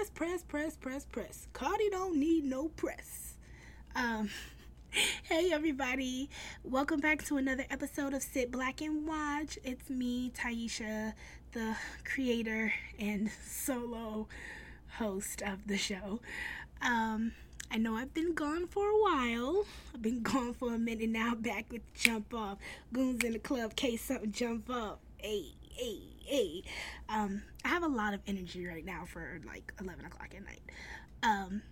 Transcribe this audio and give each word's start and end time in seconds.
Press, 0.00 0.10
press, 0.14 0.42
press, 0.42 0.76
press, 0.76 1.04
press. 1.04 1.46
Cardi 1.52 1.90
don't 1.90 2.16
need 2.16 2.44
no 2.46 2.68
press. 2.68 3.34
Um, 3.94 4.30
hey 5.24 5.52
everybody, 5.52 6.30
welcome 6.64 7.00
back 7.00 7.22
to 7.26 7.36
another 7.36 7.66
episode 7.68 8.14
of 8.14 8.22
Sit 8.22 8.50
Black 8.50 8.80
and 8.80 9.06
Watch. 9.06 9.58
It's 9.62 9.90
me, 9.90 10.30
Taisha, 10.30 11.12
the 11.52 11.76
creator 12.06 12.72
and 12.98 13.30
solo 13.46 14.26
host 14.92 15.42
of 15.42 15.66
the 15.66 15.76
show. 15.76 16.20
Um, 16.80 17.32
I 17.70 17.76
know 17.76 17.94
I've 17.94 18.14
been 18.14 18.32
gone 18.32 18.68
for 18.68 18.86
a 18.86 19.02
while. 19.02 19.66
I've 19.94 20.00
been 20.00 20.22
gone 20.22 20.54
for 20.54 20.72
a 20.72 20.78
minute 20.78 21.10
now, 21.10 21.34
back 21.34 21.66
with 21.70 21.82
Jump 21.92 22.32
Off. 22.32 22.56
Goons 22.90 23.22
in 23.22 23.34
the 23.34 23.38
club, 23.38 23.76
case 23.76 24.00
something 24.00 24.32
jump 24.32 24.70
up. 24.70 25.00
Hey, 25.18 25.48
hey, 25.68 25.98
hey. 26.30 26.62
Um, 27.08 27.42
I 27.64 27.68
have 27.68 27.82
a 27.82 27.88
lot 27.88 28.14
of 28.14 28.20
energy 28.28 28.64
right 28.64 28.84
now 28.84 29.04
for 29.04 29.40
like 29.44 29.72
11 29.80 30.04
o'clock 30.04 30.32
at 30.36 30.44
night. 30.44 30.62
Um, 31.24 31.62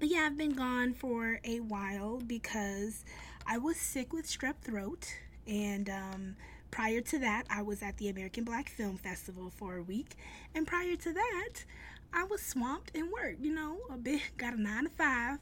but 0.00 0.08
yeah, 0.08 0.26
I've 0.26 0.36
been 0.36 0.54
gone 0.54 0.94
for 0.94 1.38
a 1.44 1.60
while 1.60 2.20
because 2.26 3.04
I 3.46 3.58
was 3.58 3.76
sick 3.76 4.12
with 4.12 4.26
strep 4.26 4.56
throat. 4.62 5.06
And 5.46 5.88
um, 5.88 6.36
prior 6.72 7.02
to 7.02 7.18
that, 7.20 7.44
I 7.48 7.62
was 7.62 7.82
at 7.82 7.96
the 7.98 8.08
American 8.08 8.42
Black 8.42 8.68
Film 8.68 8.96
Festival 8.96 9.52
for 9.54 9.76
a 9.76 9.82
week. 9.84 10.16
And 10.56 10.66
prior 10.66 10.96
to 10.96 11.12
that, 11.12 11.64
I 12.12 12.24
was 12.24 12.42
swamped 12.42 12.90
in 12.96 13.12
work, 13.12 13.36
you 13.40 13.54
know, 13.54 13.78
a 13.92 13.96
bit, 13.96 14.22
got 14.36 14.54
a 14.54 14.60
nine 14.60 14.84
to 14.84 14.90
five. 14.90 15.38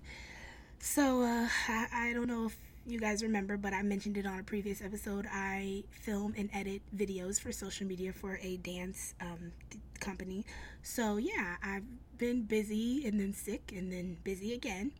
So 0.78 1.22
uh, 1.22 1.48
I, 1.68 1.86
I 1.90 2.12
don't 2.12 2.26
know 2.26 2.46
if 2.46 2.56
you 2.86 2.98
guys 2.98 3.22
remember, 3.22 3.56
but 3.56 3.72
I 3.72 3.82
mentioned 3.82 4.16
it 4.16 4.26
on 4.26 4.38
a 4.38 4.42
previous 4.42 4.82
episode. 4.82 5.26
I 5.30 5.84
film 5.90 6.34
and 6.36 6.50
edit 6.52 6.82
videos 6.96 7.40
for 7.40 7.52
social 7.52 7.86
media 7.86 8.12
for 8.12 8.38
a 8.42 8.56
dance 8.58 9.14
um, 9.20 9.52
company. 10.00 10.44
So, 10.82 11.16
yeah, 11.16 11.56
I've 11.62 11.84
been 12.18 12.42
busy 12.42 13.06
and 13.06 13.20
then 13.20 13.32
sick 13.32 13.72
and 13.74 13.92
then 13.92 14.16
busy 14.24 14.52
again. 14.52 14.92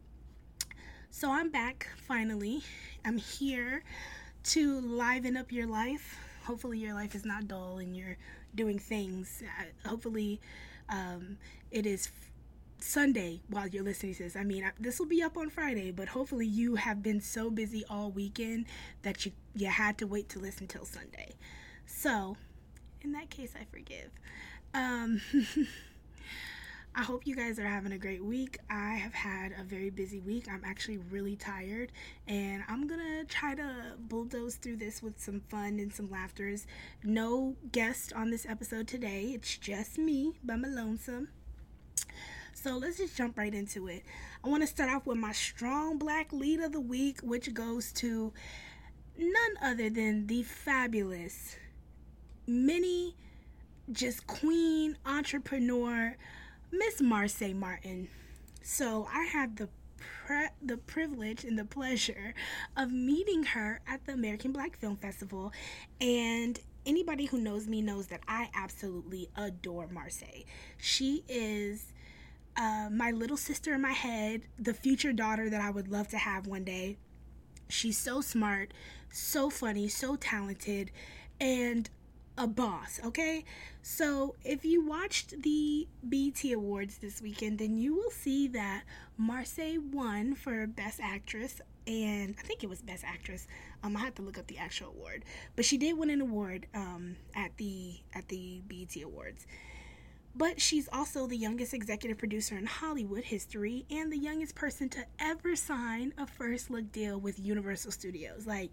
So, 1.10 1.30
I'm 1.30 1.50
back 1.50 1.88
finally. 1.96 2.62
I'm 3.04 3.18
here 3.18 3.82
to 4.44 4.80
liven 4.80 5.36
up 5.36 5.50
your 5.50 5.66
life. 5.66 6.18
Hopefully, 6.44 6.78
your 6.78 6.94
life 6.94 7.14
is 7.14 7.24
not 7.24 7.48
dull 7.48 7.78
and 7.78 7.96
you're 7.96 8.16
doing 8.54 8.78
things. 8.78 9.42
Uh, 9.42 9.88
hopefully, 9.88 10.40
um, 10.88 11.36
it 11.70 11.86
is 11.86 12.08
Sunday 12.82 13.40
while 13.48 13.66
you're 13.68 13.84
listening 13.84 14.14
to 14.14 14.24
this. 14.24 14.36
I 14.36 14.44
mean, 14.44 14.70
this 14.78 14.98
will 14.98 15.06
be 15.06 15.22
up 15.22 15.36
on 15.36 15.48
Friday, 15.50 15.90
but 15.90 16.08
hopefully 16.08 16.46
you 16.46 16.74
have 16.74 17.02
been 17.02 17.20
so 17.20 17.50
busy 17.50 17.84
all 17.88 18.10
weekend 18.10 18.66
that 19.02 19.24
you 19.24 19.32
you 19.54 19.68
had 19.68 19.98
to 19.98 20.06
wait 20.06 20.28
to 20.30 20.38
listen 20.38 20.66
till 20.66 20.84
Sunday. 20.84 21.34
So, 21.86 22.36
in 23.02 23.12
that 23.12 23.30
case, 23.30 23.52
I 23.58 23.64
forgive. 23.70 24.10
Um, 24.74 25.20
I 26.94 27.02
hope 27.02 27.26
you 27.26 27.34
guys 27.34 27.58
are 27.58 27.66
having 27.66 27.92
a 27.92 27.98
great 27.98 28.24
week. 28.24 28.58
I 28.68 28.94
have 28.94 29.14
had 29.14 29.52
a 29.58 29.64
very 29.64 29.90
busy 29.90 30.20
week. 30.20 30.46
I'm 30.50 30.62
actually 30.64 30.98
really 30.98 31.36
tired, 31.36 31.92
and 32.26 32.62
I'm 32.68 32.86
gonna 32.86 33.24
try 33.24 33.54
to 33.54 33.94
bulldoze 33.98 34.56
through 34.56 34.76
this 34.76 35.02
with 35.02 35.20
some 35.20 35.40
fun 35.48 35.78
and 35.78 35.92
some 35.92 36.10
laughters. 36.10 36.66
No 37.04 37.56
guest 37.70 38.12
on 38.12 38.30
this 38.30 38.44
episode 38.46 38.88
today. 38.88 39.32
It's 39.34 39.56
just 39.56 39.98
me 39.98 40.32
by 40.42 40.56
my 40.56 40.68
lonesome. 40.68 41.28
So 42.54 42.76
let's 42.76 42.98
just 42.98 43.16
jump 43.16 43.38
right 43.38 43.52
into 43.52 43.88
it. 43.88 44.04
I 44.44 44.48
want 44.48 44.62
to 44.62 44.66
start 44.66 44.90
off 44.90 45.06
with 45.06 45.18
my 45.18 45.32
strong 45.32 45.98
black 45.98 46.32
lead 46.32 46.60
of 46.60 46.72
the 46.72 46.80
week, 46.80 47.20
which 47.22 47.52
goes 47.54 47.92
to 47.94 48.32
none 49.16 49.56
other 49.62 49.90
than 49.90 50.26
the 50.26 50.42
fabulous 50.42 51.56
mini 52.46 53.14
just 53.90 54.26
queen 54.26 54.96
entrepreneur 55.04 56.16
Miss 56.70 57.00
Marsai 57.00 57.54
Martin. 57.54 58.08
So 58.62 59.08
I 59.12 59.24
had 59.24 59.56
the 59.56 59.68
pre- 59.96 60.48
the 60.62 60.76
privilege 60.76 61.44
and 61.44 61.58
the 61.58 61.64
pleasure 61.64 62.34
of 62.76 62.90
meeting 62.92 63.44
her 63.44 63.80
at 63.86 64.06
the 64.06 64.12
American 64.12 64.52
Black 64.52 64.76
Film 64.76 64.96
Festival 64.96 65.52
and 66.00 66.58
anybody 66.86 67.26
who 67.26 67.38
knows 67.38 67.66
me 67.66 67.82
knows 67.82 68.06
that 68.08 68.20
I 68.26 68.48
absolutely 68.54 69.28
adore 69.36 69.88
Marsai. 69.88 70.44
She 70.78 71.24
is 71.28 71.92
uh, 72.56 72.88
my 72.90 73.10
little 73.10 73.36
sister 73.36 73.74
in 73.74 73.80
my 73.80 73.92
head, 73.92 74.42
the 74.58 74.74
future 74.74 75.12
daughter 75.12 75.48
that 75.48 75.60
I 75.60 75.70
would 75.70 75.88
love 75.88 76.08
to 76.08 76.18
have 76.18 76.46
one 76.46 76.64
day. 76.64 76.96
She's 77.68 77.96
so 77.98 78.20
smart, 78.20 78.72
so 79.10 79.48
funny, 79.48 79.88
so 79.88 80.16
talented, 80.16 80.90
and 81.40 81.88
a 82.36 82.46
boss, 82.46 83.00
okay? 83.04 83.44
So, 83.82 84.36
if 84.44 84.64
you 84.64 84.84
watched 84.86 85.42
the 85.42 85.86
BET 86.02 86.44
Awards 86.52 86.98
this 86.98 87.20
weekend, 87.20 87.58
then 87.58 87.76
you 87.76 87.94
will 87.94 88.10
see 88.10 88.48
that 88.48 88.84
Marsai 89.20 89.78
won 89.92 90.34
for 90.34 90.66
Best 90.66 91.00
Actress, 91.02 91.60
and 91.86 92.34
I 92.38 92.42
think 92.42 92.62
it 92.62 92.70
was 92.70 92.80
Best 92.80 93.04
Actress. 93.04 93.46
Um, 93.82 93.96
I 93.96 94.00
have 94.00 94.14
to 94.16 94.22
look 94.22 94.38
up 94.38 94.46
the 94.46 94.58
actual 94.58 94.88
award, 94.88 95.24
but 95.56 95.64
she 95.64 95.76
did 95.76 95.98
win 95.98 96.10
an 96.10 96.20
award 96.20 96.66
um, 96.74 97.16
at 97.34 97.56
the 97.56 98.00
at 98.14 98.28
the 98.28 98.62
BET 98.66 99.02
Awards. 99.02 99.46
But 100.34 100.60
she's 100.60 100.88
also 100.92 101.26
the 101.26 101.36
youngest 101.36 101.74
executive 101.74 102.16
producer 102.16 102.56
in 102.56 102.64
Hollywood 102.64 103.24
history 103.24 103.84
and 103.90 104.10
the 104.10 104.16
youngest 104.16 104.54
person 104.54 104.88
to 104.90 105.04
ever 105.18 105.54
sign 105.56 106.14
a 106.16 106.26
first 106.26 106.70
look 106.70 106.90
deal 106.90 107.18
with 107.18 107.38
Universal 107.38 107.92
Studios. 107.92 108.46
Like, 108.46 108.70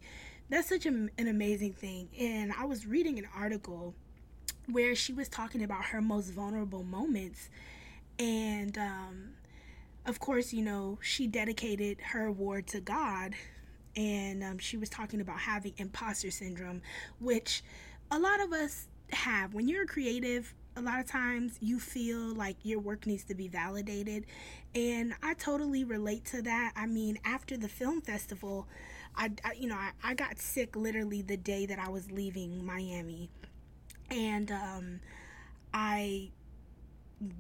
that's 0.50 0.70
such 0.70 0.86
a, 0.86 0.90
an 0.90 1.28
amazing 1.28 1.74
thing. 1.74 2.10
And 2.18 2.54
I 2.58 2.66
was 2.66 2.88
reading 2.88 3.20
an 3.20 3.28
article 3.36 3.94
where 4.72 4.96
she 4.96 5.12
was 5.12 5.28
talking 5.28 5.64
about 5.64 5.84
her 5.86 6.02
most 6.02 6.32
vulnerable 6.32 6.84
moments. 6.84 7.50
And, 8.18 8.78
um, 8.78 9.32
of 10.06 10.20
course, 10.20 10.54
you 10.54 10.64
know, 10.64 10.98
she 11.02 11.28
dedicated 11.28 12.00
her 12.02 12.26
award 12.26 12.68
to 12.68 12.80
God. 12.80 13.36
And 13.96 14.44
um, 14.44 14.58
she 14.60 14.78
was 14.78 14.88
talking 14.88 15.20
about 15.20 15.40
having 15.40 15.74
imposter 15.78 16.32
syndrome, 16.32 16.82
which 17.20 17.64
a 18.12 18.18
lot 18.18 18.40
of 18.40 18.54
us 18.54 18.88
have. 19.12 19.54
When 19.54 19.68
you're 19.68 19.84
a 19.84 19.88
creative, 19.88 20.54
a 20.80 20.82
lot 20.82 21.00
of 21.00 21.06
times 21.06 21.58
you 21.60 21.78
feel 21.78 22.34
like 22.34 22.56
your 22.64 22.80
work 22.80 23.06
needs 23.06 23.26
to 23.26 23.36
be 23.36 23.50
validated. 23.50 24.26
And 24.74 25.14
i 25.22 25.34
totally 25.34 25.84
relate 25.84 26.26
to 26.26 26.42
that. 26.44 26.72
I 26.76 26.86
mean 26.86 27.20
after 27.26 27.58
the 27.58 27.68
film 27.68 28.02
festival 28.02 28.68
i, 29.16 29.32
I 29.44 29.54
you 29.54 29.68
know 29.68 29.76
I, 29.76 29.92
I, 30.04 30.14
got 30.14 30.40
sick 30.40 30.76
literally 30.76 31.24
the 31.24 31.36
day 31.36 31.66
that 31.66 31.80
i 31.80 31.90
was 31.90 32.12
leaving 32.12 32.66
miami. 32.66 33.30
And 34.10 34.52
um, 34.52 35.00
i 35.74 36.30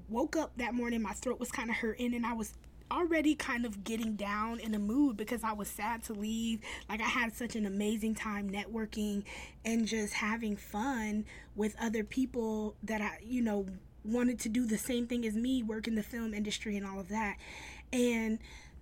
woke 0.09 0.35
up 0.35 0.51
that 0.57 0.73
morning 0.73 1.01
my 1.01 1.13
throat 1.13 1.39
was 1.39 1.51
kind 1.51 1.69
of 1.69 1.77
hurting 1.77 2.13
and 2.13 2.25
i 2.25 2.33
was 2.33 2.53
already 2.91 3.35
kind 3.35 3.66
of 3.66 3.83
getting 3.83 4.16
down 4.16 4.59
in 4.59 4.73
a 4.73 4.79
mood 4.79 5.17
because 5.17 5.44
I 5.44 5.53
was 5.53 5.67
sad 5.67 6.03
to 6.05 6.13
leave. 6.13 6.61
Like 6.88 7.01
I 7.01 7.07
had 7.07 7.33
such 7.33 7.55
an 7.55 7.66
amazing 7.66 8.16
time 8.16 8.50
networking 8.50 9.23
and 9.66 9.88
just 9.88 10.13
having 10.13 10.55
fun 10.55 11.25
with 11.55 11.75
other 11.79 12.03
people 12.03 12.75
that 12.83 13.01
I, 13.01 13.19
you 13.23 13.41
know, 13.41 13.66
wanted 14.03 14.39
to 14.39 14.50
do 14.50 14.66
the 14.66 14.77
same 14.77 15.07
thing 15.07 15.25
as 15.25 15.35
me, 15.35 15.63
work 15.63 15.88
in 15.88 15.95
the 15.95 16.03
film 16.03 16.33
industry 16.33 16.77
and 16.77 16.85
all 16.85 17.00
of 17.00 17.09
that. 17.09 17.38
And 17.91 18.39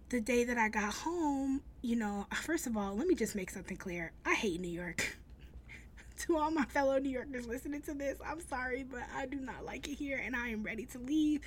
the 0.09 0.21
day 0.21 0.43
that 0.43 0.57
I 0.57 0.69
got 0.69 0.93
home, 0.93 1.61
you 1.81 1.95
know, 1.95 2.27
first 2.33 2.67
of 2.67 2.77
all, 2.77 2.95
let 2.95 3.07
me 3.07 3.15
just 3.15 3.35
make 3.35 3.49
something 3.49 3.77
clear. 3.77 4.11
I 4.25 4.33
hate 4.33 4.61
New 4.61 4.69
York. 4.69 5.17
to 6.25 6.37
all 6.37 6.51
my 6.51 6.65
fellow 6.65 6.97
New 6.97 7.09
Yorkers 7.09 7.47
listening 7.47 7.81
to 7.83 7.93
this, 7.93 8.17
I'm 8.25 8.41
sorry, 8.41 8.83
but 8.83 9.03
I 9.15 9.25
do 9.25 9.39
not 9.39 9.65
like 9.65 9.87
it 9.87 9.95
here 9.95 10.21
and 10.23 10.35
I 10.35 10.49
am 10.49 10.63
ready 10.63 10.85
to 10.87 10.99
leave. 10.99 11.41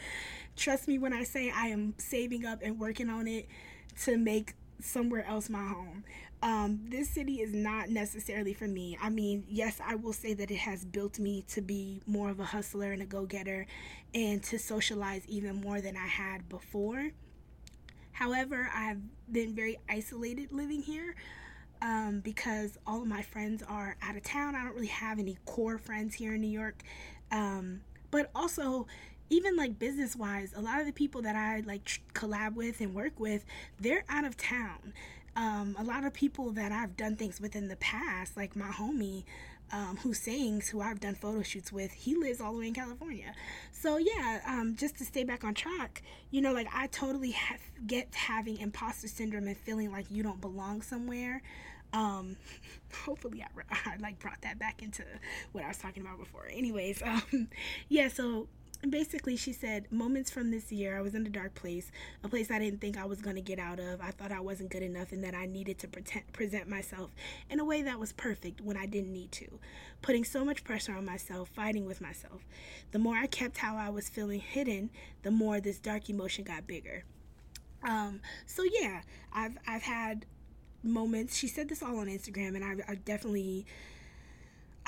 Trust 0.57 0.89
me 0.89 0.99
when 0.99 1.13
I 1.13 1.25
say 1.25 1.51
I 1.51 1.67
am 1.69 1.95
saving 1.99 2.47
up 2.47 2.61
and 2.63 2.79
working 2.79 3.09
on 3.09 3.27
it 3.27 3.49
to 4.05 4.17
make 4.17 4.55
somewhere 4.81 5.25
else 5.27 5.49
my 5.49 5.67
home. 5.67 6.05
Um, 6.43 6.81
this 6.89 7.11
city 7.11 7.41
is 7.41 7.53
not 7.53 7.91
necessarily 7.91 8.55
for 8.55 8.67
me. 8.67 8.97
I 9.03 9.11
mean, 9.11 9.45
yes, 9.47 9.79
I 9.85 9.97
will 9.97 10.15
say 10.15 10.33
that 10.35 10.51
it 10.51 10.57
has 10.59 10.85
built 10.85 11.19
me 11.19 11.45
to 11.49 11.61
be 11.61 12.01
more 12.07 12.31
of 12.31 12.41
a 12.41 12.45
hustler 12.45 12.93
and 12.93 13.03
a 13.03 13.07
go 13.07 13.27
getter 13.27 13.67
and 14.15 14.43
to 14.45 14.59
socialize 14.59 15.23
even 15.27 15.61
more 15.61 15.83
than 15.83 15.97
I 15.97 16.07
had 16.07 16.49
before. 16.49 17.11
However, 18.13 18.71
I've 18.75 19.01
been 19.31 19.55
very 19.55 19.79
isolated 19.89 20.53
living 20.53 20.83
here 20.83 21.15
um, 21.83 22.21
because 22.21 22.79
all 22.87 23.03
of 23.03 23.09
my 23.09 23.23
friends 23.23 23.63
are 23.69 23.97
out 24.03 24.17
of 24.17 24.23
town. 24.23 24.55
I 24.55 24.65
don't 24.65 24.75
really 24.75 24.87
have 24.89 25.19
any 25.19 25.37
core 25.47 25.79
friends 25.79 26.15
here 26.15 26.35
in 26.35 26.41
New 26.41 26.49
York. 26.49 26.83
Um, 27.31 27.81
but 28.11 28.31
also, 28.35 28.87
even 29.31 29.57
like 29.57 29.79
business 29.79 30.17
wise, 30.17 30.53
a 30.57 30.61
lot 30.61 30.81
of 30.81 30.87
the 30.87 30.93
people 30.93 31.23
that 31.23 31.37
I 31.37 31.61
like 31.61 32.01
collab 32.15 32.55
with 32.55 32.81
and 32.81 32.95
work 32.95 33.19
with, 33.19 33.45
they're 33.79 34.05
out 34.09 34.25
of 34.25 34.37
town. 34.37 34.93
Um, 35.37 35.77
a 35.79 35.85
lot 35.85 36.05
of 36.05 36.13
people 36.13 36.51
that 36.53 36.73
I've 36.73 36.97
done 36.97 37.17
things 37.17 37.41
with 37.41 37.55
in 37.55 37.69
the 37.69 37.77
past, 37.77 38.37
like 38.37 38.57
my 38.57 38.69
homie 38.69 39.25
um, 39.73 39.97
who 40.03 40.15
sings, 40.15 40.69
who 40.69 40.81
I've 40.81 41.01
done 41.01 41.15
photo 41.15 41.43
shoots 41.43 41.73
with, 41.73 41.93
he 41.93 42.17
lives 42.17 42.41
all 42.41 42.53
the 42.53 42.59
way 42.59 42.67
in 42.67 42.75
California. 42.75 43.33
So 43.73 43.99
yeah, 43.99 44.41
um, 44.47 44.75
just 44.77 44.99
to 44.99 45.05
stay 45.05 45.23
back 45.23 45.45
on 45.45 45.55
track, 45.55 46.03
you 46.31 46.41
know, 46.41 46.53
like 46.53 46.69
I 46.75 46.89
totally 46.89 47.37
get 47.87 48.13
having 48.15 48.59
imposter 48.59 49.09
syndrome 49.09 49.47
and 49.47 49.57
feeling 49.57 49.93
like 49.93 50.07
you 50.11 50.23
don't 50.23 50.41
belong 50.41 50.83
somewhere. 50.83 51.43
Um, 51.93 52.37
hopefully 53.05 53.43
I, 53.43 53.77
I 53.91 53.97
like 53.99 54.19
brought 54.19 54.41
that 54.43 54.59
back 54.59 54.83
into 54.83 55.05
what 55.53 55.65
I 55.65 55.69
was 55.69 55.79
talking 55.79 56.03
about 56.03 56.19
before. 56.19 56.49
Anyways, 56.51 57.03
um, 57.05 57.49
yeah, 57.89 58.09
so 58.09 58.49
basically 58.89 59.37
she 59.37 59.53
said 59.53 59.91
moments 59.93 60.31
from 60.31 60.51
this 60.51 60.73
year 60.73 60.97
i 60.97 61.03
was 61.03 61.15
in 61.15 61.27
a 61.27 61.29
dark 61.29 61.55
place 61.55 61.93
a 62.25 62.29
place 62.29 62.51
i 62.51 62.59
didn't 62.59 62.81
think 62.81 62.97
i 62.97 63.05
was 63.05 63.21
going 63.21 63.37
to 63.37 63.43
get 63.43 63.59
out 63.59 63.79
of. 63.79 64.01
I 64.01 64.11
thought 64.11 64.33
i 64.33 64.41
wasn't 64.41 64.71
good 64.71 64.83
enough 64.83 65.13
and 65.13 65.23
that 65.23 65.35
i 65.35 65.45
needed 65.45 65.79
to 65.81 65.89
pretend, 65.89 66.33
present 66.33 66.67
myself 66.67 67.11
in 67.51 67.61
a 67.61 67.65
way 67.65 67.83
that 67.83 68.01
was 68.01 68.13
perfect 68.13 68.63
when 68.63 68.79
i 68.79 68.87
didn't 68.87 69.13
need 69.13 69.33
to 69.33 69.59
putting 70.01 70.25
so 70.25 70.45
much 70.47 70.65
pressure 70.65 70.95
on 70.95 71.05
myself 71.05 71.51
fighting 71.51 71.85
with 71.85 72.01
myself. 72.01 72.47
The 72.93 72.99
more 72.99 73.17
i 73.17 73.27
kept 73.27 73.59
how 73.59 73.77
i 73.77 73.91
was 73.91 74.09
feeling 74.09 74.41
hidden 74.41 74.89
the 75.23 75.31
more 75.31 75.61
this 75.61 75.79
dark 75.79 76.09
emotion 76.09 76.45
got 76.45 76.67
bigger. 76.67 77.05
Um, 77.83 78.21
so 78.47 78.63
yeah 78.65 79.03
i've 79.33 79.59
i've 79.67 79.83
had 79.83 80.25
moments 80.83 81.37
she 81.37 81.47
said 81.47 81.69
this 81.69 81.83
all 81.83 81.99
on 81.99 82.07
instagram 82.07 82.55
and 82.55 82.65
i, 82.65 82.93
I 82.93 82.95
definitely 82.95 83.67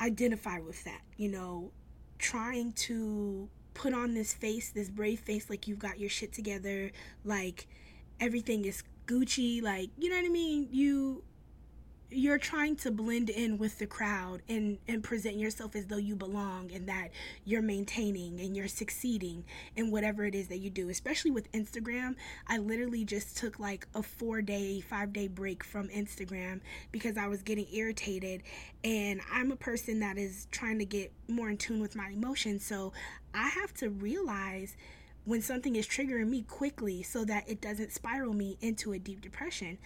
identify 0.01 0.59
with 0.59 0.83
that 0.85 1.01
you 1.17 1.29
know 1.29 1.71
trying 2.17 2.71
to 2.71 3.49
put 3.73 3.93
on 3.93 4.13
this 4.13 4.33
face, 4.33 4.71
this 4.71 4.89
brave 4.89 5.19
face, 5.19 5.49
like 5.49 5.67
you've 5.67 5.79
got 5.79 5.99
your 5.99 6.09
shit 6.09 6.31
together, 6.31 6.91
like 7.23 7.67
everything 8.19 8.65
is 8.65 8.83
Gucci, 9.05 9.61
like 9.61 9.89
you 9.97 10.09
know 10.09 10.15
what 10.15 10.25
I 10.25 10.29
mean? 10.29 10.69
You 10.71 11.23
you're 12.13 12.37
trying 12.37 12.75
to 12.77 12.91
blend 12.91 13.29
in 13.29 13.57
with 13.57 13.79
the 13.79 13.87
crowd 13.87 14.41
and 14.47 14.77
and 14.87 15.03
present 15.03 15.37
yourself 15.37 15.75
as 15.75 15.87
though 15.87 15.97
you 15.97 16.15
belong 16.15 16.71
and 16.71 16.87
that 16.87 17.09
you're 17.45 17.61
maintaining 17.61 18.39
and 18.39 18.55
you're 18.55 18.67
succeeding 18.67 19.43
in 19.75 19.91
whatever 19.91 20.25
it 20.25 20.35
is 20.35 20.47
that 20.47 20.59
you 20.59 20.69
do. 20.69 20.89
Especially 20.89 21.31
with 21.31 21.51
Instagram 21.51 22.15
I 22.47 22.57
literally 22.57 23.05
just 23.05 23.37
took 23.37 23.59
like 23.59 23.87
a 23.95 24.03
4 24.03 24.41
day 24.41 24.81
5 24.81 25.13
day 25.13 25.27
break 25.27 25.63
from 25.63 25.89
Instagram 25.89 26.61
because 26.91 27.17
I 27.17 27.27
was 27.27 27.41
getting 27.41 27.67
irritated. 27.73 28.43
And 28.83 29.21
I'm 29.31 29.51
a 29.51 29.55
person 29.55 29.99
that 29.99 30.17
is 30.17 30.47
trying 30.51 30.79
to 30.79 30.85
get 30.85 31.11
more 31.27 31.49
in 31.49 31.57
tune 31.57 31.79
with 31.79 31.95
my 31.95 32.09
emotions. 32.09 32.65
So 32.65 32.93
I 33.33 33.47
have 33.49 33.73
to 33.75 33.89
realize 33.89 34.75
when 35.25 35.41
something 35.41 35.75
is 35.75 35.87
triggering 35.87 36.27
me 36.27 36.41
quickly 36.41 37.01
so 37.01 37.23
that 37.25 37.47
it 37.47 37.61
doesn't 37.61 37.93
spiral 37.93 38.33
me 38.33 38.57
into 38.59 38.91
a 38.91 38.99
deep 38.99 39.21
depression 39.21 39.77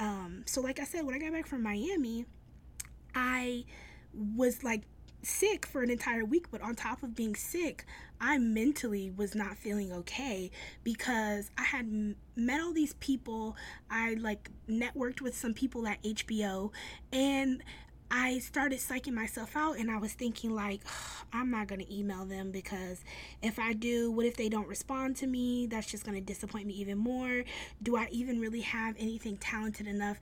um, 0.00 0.42
so, 0.46 0.62
like 0.62 0.80
I 0.80 0.84
said, 0.84 1.04
when 1.04 1.14
I 1.14 1.18
got 1.18 1.32
back 1.32 1.46
from 1.46 1.62
Miami, 1.62 2.24
I 3.14 3.64
was 4.14 4.64
like 4.64 4.82
sick 5.22 5.66
for 5.66 5.82
an 5.82 5.90
entire 5.90 6.24
week, 6.24 6.50
but 6.50 6.62
on 6.62 6.74
top 6.74 7.02
of 7.02 7.14
being 7.14 7.36
sick, 7.36 7.84
I 8.18 8.38
mentally 8.38 9.10
was 9.10 9.34
not 9.34 9.58
feeling 9.58 9.92
okay 9.92 10.50
because 10.82 11.50
I 11.58 11.64
had 11.64 12.14
met 12.34 12.62
all 12.62 12.72
these 12.72 12.94
people. 12.94 13.56
I 13.90 14.14
like 14.14 14.50
networked 14.66 15.20
with 15.20 15.36
some 15.36 15.52
people 15.52 15.86
at 15.86 16.02
HBO, 16.02 16.72
and 17.12 17.62
I 18.10 18.40
started 18.40 18.80
psyching 18.80 19.12
myself 19.12 19.56
out 19.56 19.78
and 19.78 19.90
I 19.90 19.98
was 19.98 20.12
thinking 20.12 20.54
like 20.54 20.80
I'm 21.32 21.50
not 21.50 21.68
going 21.68 21.80
to 21.80 21.94
email 21.94 22.24
them 22.24 22.50
because 22.50 23.02
if 23.40 23.58
I 23.58 23.72
do, 23.72 24.10
what 24.10 24.26
if 24.26 24.36
they 24.36 24.48
don't 24.48 24.66
respond 24.66 25.16
to 25.16 25.26
me? 25.26 25.66
That's 25.66 25.86
just 25.86 26.04
going 26.04 26.16
to 26.16 26.20
disappoint 26.20 26.66
me 26.66 26.74
even 26.74 26.98
more. 26.98 27.44
Do 27.82 27.96
I 27.96 28.08
even 28.10 28.40
really 28.40 28.62
have 28.62 28.96
anything 28.98 29.36
talented 29.36 29.86
enough 29.86 30.18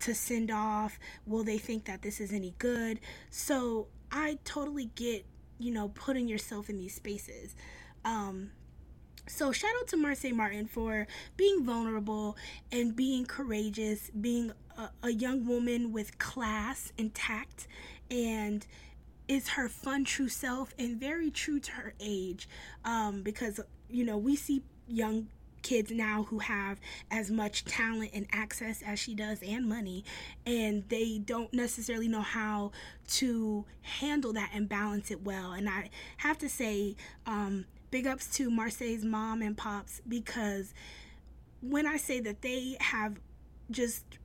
to 0.00 0.14
send 0.14 0.50
off? 0.50 0.98
Will 1.26 1.42
they 1.42 1.58
think 1.58 1.86
that 1.86 2.02
this 2.02 2.20
is 2.20 2.32
any 2.32 2.54
good? 2.58 3.00
So, 3.30 3.88
I 4.12 4.38
totally 4.44 4.90
get, 4.94 5.26
you 5.58 5.72
know, 5.72 5.88
putting 5.88 6.28
yourself 6.28 6.70
in 6.70 6.76
these 6.76 6.94
spaces. 6.94 7.56
Um 8.04 8.50
so 9.26 9.52
shout 9.52 9.70
out 9.80 9.88
to 9.88 9.96
Marsai 9.96 10.32
Martin 10.32 10.66
for 10.66 11.06
being 11.36 11.64
vulnerable 11.64 12.36
and 12.70 12.94
being 12.94 13.24
courageous, 13.24 14.10
being 14.10 14.52
a, 14.76 14.90
a 15.02 15.10
young 15.10 15.46
woman 15.46 15.92
with 15.92 16.18
class 16.18 16.92
and 16.98 17.14
tact 17.14 17.66
and 18.10 18.66
is 19.26 19.48
her 19.50 19.68
fun 19.68 20.04
true 20.04 20.28
self 20.28 20.74
and 20.78 21.00
very 21.00 21.30
true 21.30 21.58
to 21.58 21.72
her 21.72 21.94
age. 22.00 22.48
Um, 22.84 23.22
because 23.22 23.60
you 23.88 24.04
know 24.04 24.18
we 24.18 24.36
see 24.36 24.62
young 24.86 25.28
kids 25.62 25.90
now 25.90 26.24
who 26.24 26.40
have 26.40 26.78
as 27.10 27.30
much 27.30 27.64
talent 27.64 28.10
and 28.12 28.26
access 28.32 28.82
as 28.82 28.98
she 28.98 29.14
does 29.14 29.42
and 29.42 29.66
money 29.66 30.04
and 30.44 30.86
they 30.90 31.18
don't 31.18 31.54
necessarily 31.54 32.06
know 32.06 32.20
how 32.20 32.70
to 33.08 33.64
handle 33.80 34.34
that 34.34 34.50
and 34.52 34.68
balance 34.68 35.10
it 35.10 35.22
well. 35.22 35.52
And 35.52 35.68
i 35.68 35.88
have 36.18 36.36
to 36.38 36.50
say 36.50 36.96
um, 37.26 37.64
big 37.94 38.08
ups 38.08 38.26
to 38.26 38.50
Marsai's 38.50 39.04
mom 39.04 39.40
and 39.40 39.56
pops 39.56 40.02
because 40.08 40.74
when 41.60 41.86
I 41.86 41.96
say 41.96 42.18
that 42.18 42.42
they 42.42 42.76
have 42.80 43.20
just 43.70 44.18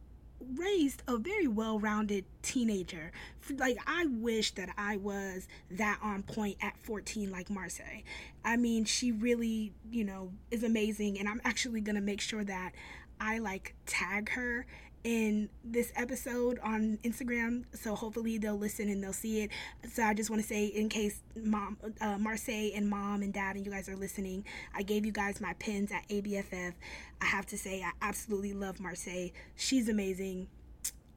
raised 0.55 1.03
a 1.07 1.17
very 1.17 1.47
well-rounded 1.47 2.23
teenager 2.41 3.11
like 3.57 3.77
i 3.85 4.05
wish 4.05 4.51
that 4.51 4.69
i 4.77 4.95
was 4.95 5.49
that 5.69 5.99
on 6.01 6.23
point 6.23 6.55
at 6.61 6.77
14 6.77 7.29
like 7.29 7.49
marsai 7.49 8.03
i 8.45 8.55
mean 8.55 8.85
she 8.85 9.11
really 9.11 9.73
you 9.91 10.05
know 10.05 10.31
is 10.49 10.63
amazing 10.63 11.19
and 11.19 11.27
i'm 11.27 11.41
actually 11.43 11.81
gonna 11.81 11.99
make 11.99 12.21
sure 12.21 12.45
that 12.45 12.71
i 13.19 13.37
like 13.37 13.75
tag 13.85 14.29
her 14.29 14.65
in 15.03 15.49
this 15.63 15.91
episode 15.95 16.59
on 16.59 16.99
Instagram, 17.03 17.63
so 17.73 17.95
hopefully 17.95 18.37
they'll 18.37 18.57
listen 18.57 18.89
and 18.89 19.03
they'll 19.03 19.13
see 19.13 19.41
it. 19.41 19.51
So 19.91 20.03
I 20.03 20.13
just 20.13 20.29
want 20.29 20.41
to 20.41 20.47
say, 20.47 20.65
in 20.65 20.89
case 20.89 21.21
mom, 21.35 21.77
uh, 22.01 22.15
Marsai 22.17 22.77
and 22.77 22.89
mom 22.89 23.21
and 23.21 23.33
dad 23.33 23.55
and 23.55 23.65
you 23.65 23.71
guys 23.71 23.87
are 23.87 23.95
listening, 23.95 24.45
I 24.75 24.83
gave 24.83 25.05
you 25.05 25.11
guys 25.11 25.39
my 25.39 25.53
pins 25.53 25.91
at 25.91 26.07
ABFF. 26.09 26.73
I 27.21 27.25
have 27.25 27.45
to 27.47 27.57
say, 27.57 27.81
I 27.81 27.91
absolutely 28.01 28.53
love 28.53 28.77
Marsai. 28.77 29.31
She's 29.55 29.87
amazing. 29.87 30.47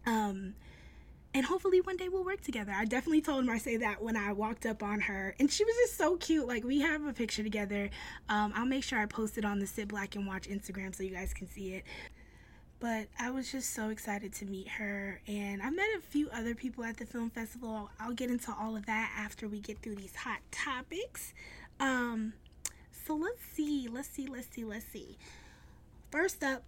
Um, 0.06 0.54
and 1.34 1.46
hopefully 1.46 1.80
one 1.80 1.96
day 1.96 2.08
we'll 2.08 2.24
work 2.24 2.42
together. 2.42 2.72
I 2.72 2.84
definitely 2.84 3.22
told 3.22 3.46
Marsai 3.46 3.80
that 3.80 4.02
when 4.02 4.16
I 4.16 4.32
walked 4.32 4.66
up 4.66 4.82
on 4.82 5.00
her, 5.00 5.34
and 5.40 5.50
she 5.50 5.64
was 5.64 5.74
just 5.76 5.96
so 5.96 6.16
cute. 6.16 6.46
Like 6.46 6.62
we 6.62 6.80
have 6.80 7.04
a 7.06 7.12
picture 7.12 7.42
together. 7.42 7.88
Um, 8.28 8.52
I'll 8.54 8.66
make 8.66 8.84
sure 8.84 8.98
I 8.98 9.06
post 9.06 9.38
it 9.38 9.44
on 9.44 9.58
the 9.58 9.66
Sit 9.66 9.88
Black 9.88 10.14
and 10.14 10.26
Watch 10.26 10.46
Instagram 10.48 10.94
so 10.94 11.02
you 11.02 11.10
guys 11.10 11.32
can 11.32 11.48
see 11.48 11.74
it 11.74 11.84
but 12.82 13.06
I 13.16 13.30
was 13.30 13.52
just 13.52 13.74
so 13.74 13.90
excited 13.90 14.32
to 14.34 14.44
meet 14.44 14.66
her. 14.66 15.20
And 15.28 15.62
I 15.62 15.70
met 15.70 15.86
a 15.96 16.00
few 16.00 16.28
other 16.30 16.56
people 16.56 16.82
at 16.82 16.96
the 16.96 17.06
film 17.06 17.30
festival. 17.30 17.88
I'll 18.00 18.12
get 18.12 18.28
into 18.28 18.52
all 18.60 18.74
of 18.74 18.86
that 18.86 19.14
after 19.16 19.46
we 19.46 19.60
get 19.60 19.78
through 19.78 19.94
these 19.94 20.16
hot 20.16 20.40
topics. 20.50 21.32
Um, 21.78 22.32
so 23.06 23.14
let's 23.14 23.40
see, 23.54 23.88
let's 23.88 24.08
see, 24.08 24.26
let's 24.26 24.48
see, 24.48 24.64
let's 24.64 24.84
see. 24.86 25.16
First 26.10 26.42
up, 26.42 26.64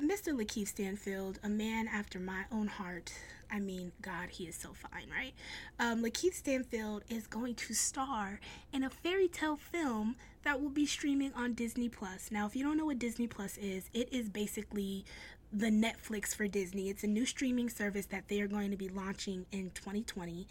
Mr. 0.00 0.32
Lakeith 0.32 0.68
Stanfield, 0.68 1.40
a 1.42 1.48
man 1.48 1.88
after 1.88 2.20
my 2.20 2.44
own 2.52 2.68
heart. 2.68 3.12
I 3.50 3.58
mean, 3.58 3.90
God, 4.00 4.28
he 4.30 4.44
is 4.44 4.54
so 4.54 4.74
fine, 4.74 5.08
right? 5.10 5.32
Um, 5.80 6.04
Lakeith 6.04 6.34
Stanfield 6.34 7.02
is 7.08 7.26
going 7.26 7.56
to 7.56 7.74
star 7.74 8.38
in 8.72 8.84
a 8.84 8.90
fairy 8.90 9.26
tale 9.26 9.56
film 9.56 10.14
that 10.44 10.60
will 10.60 10.70
be 10.70 10.86
streaming 10.86 11.32
on 11.34 11.54
Disney 11.54 11.88
Plus. 11.88 12.30
Now, 12.30 12.46
if 12.46 12.54
you 12.54 12.62
don't 12.62 12.76
know 12.76 12.86
what 12.86 13.00
Disney 13.00 13.26
Plus 13.26 13.56
is, 13.56 13.90
it 13.92 14.12
is 14.12 14.28
basically 14.28 15.04
the 15.52 15.70
Netflix 15.70 16.34
for 16.34 16.46
Disney. 16.46 16.88
It's 16.88 17.04
a 17.04 17.08
new 17.08 17.24
streaming 17.24 17.70
service 17.70 18.06
that 18.06 18.28
they 18.28 18.40
are 18.40 18.48
going 18.48 18.70
to 18.70 18.76
be 18.76 18.88
launching 18.88 19.46
in 19.50 19.70
2020. 19.70 20.46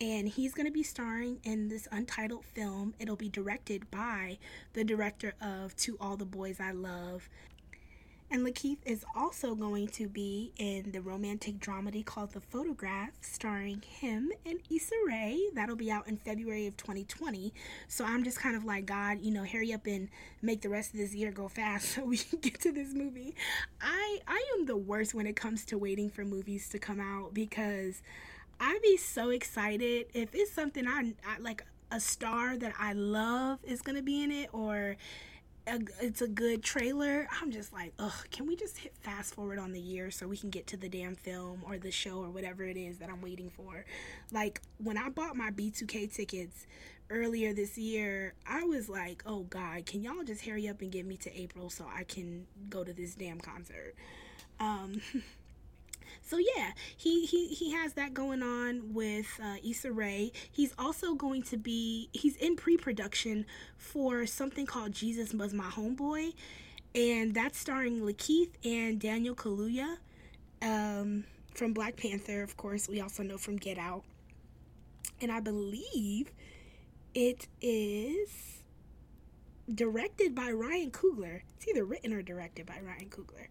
And 0.00 0.28
he's 0.28 0.54
going 0.54 0.66
to 0.66 0.72
be 0.72 0.82
starring 0.82 1.40
in 1.44 1.68
this 1.68 1.86
untitled 1.92 2.46
film. 2.46 2.94
It'll 2.98 3.16
be 3.16 3.28
directed 3.28 3.90
by 3.90 4.38
the 4.72 4.82
director 4.82 5.34
of 5.42 5.76
To 5.76 5.98
All 6.00 6.16
the 6.16 6.24
Boys 6.24 6.58
I 6.58 6.70
Love 6.72 7.28
and 8.30 8.46
Lakeith 8.46 8.78
is 8.86 9.04
also 9.16 9.56
going 9.56 9.88
to 9.88 10.06
be 10.06 10.52
in 10.56 10.92
the 10.92 11.00
romantic 11.00 11.58
dramedy 11.58 12.04
called 12.04 12.32
The 12.32 12.40
Photograph, 12.40 13.10
starring 13.20 13.82
him 13.82 14.30
and 14.46 14.60
Issa 14.70 14.94
Rae. 15.04 15.40
That'll 15.54 15.74
be 15.74 15.90
out 15.90 16.06
in 16.06 16.16
February 16.16 16.68
of 16.68 16.76
2020. 16.76 17.52
So 17.88 18.04
I'm 18.04 18.22
just 18.22 18.38
kind 18.38 18.54
of 18.54 18.64
like, 18.64 18.86
God, 18.86 19.18
you 19.20 19.32
know, 19.32 19.44
hurry 19.44 19.72
up 19.72 19.86
and 19.86 20.08
make 20.42 20.60
the 20.62 20.68
rest 20.68 20.92
of 20.94 21.00
this 21.00 21.12
year 21.12 21.32
go 21.32 21.48
fast 21.48 21.88
so 21.94 22.04
we 22.04 22.18
can 22.18 22.38
get 22.38 22.60
to 22.60 22.70
this 22.72 22.94
movie. 22.94 23.34
I 23.80 24.18
I 24.28 24.44
am 24.56 24.66
the 24.66 24.76
worst 24.76 25.12
when 25.12 25.26
it 25.26 25.34
comes 25.34 25.64
to 25.66 25.78
waiting 25.78 26.08
for 26.08 26.24
movies 26.24 26.68
to 26.68 26.78
come 26.78 27.00
out 27.00 27.34
because 27.34 28.00
I'd 28.60 28.82
be 28.82 28.96
so 28.96 29.30
excited 29.30 30.06
if 30.14 30.34
it's 30.34 30.52
something 30.52 30.86
I, 30.86 31.14
I 31.26 31.38
like 31.40 31.64
a 31.90 31.98
star 31.98 32.56
that 32.58 32.74
I 32.78 32.92
love 32.92 33.58
is 33.64 33.82
gonna 33.82 34.02
be 34.02 34.22
in 34.22 34.30
it 34.30 34.50
or 34.52 34.96
a, 35.70 35.78
it's 36.00 36.22
a 36.22 36.28
good 36.28 36.62
trailer, 36.62 37.28
I'm 37.40 37.50
just 37.50 37.72
like, 37.72 37.92
ugh, 37.98 38.26
can 38.30 38.46
we 38.46 38.56
just 38.56 38.78
hit 38.78 38.94
fast 39.00 39.34
forward 39.34 39.58
on 39.58 39.72
the 39.72 39.80
year 39.80 40.10
so 40.10 40.28
we 40.28 40.36
can 40.36 40.50
get 40.50 40.66
to 40.68 40.76
the 40.76 40.88
damn 40.88 41.16
film 41.16 41.62
or 41.66 41.78
the 41.78 41.90
show 41.90 42.18
or 42.18 42.30
whatever 42.30 42.64
it 42.64 42.76
is 42.76 42.98
that 42.98 43.08
I'm 43.08 43.22
waiting 43.22 43.50
for? 43.50 43.84
Like, 44.32 44.60
when 44.78 44.96
I 44.98 45.08
bought 45.08 45.36
my 45.36 45.50
B2K 45.50 46.12
tickets 46.14 46.66
earlier 47.08 47.52
this 47.52 47.76
year, 47.78 48.34
I 48.46 48.64
was 48.64 48.88
like, 48.88 49.22
oh 49.26 49.44
God, 49.44 49.86
can 49.86 50.02
y'all 50.02 50.22
just 50.24 50.44
hurry 50.44 50.68
up 50.68 50.80
and 50.80 50.90
get 50.90 51.06
me 51.06 51.16
to 51.18 51.40
April 51.40 51.70
so 51.70 51.86
I 51.92 52.04
can 52.04 52.46
go 52.68 52.84
to 52.84 52.92
this 52.92 53.14
damn 53.14 53.40
concert? 53.40 53.94
Um, 54.58 55.00
so 56.30 56.38
yeah, 56.38 56.70
he 56.96 57.26
he 57.26 57.48
he 57.48 57.72
has 57.72 57.94
that 57.94 58.14
going 58.14 58.40
on 58.40 58.94
with 58.94 59.40
uh, 59.42 59.56
Issa 59.68 59.90
Rae. 59.90 60.30
He's 60.48 60.72
also 60.78 61.14
going 61.14 61.42
to 61.44 61.56
be 61.56 62.08
he's 62.12 62.36
in 62.36 62.54
pre-production 62.54 63.46
for 63.76 64.26
something 64.26 64.64
called 64.64 64.92
Jesus 64.92 65.34
Was 65.34 65.52
My 65.52 65.64
Homeboy, 65.64 66.34
and 66.94 67.34
that's 67.34 67.58
starring 67.58 68.02
Lakeith 68.02 68.50
and 68.64 69.00
Daniel 69.00 69.34
Kaluuya 69.34 69.96
um, 70.62 71.24
from 71.52 71.72
Black 71.72 71.96
Panther. 71.96 72.44
Of 72.44 72.56
course, 72.56 72.88
we 72.88 73.00
also 73.00 73.24
know 73.24 73.36
from 73.36 73.56
Get 73.56 73.76
Out, 73.76 74.04
and 75.20 75.32
I 75.32 75.40
believe 75.40 76.30
it 77.12 77.48
is 77.60 78.60
directed 79.74 80.36
by 80.36 80.52
Ryan 80.52 80.92
Coogler. 80.92 81.40
It's 81.56 81.66
either 81.66 81.84
written 81.84 82.12
or 82.12 82.22
directed 82.22 82.66
by 82.66 82.78
Ryan 82.86 83.10
Coogler. 83.10 83.48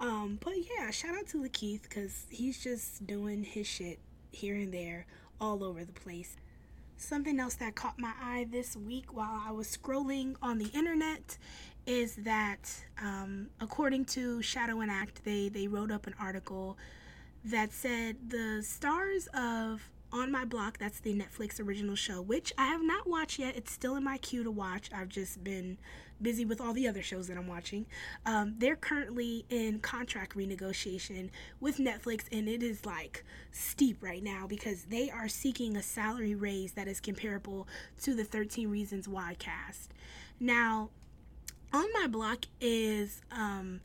Um, 0.00 0.38
but 0.42 0.54
yeah, 0.56 0.90
shout 0.90 1.14
out 1.14 1.26
to 1.28 1.42
Lakeith 1.42 1.82
because 1.82 2.24
he's 2.30 2.62
just 2.62 3.06
doing 3.06 3.44
his 3.44 3.66
shit 3.66 3.98
here 4.32 4.54
and 4.54 4.72
there 4.72 5.06
all 5.40 5.62
over 5.62 5.84
the 5.84 5.92
place. 5.92 6.36
Something 6.96 7.38
else 7.38 7.54
that 7.56 7.74
caught 7.74 7.98
my 7.98 8.12
eye 8.20 8.46
this 8.50 8.76
week 8.76 9.14
while 9.14 9.42
I 9.46 9.52
was 9.52 9.76
scrolling 9.76 10.36
on 10.42 10.58
the 10.58 10.68
internet 10.68 11.36
is 11.86 12.16
that, 12.16 12.74
um, 13.02 13.48
according 13.60 14.06
to 14.06 14.40
Shadow 14.42 14.80
and 14.80 14.90
Act, 14.90 15.24
they, 15.24 15.48
they 15.48 15.66
wrote 15.66 15.90
up 15.90 16.06
an 16.06 16.14
article 16.18 16.78
that 17.44 17.72
said 17.72 18.16
the 18.28 18.62
stars 18.62 19.28
of 19.34 19.82
On 20.12 20.32
My 20.32 20.44
Block, 20.44 20.78
that's 20.78 20.98
the 20.98 21.14
Netflix 21.14 21.64
original 21.64 21.94
show, 21.94 22.20
which 22.20 22.52
I 22.58 22.66
have 22.66 22.82
not 22.82 23.08
watched 23.08 23.38
yet. 23.38 23.56
It's 23.56 23.70
still 23.70 23.94
in 23.94 24.02
my 24.02 24.18
queue 24.18 24.42
to 24.42 24.50
watch. 24.50 24.90
I've 24.92 25.08
just 25.08 25.44
been 25.44 25.78
busy 26.20 26.44
with 26.44 26.60
all 26.60 26.72
the 26.72 26.88
other 26.88 27.02
shows 27.02 27.28
that 27.28 27.36
I'm 27.36 27.46
watching. 27.46 27.86
Um, 28.26 28.54
they're 28.58 28.76
currently 28.76 29.44
in 29.50 29.78
contract 29.78 30.36
renegotiation 30.36 31.30
with 31.60 31.78
Netflix, 31.78 32.24
and 32.32 32.48
it 32.48 32.60
is 32.60 32.84
like 32.84 33.24
steep 33.52 34.02
right 34.02 34.22
now 34.22 34.46
because 34.48 34.84
they 34.84 35.10
are 35.10 35.28
seeking 35.28 35.76
a 35.76 35.82
salary 35.82 36.34
raise 36.34 36.72
that 36.72 36.88
is 36.88 37.00
comparable 37.00 37.68
to 38.02 38.14
the 38.14 38.24
13 38.24 38.68
Reasons 38.68 39.06
Why 39.06 39.36
cast. 39.38 39.92
Now, 40.40 40.90
On 41.72 41.86
My 41.92 42.08
Block 42.08 42.46
is. 42.60 43.22
Um, 43.30 43.80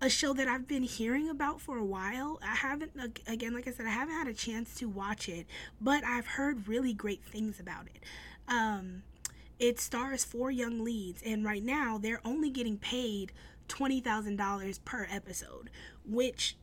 a 0.00 0.08
show 0.08 0.32
that 0.32 0.48
I've 0.48 0.66
been 0.66 0.82
hearing 0.82 1.28
about 1.28 1.60
for 1.60 1.76
a 1.76 1.84
while. 1.84 2.38
I 2.42 2.54
haven't, 2.54 2.92
again, 3.26 3.54
like 3.54 3.68
I 3.68 3.72
said, 3.72 3.86
I 3.86 3.90
haven't 3.90 4.14
had 4.14 4.28
a 4.28 4.34
chance 4.34 4.74
to 4.76 4.88
watch 4.88 5.28
it, 5.28 5.46
but 5.80 6.04
I've 6.04 6.26
heard 6.26 6.68
really 6.68 6.94
great 6.94 7.22
things 7.22 7.60
about 7.60 7.86
it. 7.86 8.02
Um, 8.48 9.02
it 9.58 9.78
stars 9.78 10.24
four 10.24 10.50
young 10.50 10.82
leads, 10.82 11.22
and 11.22 11.44
right 11.44 11.62
now 11.62 11.98
they're 11.98 12.22
only 12.24 12.48
getting 12.48 12.78
paid 12.78 13.32
$20,000 13.68 14.84
per 14.84 15.06
episode, 15.10 15.70
which 16.04 16.56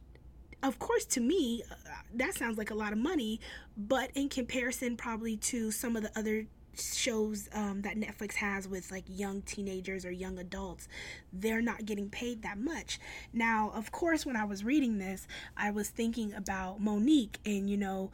of 0.63 0.79
course 0.79 1.06
to 1.06 1.20
me 1.20 1.63
uh, 1.70 1.75
that 2.15 2.34
sounds 2.34 2.58
like 2.58 2.72
a 2.72 2.75
lot 2.75 2.91
of 2.91 2.98
money 2.98 3.39
but 3.77 4.10
in 4.15 4.27
comparison 4.27 4.98
probably 4.98 5.38
to 5.38 5.70
some 5.70 5.96
of 5.96 6.01
the 6.01 6.12
other 6.17 6.48
shows 6.79 7.50
um, 7.53 7.81
that 7.81 7.98
Netflix 7.98 8.36
has 8.36 8.67
with 8.67 8.91
like 8.91 9.05
young 9.07 9.41
teenagers 9.41 10.05
or 10.05 10.12
young 10.12 10.38
adults, 10.38 10.88
they're 11.31 11.62
not 11.62 11.86
getting 11.86 12.10
paid 12.10 12.41
that 12.43 12.57
much. 12.57 13.00
Now, 13.34 13.72
of 13.74 13.91
course, 13.91 14.25
when 14.25 14.36
I 14.36 14.46
was 14.46 14.63
reading 14.63 14.98
this, 14.98 15.27
I 15.55 15.72
was 15.72 15.89
thinking 15.89 16.34
about 16.34 16.81
Mo'Nique 16.81 17.38
and, 17.46 17.69
you 17.69 17.77
know, 17.77 18.12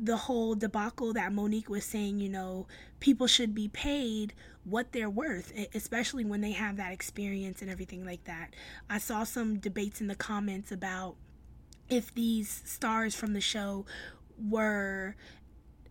the 0.00 0.16
whole 0.16 0.54
debacle 0.54 1.12
that 1.14 1.32
Mo'Nique 1.32 1.68
was 1.68 1.84
saying, 1.84 2.20
you 2.20 2.28
know, 2.28 2.66
people 3.00 3.26
should 3.26 3.54
be 3.54 3.68
paid 3.68 4.32
what 4.64 4.92
they're 4.92 5.10
worth, 5.10 5.52
especially 5.74 6.24
when 6.24 6.40
they 6.40 6.52
have 6.52 6.76
that 6.76 6.92
experience 6.92 7.62
and 7.62 7.70
everything 7.70 8.04
like 8.04 8.24
that. 8.24 8.54
I 8.88 8.98
saw 8.98 9.24
some 9.24 9.58
debates 9.58 10.00
in 10.00 10.06
the 10.06 10.14
comments 10.14 10.70
about 10.70 11.16
if 11.88 12.14
these 12.14 12.62
stars 12.64 13.14
from 13.14 13.32
the 13.32 13.40
show 13.40 13.86
were 14.38 15.16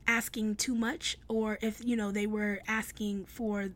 asking 0.07 0.55
too 0.55 0.73
much 0.73 1.17
or 1.27 1.59
if 1.61 1.83
you 1.83 1.95
know 1.95 2.11
they 2.11 2.25
were 2.25 2.61
asking 2.67 3.25
for 3.25 3.69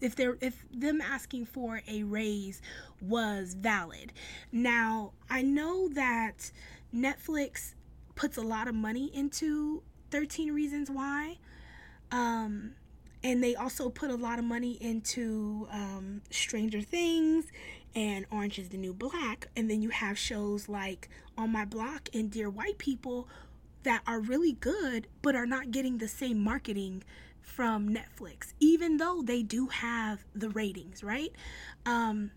if 0.00 0.14
they're 0.16 0.36
if 0.40 0.64
them 0.72 1.00
asking 1.00 1.46
for 1.46 1.82
a 1.88 2.02
raise 2.02 2.60
was 3.00 3.54
valid. 3.54 4.12
Now, 4.52 5.12
I 5.30 5.42
know 5.42 5.88
that 5.90 6.50
Netflix 6.94 7.74
puts 8.14 8.36
a 8.36 8.42
lot 8.42 8.68
of 8.68 8.74
money 8.74 9.10
into 9.14 9.82
13 10.10 10.52
Reasons 10.52 10.90
Why. 10.90 11.38
Um, 12.12 12.72
and 13.22 13.42
they 13.42 13.56
also 13.56 13.88
put 13.88 14.10
a 14.10 14.16
lot 14.16 14.38
of 14.38 14.44
money 14.44 14.72
into 14.80 15.66
um, 15.72 16.20
Stranger 16.30 16.82
Things 16.82 17.46
and 17.96 18.26
Orange 18.30 18.58
is 18.58 18.68
the 18.68 18.76
New 18.76 18.92
Black. 18.92 19.48
And 19.56 19.70
then 19.70 19.80
you 19.80 19.88
have 19.88 20.18
shows 20.18 20.68
like 20.68 21.08
On 21.38 21.50
My 21.50 21.64
Block 21.64 22.08
and 22.12 22.30
Dear 22.30 22.50
White 22.50 22.78
People 22.78 23.28
that 23.84 24.02
are 24.06 24.20
really 24.20 24.52
good 24.52 25.06
but 25.22 25.34
are 25.34 25.46
not 25.46 25.70
getting 25.70 25.96
the 25.98 26.08
same 26.08 26.42
marketing 26.42 27.02
from 27.40 27.90
Netflix, 27.90 28.52
even 28.58 28.96
though 28.96 29.22
they 29.22 29.42
do 29.42 29.68
have 29.68 30.24
the 30.34 30.50
ratings, 30.50 31.04
right? 31.04 31.30
Um, 31.86 32.32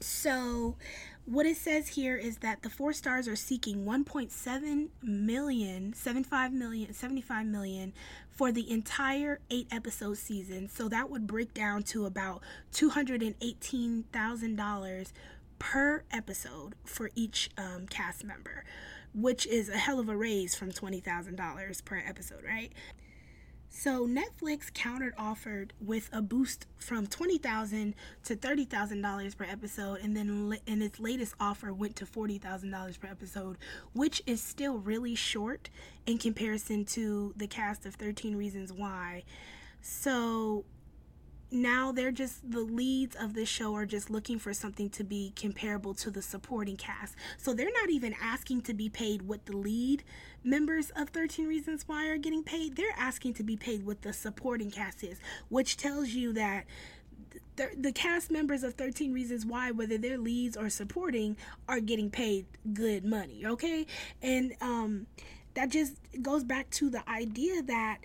so, 0.00 0.76
what 1.24 1.46
it 1.46 1.56
says 1.56 1.88
here 1.88 2.16
is 2.16 2.36
that 2.38 2.62
the 2.62 2.68
four 2.68 2.92
stars 2.92 3.26
are 3.26 3.36
seeking 3.36 3.86
1.7 3.86 4.88
million, 5.02 5.94
75 5.94 6.52
million, 6.52 6.92
75 6.92 7.46
million 7.46 7.94
for 8.28 8.52
the 8.52 8.70
entire 8.70 9.40
eight 9.50 9.66
episode 9.70 10.18
season. 10.18 10.68
So 10.68 10.90
that 10.90 11.08
would 11.08 11.26
break 11.26 11.54
down 11.54 11.84
to 11.84 12.04
about 12.04 12.42
$218,000 12.72 15.12
per 15.58 16.04
episode 16.10 16.74
for 16.84 17.10
each 17.14 17.48
um, 17.56 17.86
cast 17.88 18.22
member 18.24 18.64
which 19.14 19.46
is 19.46 19.68
a 19.68 19.76
hell 19.76 20.00
of 20.00 20.08
a 20.08 20.16
raise 20.16 20.54
from 20.54 20.72
$20,000 20.72 21.84
per 21.84 21.96
episode, 21.96 22.44
right? 22.44 22.72
So 23.76 24.06
Netflix 24.06 24.72
countered 24.72 25.14
offered 25.18 25.72
with 25.80 26.08
a 26.12 26.22
boost 26.22 26.66
from 26.78 27.08
twenty 27.08 27.38
thousand 27.38 27.96
to 28.22 28.36
thirty 28.36 28.64
thousand 28.64 29.02
dollars 29.02 29.34
per 29.34 29.44
episode, 29.44 29.98
and 30.00 30.16
then 30.16 30.56
in 30.66 30.80
its 30.80 31.00
latest 31.00 31.34
offer 31.40 31.72
went 31.72 31.96
to 31.96 32.06
forty 32.06 32.38
thousand 32.38 32.70
dollars 32.70 32.96
per 32.96 33.08
episode, 33.08 33.58
which 33.92 34.22
is 34.26 34.40
still 34.40 34.78
really 34.78 35.16
short 35.16 35.70
in 36.06 36.18
comparison 36.18 36.84
to 36.84 37.34
the 37.36 37.48
cast 37.48 37.84
of 37.84 37.96
Thirteen 37.96 38.36
Reasons 38.36 38.72
Why. 38.72 39.24
So 39.82 40.64
now 41.54 41.92
they're 41.92 42.12
just 42.12 42.50
the 42.50 42.60
leads 42.60 43.16
of 43.16 43.34
the 43.34 43.46
show 43.46 43.74
are 43.74 43.86
just 43.86 44.10
looking 44.10 44.38
for 44.38 44.52
something 44.52 44.90
to 44.90 45.04
be 45.04 45.32
comparable 45.36 45.94
to 45.94 46.10
the 46.10 46.20
supporting 46.20 46.76
cast. 46.76 47.14
So 47.38 47.54
they're 47.54 47.72
not 47.80 47.90
even 47.90 48.14
asking 48.20 48.62
to 48.62 48.74
be 48.74 48.88
paid 48.88 49.22
what 49.22 49.46
the 49.46 49.56
lead 49.56 50.02
members 50.42 50.90
of 50.90 51.10
13 51.10 51.46
Reasons 51.46 51.84
Why 51.86 52.08
are 52.08 52.18
getting 52.18 52.42
paid. 52.42 52.76
They're 52.76 52.94
asking 52.98 53.34
to 53.34 53.42
be 53.42 53.56
paid 53.56 53.86
what 53.86 54.02
the 54.02 54.12
supporting 54.12 54.70
cast 54.70 55.04
is, 55.04 55.18
which 55.48 55.76
tells 55.76 56.10
you 56.10 56.32
that 56.34 56.64
the, 57.56 57.70
the 57.78 57.92
cast 57.92 58.30
members 58.30 58.64
of 58.64 58.74
13 58.74 59.12
Reasons 59.12 59.46
Why, 59.46 59.70
whether 59.70 59.96
they're 59.96 60.18
leads 60.18 60.56
or 60.56 60.68
supporting, 60.68 61.36
are 61.68 61.80
getting 61.80 62.10
paid 62.10 62.46
good 62.72 63.04
money, 63.04 63.46
okay? 63.46 63.86
And 64.22 64.54
um 64.60 65.06
that 65.54 65.70
just 65.70 65.94
goes 66.20 66.42
back 66.42 66.68
to 66.70 66.90
the 66.90 67.08
idea 67.08 67.62
that 67.62 67.98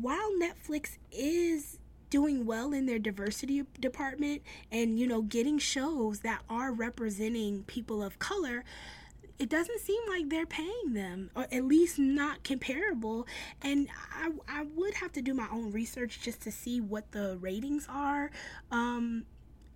while 0.00 0.30
Netflix 0.40 0.98
is 1.10 1.78
doing 2.12 2.44
well 2.44 2.74
in 2.74 2.84
their 2.84 2.98
diversity 2.98 3.62
department 3.80 4.42
and 4.70 5.00
you 5.00 5.06
know 5.06 5.22
getting 5.22 5.58
shows 5.58 6.20
that 6.20 6.42
are 6.50 6.70
representing 6.70 7.62
people 7.62 8.02
of 8.02 8.18
color 8.18 8.62
it 9.38 9.48
doesn't 9.48 9.80
seem 9.80 10.00
like 10.08 10.28
they're 10.28 10.44
paying 10.44 10.92
them 10.92 11.30
or 11.34 11.46
at 11.50 11.64
least 11.64 11.98
not 11.98 12.44
comparable. 12.44 13.26
And 13.60 13.88
i, 14.14 14.30
I 14.46 14.62
would 14.76 14.94
have 14.94 15.10
to 15.14 15.22
do 15.22 15.34
my 15.34 15.48
own 15.50 15.72
research 15.72 16.20
just 16.22 16.42
to 16.42 16.52
see 16.52 16.80
what 16.80 17.10
the 17.10 17.38
ratings 17.40 17.88
are 17.90 18.30
um, 18.70 19.24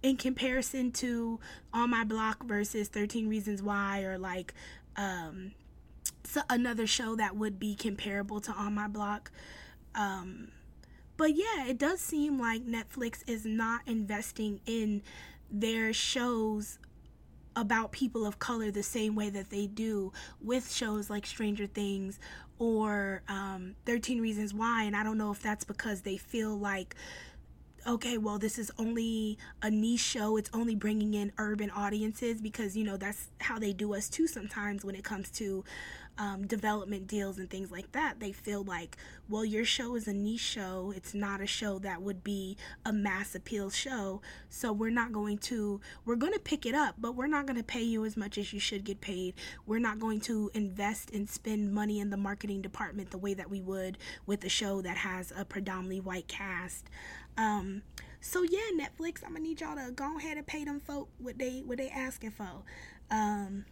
in 0.05 0.19
comparison 0.19 0.93
to 0.93 1.41
on 1.73 1.91
my 1.91 2.05
block 2.05 2.45
versus 2.45 2.87
13 2.87 3.29
reasons 3.29 3.61
why 3.61 4.03
or 4.03 4.19
like 4.19 4.55
um, 4.95 5.53
so 6.23 6.43
another 6.49 6.87
show 6.87 7.17
that 7.17 7.35
would 7.35 7.59
be 7.59 7.75
comparable 7.75 8.41
to 8.43 8.53
on 8.53 8.75
my 8.75 8.87
block. 8.87 9.33
Um, 9.97 10.53
but 11.17 11.35
yeah, 11.35 11.67
it 11.67 11.79
does 11.79 12.01
seem 12.01 12.39
like 12.39 12.67
Netflix 12.67 13.23
is 13.27 13.45
not 13.45 13.81
investing 13.87 14.61
in 14.67 15.03
their 15.51 15.93
shows 15.93 16.79
about 17.55 17.91
people 17.91 18.27
of 18.27 18.39
color 18.39 18.71
the 18.71 18.83
same 18.83 19.15
way 19.15 19.31
that 19.31 19.49
they 19.49 19.67
do 19.67 20.13
with 20.43 20.71
shows 20.71 21.09
like 21.09 21.25
Stranger 21.27 21.67
Things 21.67 22.19
or 22.59 23.23
um, 23.29 23.75
13 23.87 24.21
Reasons 24.21 24.53
Why. 24.53 24.85
And 24.85 24.95
I 24.95 25.03
don't 25.03 25.17
know 25.17 25.33
if 25.33 25.43
that's 25.43 25.65
because 25.65 26.03
they 26.03 26.19
feel 26.19 26.55
like, 26.55 26.95
okay, 27.87 28.19
well, 28.19 28.39
this 28.39 28.59
is 28.59 28.71
only 28.79 29.39
a 29.63 29.71
niche 29.71 30.01
show. 30.01 30.37
It's 30.37 30.51
only 30.53 30.75
bringing 30.75 31.15
in 31.15 31.33
urban 31.39 31.71
audiences 31.71 32.43
because, 32.43 32.77
you 32.77 32.85
know, 32.85 32.99
that's 32.99 33.29
how 33.41 33.59
they 33.59 33.73
do 33.73 33.95
us 33.95 34.09
too 34.11 34.27
sometimes 34.27 34.85
when 34.85 34.95
it 34.95 35.05
comes 35.05 35.31
to 35.33 35.65
um, 36.19 36.47
development 36.47 37.07
deals 37.07 37.39
and 37.39 37.51
things 37.51 37.71
like 37.71 37.93
that, 37.93 38.21
they 38.21 38.33
feel 38.33 38.63
like, 38.63 38.97
well, 39.29 39.45
your 39.45 39.65
show 39.65 39.97
is 39.97 40.09
a 40.09 40.13
niche 40.13 40.41
show. 40.41 40.93
It's 40.97 41.15
not 41.15 41.41
a 41.41 41.47
show 41.47 41.79
that 41.81 42.03
would 42.03 42.25
be 42.25 42.57
a 42.85 42.93
mass 42.93 43.35
appeal 43.35 43.71
show. 43.71 44.23
So 44.49 44.73
we're 44.73 44.91
not 44.91 45.13
going 45.13 45.39
to, 45.39 45.81
we're 46.05 46.17
going 46.17 46.33
to 46.33 46.39
pick 46.39 46.65
it 46.67 46.75
up, 46.75 46.95
but 46.99 47.15
we're 47.15 47.27
not 47.27 47.47
going 47.47 47.59
to 47.59 47.65
pay 47.65 47.83
you 47.83 48.05
as 48.05 48.17
much 48.17 48.39
as 48.39 48.53
you 48.53 48.61
should 48.61 48.85
get 48.85 49.01
paid. 49.01 49.35
We're 49.67 49.79
not 49.79 49.99
going 49.99 50.21
to 50.21 50.51
invest 50.55 51.11
and 51.11 51.29
spend 51.29 51.73
money 51.73 52.01
in 52.01 52.11
the 52.11 52.17
marketing 52.17 52.63
department 52.63 53.11
the 53.11 53.19
way 53.19 53.35
that 53.35 53.51
we 53.51 53.61
would 53.61 53.99
with 54.27 54.45
a 54.45 54.49
show 54.49 54.83
that 54.83 54.97
has 54.99 55.33
a 55.37 55.45
predominantly 55.45 56.01
white 56.01 56.29
cast. 56.29 56.89
Um, 57.37 57.83
so 58.21 58.43
yeah, 58.43 58.59
Netflix, 58.75 59.23
I'm 59.23 59.35
gonna 59.35 59.41
need 59.41 59.61
y'all 59.61 59.77
to 59.77 59.93
go 59.93 60.17
ahead 60.17 60.37
and 60.37 60.47
pay 60.47 60.65
them 60.65 60.81
folk 60.81 61.09
what 61.19 61.39
they 61.39 61.63
what 61.65 61.79
they 61.79 61.89
asking 61.91 62.31
for, 62.31 62.63
um, 63.11 63.67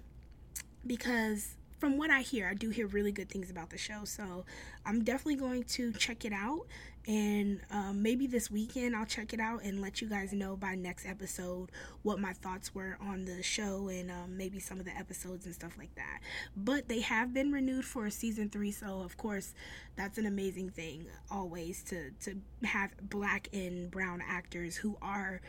because 0.87 1.57
from 1.85 1.99
what 1.99 2.09
I 2.09 2.23
hear, 2.23 2.49
I 2.49 2.55
do 2.55 2.71
hear 2.71 2.87
really 2.87 3.13
good 3.13 3.29
things 3.29 3.51
about 3.51 3.69
the 3.69 3.77
show. 3.77 4.07
So 4.07 4.47
I'm 4.87 5.05
definitely 5.05 5.37
going 5.37 5.65
to 5.65 5.93
check 5.93 6.25
it 6.25 6.33
out. 6.33 6.63
And 7.07 7.61
um, 7.71 8.01
maybe 8.01 8.27
this 8.27 8.51
weekend 8.51 8.97
I'll 8.97 9.05
check 9.05 9.35
it 9.35 9.39
out 9.39 9.63
and 9.65 9.83
let 9.83 10.01
you 10.01 10.09
guys 10.09 10.33
know 10.33 10.57
by 10.57 10.77
next 10.77 11.05
episode 11.05 11.71
what 12.01 12.19
my 12.19 12.33
thoughts 12.33 12.75
were 12.75 12.97
on 13.03 13.27
the 13.27 13.43
show 13.43 13.89
and 13.89 14.11
um, 14.11 14.35
maybe 14.35 14.61
some 14.61 14.79
of 14.79 14.87
the 14.87 14.97
episodes 14.97 15.45
and 15.45 15.55
stuff 15.55 15.77
like 15.77 15.95
that. 15.97 16.21
But 16.57 16.89
they 16.89 17.01
have 17.01 17.35
been 17.35 17.53
renewed 17.53 17.85
for 17.85 18.09
season 18.09 18.49
three, 18.49 18.73
so 18.73 19.03
of 19.03 19.19
course 19.19 19.53
that's 19.95 20.17
an 20.17 20.25
amazing 20.25 20.71
thing 20.71 21.05
always 21.31 21.83
to 21.83 22.13
to 22.23 22.39
have 22.67 22.93
black 23.11 23.51
and 23.53 23.91
brown 23.91 24.23
actors 24.27 24.77
who 24.77 24.97
are 25.03 25.43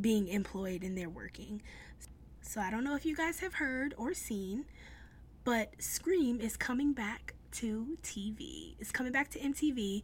being 0.00 0.28
employed 0.28 0.84
and 0.84 0.96
they're 0.96 1.10
working. 1.10 1.62
So 2.42 2.60
I 2.60 2.70
don't 2.70 2.84
know 2.84 2.94
if 2.94 3.04
you 3.04 3.14
guys 3.16 3.40
have 3.40 3.54
heard 3.54 3.94
or 3.96 4.14
seen, 4.14 4.64
but 5.44 5.72
Scream 5.78 6.40
is 6.40 6.56
coming 6.56 6.92
back 6.92 7.34
to 7.52 7.98
TV. 8.02 8.74
It's 8.78 8.92
coming 8.92 9.12
back 9.12 9.30
to 9.30 9.38
MTV. 9.38 10.02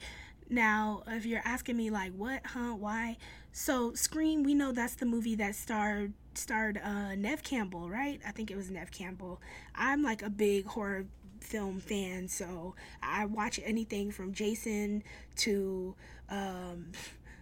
Now, 0.49 1.03
if 1.07 1.27
you're 1.27 1.43
asking 1.45 1.77
me 1.77 1.91
like 1.91 2.13
what, 2.13 2.43
huh, 2.45 2.75
why? 2.75 3.17
So 3.53 3.95
Scream, 3.95 4.43
we 4.43 4.55
know 4.55 4.73
that's 4.73 4.95
the 4.95 5.07
movie 5.07 5.35
that 5.37 5.55
starred 5.55 6.13
starred 6.35 6.81
uh, 6.83 7.15
Neve 7.15 7.43
Campbell, 7.43 7.89
right? 7.89 8.21
I 8.27 8.31
think 8.31 8.51
it 8.51 8.57
was 8.57 8.71
Nev 8.71 8.91
Campbell. 8.91 9.41
I'm 9.75 10.03
like 10.03 10.23
a 10.23 10.31
big 10.31 10.67
horror 10.67 11.07
film 11.41 11.81
fan, 11.81 12.29
so 12.29 12.75
I 13.03 13.25
watch 13.27 13.59
anything 13.65 14.11
from 14.11 14.33
Jason 14.33 15.03
to 15.37 15.95
um, 16.29 16.93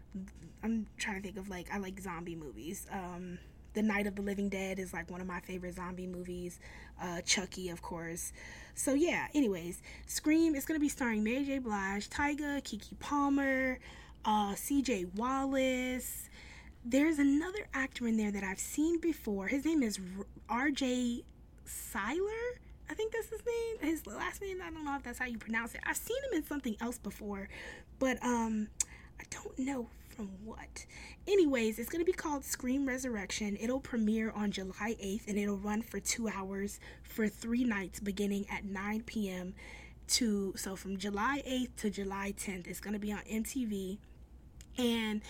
I'm 0.63 0.87
trying 0.97 1.17
to 1.17 1.23
think 1.23 1.37
of 1.37 1.49
like 1.49 1.69
I 1.73 1.79
like 1.79 2.01
zombie 2.01 2.37
movies. 2.37 2.87
Um, 2.91 3.39
the 3.75 3.83
Night 3.83 4.07
of 4.07 4.17
the 4.17 4.23
Living 4.23 4.49
Dead 4.49 4.79
is 4.79 4.93
like 4.93 5.11
one 5.11 5.21
of 5.21 5.27
my 5.27 5.41
favorite 5.41 5.75
zombie 5.75 6.07
movies. 6.07 6.59
Uh, 7.01 7.21
Chucky, 7.21 7.69
of 7.69 7.83
course. 7.83 8.33
So 8.75 8.95
yeah. 8.95 9.27
Anyways, 9.35 9.83
Scream 10.07 10.55
is 10.55 10.65
gonna 10.65 10.81
be 10.81 10.89
starring 10.89 11.23
Mary 11.23 11.45
J. 11.45 11.59
Blige, 11.59 12.09
Tyga, 12.09 12.63
Keke 12.63 12.99
Palmer, 12.99 13.79
uh, 14.25 14.55
C.J. 14.55 15.07
Wallace. 15.17 16.31
There's 16.85 17.19
another 17.19 17.67
actor 17.73 18.07
in 18.07 18.17
there 18.17 18.31
that 18.31 18.45
I've 18.45 18.59
seen 18.59 19.01
before. 19.01 19.49
His 19.49 19.65
name 19.65 19.83
is 19.83 19.99
R.J. 20.49 21.25
Cyler. 21.65 22.31
I 22.91 22.95
think 22.95 23.13
that's 23.13 23.29
his 23.29 23.41
name. 23.47 23.91
His 23.91 24.07
last 24.07 24.43
name, 24.43 24.59
I 24.63 24.71
don't 24.71 24.85
know 24.85 24.97
if 24.97 25.03
that's 25.03 25.19
how 25.19 25.25
you 25.25 25.39
pronounce 25.39 25.75
it. 25.75 25.81
I've 25.87 25.97
seen 25.97 26.19
him 26.25 26.39
in 26.39 26.47
something 26.47 26.77
else 26.81 26.99
before, 26.99 27.49
but 27.99 28.23
um, 28.23 28.69
I 29.19 29.25
don't 29.31 29.59
know 29.59 29.89
from 30.15 30.31
what. 30.45 30.87
Anyways, 31.27 31.79
it's 31.79 31.89
going 31.89 32.05
to 32.05 32.11
be 32.11 32.17
called 32.17 32.45
Scream 32.45 32.87
Resurrection. 32.87 33.57
It'll 33.61 33.81
premiere 33.81 34.31
on 34.31 34.51
July 34.51 34.97
8th 35.03 35.27
and 35.29 35.39
it'll 35.39 35.57
run 35.57 35.83
for 35.83 36.01
two 36.01 36.29
hours 36.29 36.79
for 37.03 37.29
three 37.29 37.65
nights 37.65 38.01
beginning 38.01 38.47
at 38.51 38.65
9 38.65 39.03
p.m. 39.03 39.55
to 40.09 40.55
so 40.57 40.77
from 40.77 40.97
July 40.97 41.43
8th 41.47 41.77
to 41.79 41.91
July 41.91 42.35
10th. 42.37 42.67
It's 42.67 42.81
going 42.81 42.95
to 42.95 43.01
be 43.01 43.13
on 43.13 43.21
MTV. 43.21 43.99
And 44.79 45.23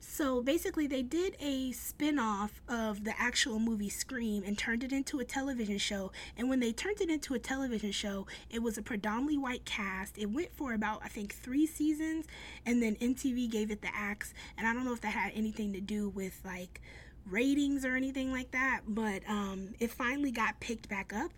so 0.00 0.42
basically, 0.42 0.86
they 0.86 1.02
did 1.02 1.36
a 1.40 1.72
spin 1.72 2.18
off 2.18 2.62
of 2.68 3.04
the 3.04 3.12
actual 3.20 3.58
movie 3.58 3.90
Scream 3.90 4.42
and 4.44 4.56
turned 4.56 4.82
it 4.82 4.92
into 4.92 5.20
a 5.20 5.24
television 5.24 5.78
show. 5.78 6.10
And 6.36 6.48
when 6.48 6.58
they 6.58 6.72
turned 6.72 7.00
it 7.00 7.10
into 7.10 7.34
a 7.34 7.38
television 7.38 7.92
show, 7.92 8.26
it 8.50 8.62
was 8.62 8.78
a 8.78 8.82
predominantly 8.82 9.36
white 9.36 9.64
cast. 9.66 10.16
It 10.18 10.30
went 10.30 10.54
for 10.56 10.72
about, 10.72 11.02
I 11.04 11.08
think, 11.08 11.34
three 11.34 11.66
seasons, 11.66 12.26
and 12.64 12.82
then 12.82 12.96
MTV 12.96 13.50
gave 13.50 13.70
it 13.70 13.82
the 13.82 13.94
axe. 13.94 14.32
And 14.56 14.66
I 14.66 14.72
don't 14.72 14.84
know 14.84 14.94
if 14.94 15.02
that 15.02 15.12
had 15.12 15.32
anything 15.34 15.74
to 15.74 15.80
do 15.80 16.08
with 16.08 16.40
like 16.44 16.80
ratings 17.28 17.84
or 17.84 17.94
anything 17.94 18.32
like 18.32 18.50
that, 18.52 18.80
but 18.88 19.22
um, 19.28 19.74
it 19.78 19.90
finally 19.90 20.30
got 20.30 20.58
picked 20.60 20.88
back 20.88 21.12
up. 21.12 21.30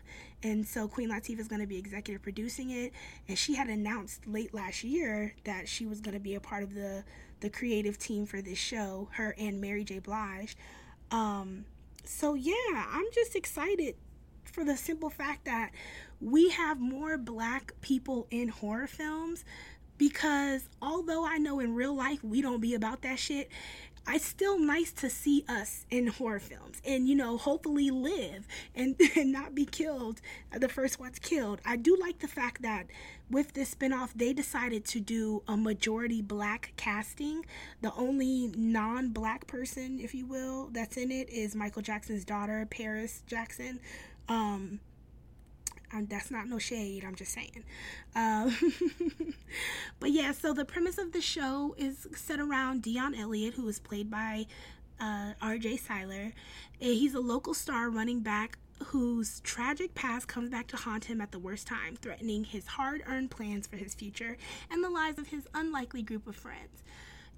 And 0.45 0.67
so 0.67 0.89
Queen 0.89 1.11
Latifah 1.11 1.41
is 1.41 1.49
going 1.49 1.61
to 1.61 1.67
be 1.67 1.79
executive 1.79 2.23
producing 2.23 2.71
it. 2.71 2.93
And 3.29 3.37
she 3.37 3.55
had 3.55 3.69
announced 3.69 4.27
late 4.27 4.55
last 4.55 4.85
year 4.85 5.35
that 5.45 5.69
she 5.69 5.85
was 5.87 6.01
going 6.01 6.15
to 6.15 6.21
be 6.21 6.35
a 6.35 6.41
part 6.41 6.63
of 6.63 6.75
the 6.75 7.05
the 7.43 7.51
creative 7.51 7.99
team 7.99 8.25
for 8.25 8.41
this 8.41 8.59
show, 8.59 9.09
her 9.13 9.35
and 9.37 9.61
Mary 9.61 9.85
J. 9.85 9.99
Blige. 9.99 10.57
Um, 11.11 11.67
so 12.05 12.35
yeah, 12.35 12.87
I'm 12.91 13.05
just 13.13 13.37
excited 13.37 13.97
for 14.45 14.65
the 14.65 14.77
simple 14.77 15.11
fact 15.11 15.45
that 15.45 15.71
we 16.21 16.51
have 16.51 16.81
more 16.81 17.19
black 17.19 17.73
people 17.81 18.27
in 18.31 18.49
horror 18.49 18.87
films 18.87 19.45
because 19.99 20.69
although 20.81 21.27
I 21.27 21.39
know 21.39 21.61
in 21.61 21.75
real 21.75 21.95
life 21.95 22.25
we 22.25 22.41
don't 22.41 22.61
be 22.61 22.75
about 22.75 23.03
that 23.03 23.19
shit, 23.19 23.51
it's 24.09 24.25
still 24.25 24.59
nice 24.59 24.93
to 24.93 25.09
see 25.09 25.45
us 25.49 25.87
in 25.91 26.09
horror 26.09 26.41
films 26.41 26.81
and 26.85 27.09
you 27.09 27.15
know 27.15 27.37
hopefully 27.37 27.91
live 27.91 28.47
and, 28.75 28.97
and 29.17 29.31
not 29.31 29.55
be 29.55 29.65
killed 29.65 30.21
the 30.59 30.69
first 30.69 30.99
one's 30.99 31.19
killed 31.19 31.61
i 31.65 31.77
do 31.77 31.97
like 32.01 32.19
the 32.19 32.29
fact 32.29 32.63
that 32.63 32.87
with 33.33 33.53
this 33.55 33.75
spinoff 33.75 34.11
they 34.15 34.33
decided 34.33 34.85
to 34.85 35.01
do 35.01 35.43
a 35.49 35.57
majority 35.57 36.23
black 36.23 36.73
casting 36.77 37.45
the 37.81 37.93
only 37.95 38.53
non-black 38.57 39.47
person 39.47 39.99
if 40.01 40.15
you 40.15 40.27
will 40.27 40.69
that's 40.73 40.97
in 40.97 41.11
it 41.11 41.29
is 41.31 41.55
michael 41.55 41.83
jackson's 41.83 42.25
daughter 42.25 42.67
paris 42.71 43.23
jackson 43.27 43.81
um 44.29 44.79
that's 46.09 46.31
not 46.31 46.49
no 46.49 46.59
shade. 46.59 47.05
I'm 47.05 47.15
just 47.15 47.33
saying. 47.33 47.65
Um, 48.17 48.57
but 50.01 50.11
yeah, 50.11 50.33
so 50.33 50.53
the 50.53 50.65
premise 50.65 50.99
of 50.99 51.13
the 51.13 51.21
show 51.21 51.75
is 51.77 52.07
set 52.15 52.41
around 52.41 52.83
Dion 52.83 53.15
Elliott, 53.15 53.55
who 53.55 53.69
is 53.69 53.79
played 53.79 54.11
by 54.11 54.47
uh, 55.01 55.33
R.J. 55.41 55.77
Cyler. 55.79 56.33
He's 56.79 57.15
a 57.15 57.21
local 57.21 57.55
star 57.55 57.91
running 57.91 58.21
back 58.21 58.59
whose 58.85 59.41
tragic 59.41 59.95
past 59.95 60.29
comes 60.29 60.51
back 60.51 60.67
to 60.69 60.77
haunt 60.77 61.05
him 61.05 61.21
at 61.21 61.33
the 61.33 61.39
worst 61.39 61.67
time, 61.67 61.97
threatening 61.97 62.45
his 62.45 62.67
hard 62.67 63.03
earned 63.07 63.31
plans 63.31 63.67
for 63.67 63.77
his 63.77 63.95
future 63.95 64.37
and 64.71 64.83
the 64.83 64.91
lives 64.91 65.19
of 65.19 65.29
his 65.29 65.47
unlikely 65.55 66.03
group 66.03 66.27
of 66.27 66.37
friends. 66.37 66.83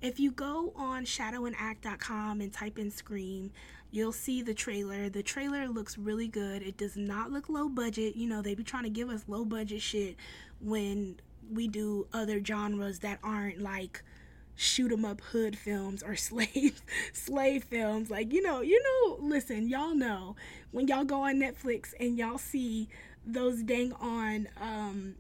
If 0.01 0.21
you 0.21 0.31
go 0.31 0.73
on 0.77 1.05
shadowandact.com 1.05 2.41
and 2.41 2.53
type 2.53 2.79
in 2.79 2.91
Scream, 2.91 3.53
you'll 3.91 4.13
see 4.13 4.43
the 4.43 4.55
trailer. 4.55 5.09
The 5.09 5.23
trailer 5.23 5.69
looks 5.69 5.97
really 5.97 6.29
good. 6.29 6.63
It 6.63 6.77
does 6.77 6.97
not 6.97 7.31
look 7.31 7.49
low 7.49 7.69
budget. 7.69 8.17
You 8.17 8.29
know, 8.29 8.43
they 8.43 8.55
be 8.55 8.65
trying 8.65 8.85
to 8.85 8.91
give 8.91 9.09
us 9.09 9.25
low 9.29 9.45
budget 9.45 9.81
shit 9.81 10.17
when 10.61 11.17
we 11.51 11.69
do 11.69 12.07
other 12.13 12.43
genres 12.45 12.99
that 13.01 13.19
aren't 13.23 13.61
like 13.61 14.03
shoot 14.57 14.93
'em 14.93 15.05
up 15.05 15.21
hood 15.21 15.57
films 15.59 16.03
or 16.03 16.17
slave 16.29 16.81
slave 17.13 17.65
films 17.65 18.11
like 18.11 18.33
you 18.33 18.43
know 18.43 18.61
you 18.61 18.81
know 18.83 19.17
listen 19.21 19.69
y'all 19.69 19.95
know 19.95 20.37
when 20.71 20.87
y'all 20.89 21.05
go 21.05 21.23
on 21.23 21.37
netflix 21.37 21.93
and 21.99 22.17
y'all 22.19 22.39
see 22.39 22.89
those 23.27 23.63
dang 23.63 23.93
on 23.95 24.49
um 24.61 25.15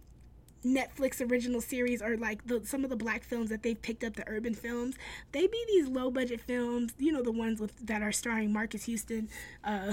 Netflix 0.65 1.21
original 1.31 1.61
series 1.61 2.01
or 2.01 2.17
like 2.17 2.47
the, 2.47 2.65
some 2.65 2.85
of 2.85 2.91
the 2.91 2.97
black 2.97 3.23
films 3.23 3.51
that 3.51 3.63
they've 3.63 3.81
picked 3.81 4.03
up, 4.03 4.17
the 4.17 4.27
urban 4.27 4.55
films, 4.55 4.97
they 5.33 5.47
be 5.47 5.65
these 5.69 5.87
low 5.87 6.11
budget 6.11 6.41
films, 6.41 6.95
you 6.99 7.13
know, 7.13 7.23
the 7.23 7.33
ones 7.33 7.61
with 7.61 7.87
that 7.87 8.03
are 8.03 8.13
starring 8.13 8.53
Marcus 8.53 8.85
Houston, 8.85 9.29
uh, 9.63 9.93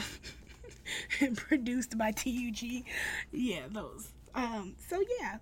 and 1.19 1.35
produced 1.37 1.97
by 1.97 2.11
TUG. 2.11 2.85
Yeah, 3.31 3.63
those. 3.69 4.13
Um, 4.33 4.75
so 4.87 5.03
yeah, 5.19 5.37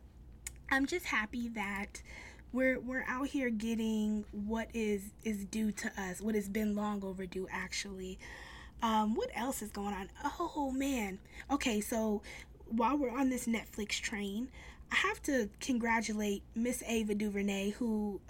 I'm 0.72 0.86
just 0.86 1.06
happy 1.06 1.48
that 1.50 2.02
we're 2.52 2.80
we're 2.80 3.06
out 3.08 3.28
here 3.28 3.50
getting 3.50 4.26
what 4.32 4.70
is 4.74 5.02
is 5.24 5.46
due 5.46 5.72
to 5.72 5.92
us, 6.02 6.22
what 6.22 6.36
has 6.36 6.50
been 6.50 6.76
long 6.76 7.04
overdue 7.04 7.48
actually. 7.52 8.20
Um, 8.82 9.16
what 9.16 9.30
else 9.36 9.62
is 9.62 9.72
going 9.72 9.94
on? 9.94 10.10
Oh 10.40 10.72
man. 10.72 11.20
Okay, 11.52 11.82
so 11.82 12.22
while 12.68 12.98
we're 12.98 13.12
on 13.12 13.30
this 13.30 13.46
Netflix 13.46 14.00
train, 14.00 14.50
I 14.92 14.96
have 14.96 15.22
to 15.24 15.50
congratulate 15.60 16.44
Miss 16.56 16.82
Ava 16.88 17.14
DuVernay, 17.14 17.72
who 17.72 18.22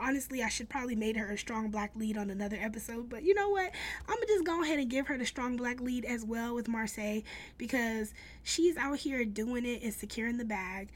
honestly 0.00 0.42
I 0.42 0.48
should 0.48 0.68
probably 0.68 0.94
made 0.94 1.16
her 1.16 1.30
a 1.30 1.38
strong 1.38 1.70
black 1.70 1.92
lead 1.96 2.16
on 2.16 2.30
another 2.30 2.58
episode, 2.60 3.08
but 3.08 3.22
you 3.24 3.34
know 3.34 3.48
what? 3.48 3.70
I'm 4.08 4.14
gonna 4.14 4.26
just 4.26 4.44
go 4.44 4.62
ahead 4.62 4.78
and 4.78 4.88
give 4.88 5.06
her 5.08 5.18
the 5.18 5.26
strong 5.26 5.56
black 5.56 5.80
lead 5.80 6.04
as 6.04 6.24
well 6.24 6.54
with 6.54 6.68
Marsai 6.68 7.24
because 7.58 8.14
she's 8.42 8.76
out 8.76 8.98
here 8.98 9.24
doing 9.24 9.64
it 9.66 9.82
and 9.82 9.92
securing 9.92 10.38
the 10.38 10.44
bag. 10.44 10.90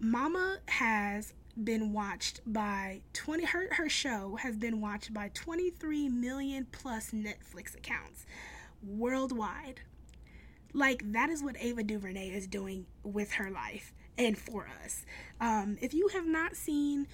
Mama 0.00 0.58
has 0.66 1.32
been 1.62 1.92
watched 1.92 2.40
by 2.46 3.02
20 3.12 3.44
her 3.44 3.74
her 3.74 3.88
show 3.88 4.36
has 4.36 4.56
been 4.56 4.80
watched 4.80 5.12
by 5.12 5.30
23 5.34 6.08
million 6.08 6.66
plus 6.72 7.10
Netflix 7.10 7.76
accounts 7.76 8.24
worldwide. 8.82 9.80
Like 10.72 11.12
that 11.12 11.28
is 11.28 11.42
what 11.42 11.56
Ava 11.58 11.82
DuVernay 11.82 12.30
is 12.30 12.46
doing 12.46 12.86
with 13.02 13.32
her 13.32 13.50
life 13.50 13.92
and 14.18 14.36
for 14.38 14.68
us. 14.84 15.04
Um, 15.40 15.76
if 15.80 15.94
you 15.94 16.08
have 16.08 16.26
not 16.26 16.56
seen 16.56 17.06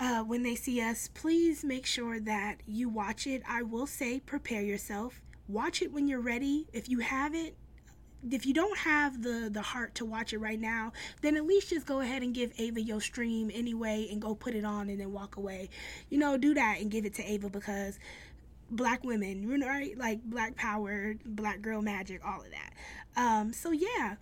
uh, 0.00 0.22
When 0.22 0.42
They 0.42 0.54
See 0.54 0.80
Us, 0.80 1.08
please 1.12 1.64
make 1.64 1.86
sure 1.86 2.20
that 2.20 2.58
you 2.66 2.88
watch 2.88 3.26
it. 3.26 3.42
I 3.48 3.62
will 3.62 3.86
say, 3.86 4.20
prepare 4.20 4.62
yourself. 4.62 5.20
Watch 5.48 5.82
it 5.82 5.92
when 5.92 6.06
you're 6.06 6.20
ready. 6.20 6.66
If 6.72 6.88
you 6.88 7.00
have 7.00 7.34
it, 7.34 7.56
if 8.30 8.46
you 8.46 8.54
don't 8.54 8.76
have 8.78 9.22
the 9.22 9.48
the 9.52 9.62
heart 9.62 9.94
to 9.96 10.04
watch 10.04 10.32
it 10.32 10.38
right 10.38 10.60
now, 10.60 10.92
then 11.22 11.36
at 11.36 11.46
least 11.46 11.70
just 11.70 11.86
go 11.86 12.00
ahead 12.00 12.22
and 12.22 12.34
give 12.34 12.52
Ava 12.58 12.80
your 12.80 13.00
stream 13.00 13.50
anyway 13.52 14.08
and 14.10 14.20
go 14.20 14.34
put 14.34 14.54
it 14.54 14.64
on 14.64 14.88
and 14.88 15.00
then 15.00 15.12
walk 15.12 15.36
away. 15.36 15.70
You 16.10 16.18
know, 16.18 16.36
do 16.36 16.54
that 16.54 16.78
and 16.80 16.90
give 16.90 17.04
it 17.04 17.14
to 17.14 17.30
Ava 17.30 17.48
because 17.48 17.98
black 18.70 19.04
women, 19.04 19.48
right? 19.60 19.96
Like 19.96 20.22
black 20.24 20.56
power, 20.56 21.14
black 21.24 21.62
girl 21.62 21.82
magic, 21.82 22.20
all 22.24 22.40
of 22.40 22.50
that. 22.50 22.72
Um, 23.16 23.52
so 23.52 23.70
yeah, 23.70 24.16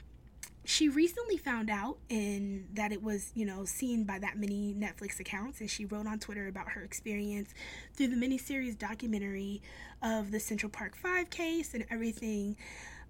she 0.66 0.88
recently 0.88 1.37
found 1.37 1.70
out 1.70 1.96
and 2.11 2.66
that 2.74 2.90
it 2.90 3.02
was 3.02 3.30
you 3.35 3.46
know 3.46 3.64
seen 3.64 4.02
by 4.02 4.18
that 4.18 4.37
many 4.37 4.74
netflix 4.74 5.20
accounts 5.20 5.61
and 5.61 5.70
she 5.70 5.85
wrote 5.85 6.09
on 6.09 6.18
twitter 6.18 6.48
about 6.48 6.70
her 6.70 6.82
experience 6.82 7.54
through 7.94 8.09
the 8.09 8.16
miniseries 8.16 8.76
documentary 8.76 9.62
of 10.02 10.32
the 10.32 10.40
central 10.40 10.68
park 10.68 10.96
5 10.96 11.30
case 11.30 11.72
and 11.72 11.87
everything 11.88 12.56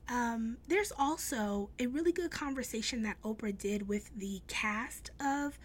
um, 0.09 0.57
there's 0.69 0.93
also 0.99 1.71
a 1.79 1.87
really 1.87 2.13
good 2.13 2.31
conversation 2.31 3.03
that 3.03 3.17
oprah 3.23 3.57
did 3.57 3.89
with 3.89 4.11
the 4.17 4.41
cast 4.47 5.11
of 5.21 5.59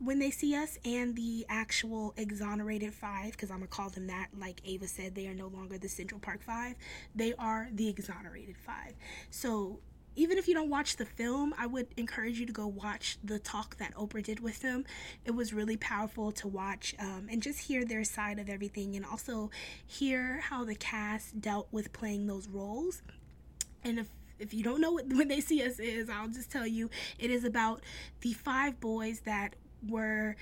when 0.00 0.18
they 0.18 0.30
see 0.30 0.54
us 0.54 0.78
and 0.84 1.14
the 1.16 1.46
actual 1.48 2.12
exonerated 2.16 2.92
five 2.92 3.32
because 3.32 3.50
i'm 3.50 3.58
gonna 3.58 3.66
call 3.66 3.88
them 3.90 4.06
that 4.06 4.28
like 4.38 4.60
ava 4.64 4.86
said 4.86 5.14
they 5.14 5.26
are 5.26 5.34
no 5.34 5.48
longer 5.48 5.78
the 5.78 5.88
central 5.88 6.20
park 6.20 6.42
five 6.42 6.74
they 7.14 7.32
are 7.38 7.68
the 7.72 7.88
exonerated 7.88 8.56
five 8.56 8.94
so 9.30 9.78
even 10.16 10.38
if 10.38 10.46
you 10.46 10.54
don't 10.54 10.70
watch 10.70 10.96
the 10.96 11.04
film, 11.04 11.54
I 11.58 11.66
would 11.66 11.88
encourage 11.96 12.38
you 12.38 12.46
to 12.46 12.52
go 12.52 12.66
watch 12.66 13.18
the 13.24 13.38
talk 13.38 13.76
that 13.78 13.94
Oprah 13.94 14.22
did 14.22 14.40
with 14.40 14.60
them. 14.60 14.84
It 15.24 15.32
was 15.32 15.52
really 15.52 15.76
powerful 15.76 16.30
to 16.32 16.48
watch 16.48 16.94
um, 16.98 17.26
and 17.30 17.42
just 17.42 17.58
hear 17.58 17.84
their 17.84 18.04
side 18.04 18.38
of 18.38 18.48
everything 18.48 18.96
and 18.96 19.04
also 19.04 19.50
hear 19.86 20.40
how 20.40 20.64
the 20.64 20.74
cast 20.76 21.40
dealt 21.40 21.68
with 21.72 21.92
playing 21.92 22.26
those 22.26 22.48
roles. 22.48 23.02
And 23.84 23.98
if 23.98 24.08
if 24.38 24.52
you 24.52 24.64
don't 24.64 24.80
know 24.80 24.92
what 24.92 25.06
when 25.06 25.28
they 25.28 25.40
see 25.40 25.62
us 25.62 25.78
is, 25.78 26.08
I'll 26.08 26.28
just 26.28 26.50
tell 26.50 26.66
you 26.66 26.90
it 27.18 27.30
is 27.30 27.44
about 27.44 27.80
the 28.20 28.32
five 28.32 28.80
boys 28.80 29.20
that 29.20 29.54
were 29.88 30.36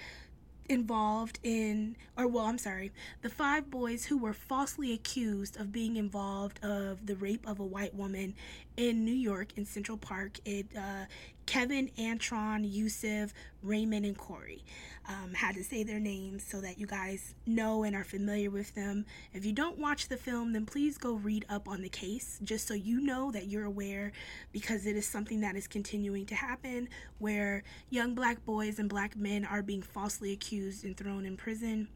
involved 0.68 1.40
in 1.42 1.96
or 2.16 2.28
well 2.28 2.46
i'm 2.46 2.56
sorry 2.56 2.92
the 3.22 3.28
five 3.28 3.68
boys 3.68 4.04
who 4.04 4.16
were 4.16 4.32
falsely 4.32 4.92
accused 4.92 5.58
of 5.60 5.72
being 5.72 5.96
involved 5.96 6.64
of 6.64 7.04
the 7.04 7.16
rape 7.16 7.46
of 7.48 7.58
a 7.58 7.64
white 7.64 7.92
woman 7.94 8.32
in 8.76 9.04
new 9.04 9.12
york 9.12 9.52
in 9.56 9.64
central 9.64 9.98
park. 9.98 10.38
It 10.44 10.66
uh, 10.76 11.04
kevin 11.52 11.90
antron 11.98 12.64
yusuf 12.64 13.34
raymond 13.62 14.06
and 14.06 14.16
corey 14.16 14.64
um, 15.06 15.34
had 15.34 15.54
to 15.56 15.64
say 15.64 15.82
their 15.82 15.98
names 15.98 16.44
so 16.44 16.60
that 16.60 16.78
you 16.78 16.86
guys 16.86 17.34
know 17.46 17.82
and 17.82 17.96
are 17.96 18.04
familiar 18.04 18.50
with 18.50 18.74
them. 18.74 19.04
If 19.32 19.44
you 19.44 19.52
don't 19.52 19.78
watch 19.78 20.08
the 20.08 20.16
film 20.16 20.52
then 20.52 20.66
please 20.66 20.96
go 20.96 21.14
read 21.14 21.44
up 21.48 21.68
on 21.68 21.82
the 21.82 21.88
case 21.88 22.38
just 22.42 22.68
so 22.68 22.74
you 22.74 23.00
know 23.00 23.30
that 23.32 23.48
you're 23.48 23.64
aware 23.64 24.12
because 24.52 24.86
it 24.86 24.96
is 24.96 25.06
something 25.06 25.40
that 25.40 25.56
is 25.56 25.66
continuing 25.66 26.26
to 26.26 26.34
happen 26.34 26.88
where 27.18 27.64
young 27.90 28.14
black 28.14 28.44
boys 28.44 28.78
and 28.78 28.88
black 28.88 29.16
men 29.16 29.44
are 29.44 29.62
being 29.62 29.82
falsely 29.82 30.32
accused 30.32 30.84
and 30.84 30.96
thrown 30.96 31.26
in 31.26 31.36
prison 31.36 31.88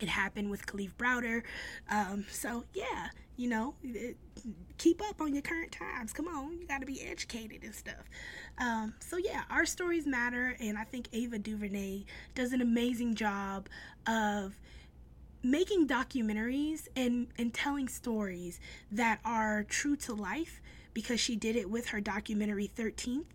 it 0.00 0.08
happened 0.08 0.50
with 0.50 0.66
Kalief 0.66 0.92
Browder. 0.96 1.42
Um, 1.90 2.26
so, 2.30 2.64
yeah, 2.74 3.08
you 3.36 3.48
know, 3.48 3.74
it, 3.82 4.16
keep 4.78 5.02
up 5.02 5.20
on 5.20 5.32
your 5.32 5.42
current 5.42 5.72
times. 5.72 6.12
Come 6.12 6.28
on, 6.28 6.58
you 6.60 6.66
got 6.66 6.80
to 6.80 6.86
be 6.86 7.02
educated 7.02 7.62
and 7.62 7.74
stuff. 7.74 8.10
Um, 8.58 8.94
so, 9.00 9.16
yeah, 9.16 9.42
our 9.50 9.66
stories 9.66 10.06
matter, 10.06 10.56
and 10.60 10.78
I 10.78 10.84
think 10.84 11.08
Ava 11.12 11.38
DuVernay 11.38 12.04
does 12.34 12.52
an 12.52 12.60
amazing 12.60 13.14
job 13.14 13.68
of 14.06 14.58
making 15.42 15.86
documentaries 15.86 16.88
and, 16.96 17.28
and 17.38 17.54
telling 17.54 17.88
stories 17.88 18.58
that 18.90 19.20
are 19.24 19.64
true 19.64 19.96
to 19.96 20.14
life 20.14 20.60
because 20.92 21.20
she 21.20 21.36
did 21.36 21.56
it 21.56 21.70
with 21.70 21.88
her 21.88 22.00
documentary 22.00 22.70
13th, 22.74 23.26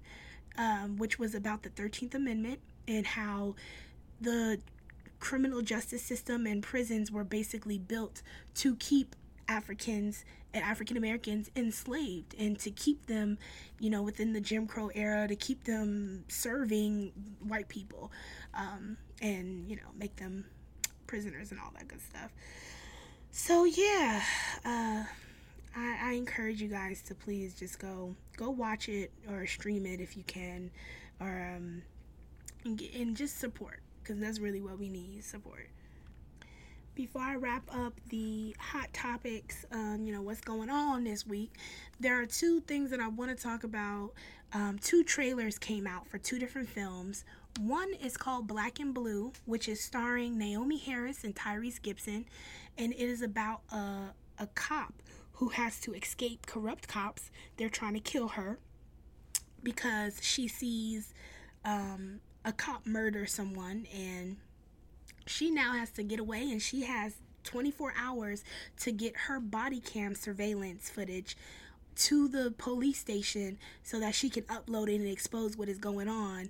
um, 0.58 0.97
which 0.97 1.19
was 1.19 1.36
about 1.36 1.63
the 1.63 1.69
13th 1.69 2.15
Amendment 2.15 2.60
and 2.88 3.06
how 3.06 3.56
the 4.19 4.60
criminal 5.21 5.62
justice 5.62 6.01
system 6.01 6.45
and 6.45 6.62
prisons 6.62 7.10
were 7.10 7.23
basically 7.23 7.77
built 7.77 8.21
to 8.55 8.75
keep 8.75 9.15
Africans 9.47 10.25
and 10.53 10.63
African 10.63 10.97
Americans 10.97 11.49
enslaved 11.55 12.36
and 12.38 12.60
to 12.60 12.71
keep 12.71 13.05
them, 13.05 13.38
you 13.79 13.89
know, 13.89 14.01
within 14.01 14.34
the 14.34 14.41
Jim 14.41 14.67
Crow 14.67 14.89
era, 14.93 15.27
to 15.27 15.36
keep 15.36 15.63
them 15.63 16.25
serving 16.27 17.13
white 17.47 17.69
people 17.69 18.12
um, 18.53 18.97
and, 19.21 19.69
you 19.69 19.77
know, 19.77 19.88
make 19.97 20.17
them 20.17 20.43
prisoners 21.07 21.51
and 21.51 21.60
all 21.60 21.71
that 21.77 21.88
good 21.88 22.01
stuff. 22.01 22.31
So, 23.31 23.63
yeah, 23.63 24.21
uh, 24.65 25.03
I, 25.75 25.97
I 26.01 26.12
encourage 26.13 26.62
you 26.62 26.67
guys 26.67 27.01
to 27.03 27.15
please 27.15 27.53
just 27.53 27.79
go 27.79 28.15
go 28.36 28.49
watch 28.49 28.89
it 28.89 29.12
or 29.29 29.45
stream 29.45 29.86
it 29.86 30.01
if 30.01 30.17
you 30.17 30.23
can 30.23 30.69
or 31.19 31.53
um, 31.55 31.81
and, 32.65 32.81
and 32.93 33.15
just 33.15 33.39
support 33.39 33.79
because 34.03 34.19
that's 34.19 34.39
really 34.39 34.61
what 34.61 34.79
we 34.79 34.89
need 34.89 35.23
support. 35.23 35.69
Before 36.93 37.21
I 37.21 37.35
wrap 37.35 37.63
up 37.73 37.93
the 38.09 38.55
hot 38.59 38.93
topics, 38.93 39.65
um, 39.71 40.03
you 40.03 40.13
know, 40.13 40.21
what's 40.21 40.41
going 40.41 40.69
on 40.69 41.03
this 41.03 41.25
week, 41.25 41.53
there 41.99 42.19
are 42.21 42.25
two 42.25 42.59
things 42.61 42.91
that 42.91 42.99
I 42.99 43.07
want 43.07 43.35
to 43.35 43.41
talk 43.41 43.63
about. 43.63 44.11
Um, 44.53 44.77
two 44.79 45.03
trailers 45.03 45.57
came 45.57 45.87
out 45.87 46.07
for 46.07 46.17
two 46.17 46.37
different 46.37 46.67
films. 46.67 47.23
One 47.59 47.93
is 47.93 48.17
called 48.17 48.47
Black 48.47 48.79
and 48.79 48.93
Blue, 48.93 49.31
which 49.45 49.69
is 49.69 49.81
starring 49.81 50.37
Naomie 50.37 50.81
Harris 50.81 51.23
and 51.23 51.33
Tyrese 51.35 51.81
Gibson, 51.81 52.25
and 52.77 52.93
it 52.93 52.99
is 52.99 53.21
about 53.21 53.61
a, 53.71 54.13
a 54.39 54.47
cop 54.55 54.93
who 55.33 55.49
has 55.49 55.79
to 55.81 55.93
escape 55.93 56.45
corrupt 56.45 56.87
cops. 56.87 57.31
They're 57.57 57.69
trying 57.69 57.93
to 57.93 57.99
kill 57.99 58.29
her 58.29 58.59
because 59.63 60.19
she 60.21 60.47
sees 60.47 61.13
um, 61.65 62.19
a 62.43 62.51
cop 62.51 62.86
murder 62.86 63.25
someone 63.25 63.86
and 63.95 64.38
she 65.25 65.51
now 65.51 65.73
has 65.73 65.91
to 65.91 66.04
get 66.04 66.19
away 66.19 66.41
and 66.51 66.62
she 66.62 66.84
has 66.84 67.15
24 67.43 67.93
hours 67.97 68.43
to 68.80 68.91
get 68.91 69.15
her 69.27 69.39
body 69.39 69.80
cam 69.80 70.15
surveillance 70.15 70.89
footage 70.89 71.38
to 71.95 72.27
the 72.27 72.54
police 72.58 72.99
station 72.99 73.58
so 73.84 73.99
that 73.99 74.15
she 74.15 74.30
can 74.30 74.43
upload 74.43 74.89
it 74.89 74.95
and 74.95 75.08
expose 75.08 75.58
what 75.58 75.69
is 75.69 75.77
going 75.77 76.08
on 76.08 76.49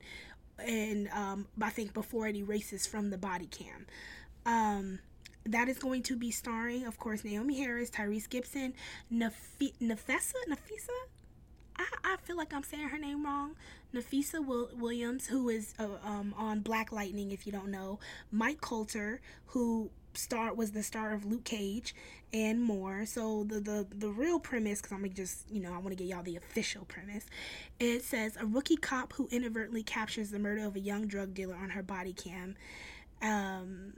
and 0.60 1.10
um, 1.10 1.48
i 1.62 1.70
think 1.70 1.94
before 1.94 2.28
it 2.28 2.36
erases 2.36 2.86
from 2.86 3.10
the 3.10 3.18
body 3.18 3.48
cam. 3.48 3.86
Um, 4.46 5.00
that 5.46 5.70
is 5.70 5.78
going 5.78 6.04
to 6.04 6.16
be 6.16 6.32
starring 6.32 6.86
of 6.86 7.00
course 7.00 7.24
naomie 7.24 7.58
harris 7.58 7.90
tyrese 7.90 8.30
gibson 8.30 8.74
Nef- 9.10 9.58
nefessa? 9.82 10.34
Nefisa 10.48 10.98
I, 11.82 12.14
I 12.14 12.18
feel 12.24 12.38
like 12.38 12.54
i'm 12.54 12.64
saying 12.64 12.90
her 12.90 12.98
name 12.98 13.26
wrong 13.26 13.56
Nafessa 13.94 14.46
Will- 14.46 14.70
Williams, 14.74 15.28
who 15.28 15.50
is 15.50 15.74
uh, 15.78 15.88
um, 16.06 16.34
on 16.38 16.62
Black 16.62 16.92
Lightning, 16.92 17.32
if 17.32 17.46
you 17.46 17.52
don't 17.52 17.70
know, 17.70 18.00
Mike 18.32 18.62
Colter, 18.62 19.22
who 19.48 19.90
star 20.14 20.54
was 20.54 20.72
the 20.72 20.84
star 20.84 21.14
of 21.14 21.26
Luke 21.26 21.44
Cage, 21.44 21.94
and 22.34 22.62
more. 22.62 23.06
So 23.06 23.44
the 23.44 23.60
the 23.60 23.88
the 23.94 24.10
real 24.10 24.40
premise, 24.40 24.80
because 24.80 24.94
I'm 24.94 25.02
gonna 25.02 25.14
just 25.14 25.50
you 25.52 25.62
know 25.62 25.74
I 25.74 25.78
want 25.78 25.90
to 25.90 25.96
get 25.96 26.08
y'all 26.08 26.24
the 26.24 26.38
official 26.38 26.86
premise. 26.86 27.26
It 27.80 28.04
says 28.04 28.38
a 28.40 28.46
rookie 28.46 28.78
cop 28.78 29.14
who 29.14 29.28
inadvertently 29.32 29.84
captures 29.84 30.32
the 30.32 30.40
murder 30.40 30.66
of 30.66 30.76
a 30.76 30.80
young 30.80 31.08
drug 31.08 31.34
dealer 31.34 31.56
on 31.56 31.72
her 31.72 31.84
body 31.84 32.14
cam. 32.14 32.56
Um, 33.22 33.94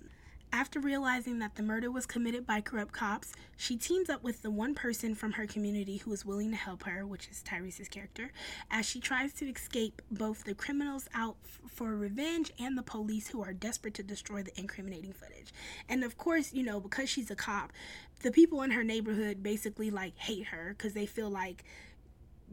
after 0.53 0.79
realizing 0.79 1.39
that 1.39 1.55
the 1.55 1.63
murder 1.63 1.89
was 1.89 2.05
committed 2.05 2.45
by 2.45 2.61
corrupt 2.61 2.93
cops, 2.93 3.33
she 3.57 3.75
teams 3.75 4.07
up 4.07 4.23
with 4.23 4.43
the 4.43 4.51
one 4.51 4.75
person 4.75 5.15
from 5.15 5.31
her 5.31 5.47
community 5.47 5.97
who 5.97 6.13
is 6.13 6.23
willing 6.23 6.51
to 6.51 6.55
help 6.55 6.83
her, 6.83 7.07
which 7.07 7.27
is 7.27 7.41
Tyrese's 7.41 7.89
character, 7.89 8.31
as 8.69 8.85
she 8.85 8.99
tries 8.99 9.33
to 9.33 9.49
escape 9.49 9.99
both 10.11 10.43
the 10.43 10.53
criminals 10.53 11.09
out 11.15 11.37
f- 11.43 11.59
for 11.71 11.95
revenge 11.95 12.51
and 12.59 12.77
the 12.77 12.83
police 12.83 13.29
who 13.29 13.41
are 13.41 13.51
desperate 13.51 13.95
to 13.95 14.03
destroy 14.03 14.43
the 14.43 14.57
incriminating 14.57 15.11
footage. 15.11 15.51
And 15.89 16.03
of 16.03 16.19
course, 16.19 16.53
you 16.53 16.61
know, 16.61 16.79
because 16.79 17.09
she's 17.09 17.31
a 17.31 17.35
cop, 17.35 17.73
the 18.21 18.31
people 18.31 18.61
in 18.61 18.69
her 18.71 18.83
neighborhood 18.83 19.41
basically 19.41 19.89
like 19.89 20.15
hate 20.17 20.45
her 20.47 20.75
because 20.77 20.93
they 20.93 21.07
feel 21.07 21.31
like 21.31 21.63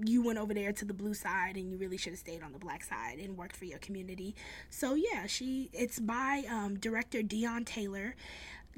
you 0.04 0.22
went 0.22 0.38
over 0.38 0.54
there 0.54 0.72
to 0.72 0.84
the 0.84 0.94
blue 0.94 1.14
side 1.14 1.56
and 1.56 1.70
you 1.70 1.76
really 1.76 1.96
should 1.96 2.12
have 2.12 2.18
stayed 2.18 2.42
on 2.42 2.52
the 2.52 2.58
black 2.58 2.84
side 2.84 3.18
and 3.18 3.36
worked 3.36 3.56
for 3.56 3.64
your 3.64 3.78
community. 3.78 4.34
So 4.70 4.94
yeah, 4.94 5.26
she 5.26 5.70
it's 5.72 5.98
by 5.98 6.44
um, 6.50 6.78
director 6.78 7.22
Deon 7.22 7.66
Taylor. 7.66 8.14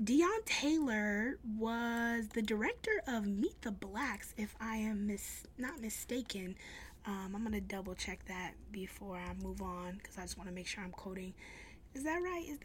Deon 0.03 0.45
Taylor 0.47 1.39
was 1.59 2.29
the 2.29 2.43
director 2.43 3.03
of 3.07 3.27
Meet 3.27 3.61
the 3.63 3.71
Blacks, 3.71 4.35
if 4.39 4.57
I 4.61 4.77
am 4.77 5.07
mis- 5.07 5.45
not 5.59 5.81
mistaken. 5.81 6.57
Um, 7.05 7.33
I'm 7.35 7.43
gonna 7.43 7.61
double 7.61 7.95
check 7.95 8.25
that 8.27 8.53
before 8.71 9.17
I 9.17 9.35
move 9.43 9.61
on 9.61 9.99
because 10.03 10.17
I 10.19 10.23
just 10.23 10.39
want 10.39 10.49
to 10.49 10.55
make 10.55 10.67
sure 10.67 10.83
I'm 10.83 10.91
quoting. 10.93 11.35
Is 11.95 12.05
that 12.05 12.17
right? 12.23 12.45
Is 12.49 12.59
that 12.59 12.65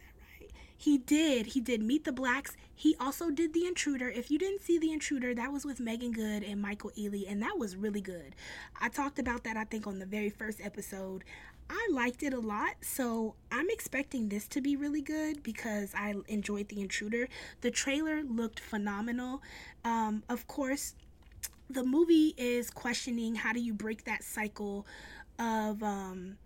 he 0.80 0.96
did. 0.96 1.46
He 1.46 1.60
did 1.60 1.82
Meet 1.82 2.04
the 2.04 2.12
Blacks. 2.12 2.56
He 2.72 2.94
also 3.00 3.30
did 3.30 3.52
The 3.52 3.66
Intruder. 3.66 4.08
If 4.08 4.30
you 4.30 4.38
didn't 4.38 4.62
see 4.62 4.78
The 4.78 4.92
Intruder, 4.92 5.34
that 5.34 5.52
was 5.52 5.64
with 5.64 5.80
Meagan 5.80 6.12
Good 6.12 6.44
and 6.44 6.62
Michael 6.62 6.92
Ealy, 6.96 7.28
and 7.28 7.42
that 7.42 7.58
was 7.58 7.74
really 7.74 8.00
good. 8.00 8.36
I 8.80 8.88
talked 8.88 9.18
about 9.18 9.42
that, 9.42 9.56
I 9.56 9.64
think, 9.64 9.88
on 9.88 9.98
the 9.98 10.06
very 10.06 10.30
first 10.30 10.60
episode. 10.62 11.24
I 11.68 11.88
liked 11.90 12.22
it 12.22 12.32
a 12.32 12.38
lot, 12.38 12.76
so 12.80 13.34
I'm 13.50 13.68
expecting 13.70 14.28
this 14.28 14.46
to 14.48 14.60
be 14.60 14.76
really 14.76 15.02
good 15.02 15.42
because 15.42 15.92
I 15.96 16.14
enjoyed 16.28 16.68
The 16.68 16.80
Intruder. 16.80 17.28
The 17.60 17.72
trailer 17.72 18.22
looked 18.22 18.60
phenomenal. 18.60 19.42
Um, 19.84 20.22
of 20.28 20.46
course, 20.46 20.94
the 21.68 21.82
movie 21.82 22.34
is 22.36 22.70
questioning 22.70 23.34
how 23.34 23.52
do 23.52 23.58
you 23.58 23.74
break 23.74 24.04
that 24.04 24.22
cycle 24.22 24.86
of. 25.40 25.82
Um, 25.82 26.36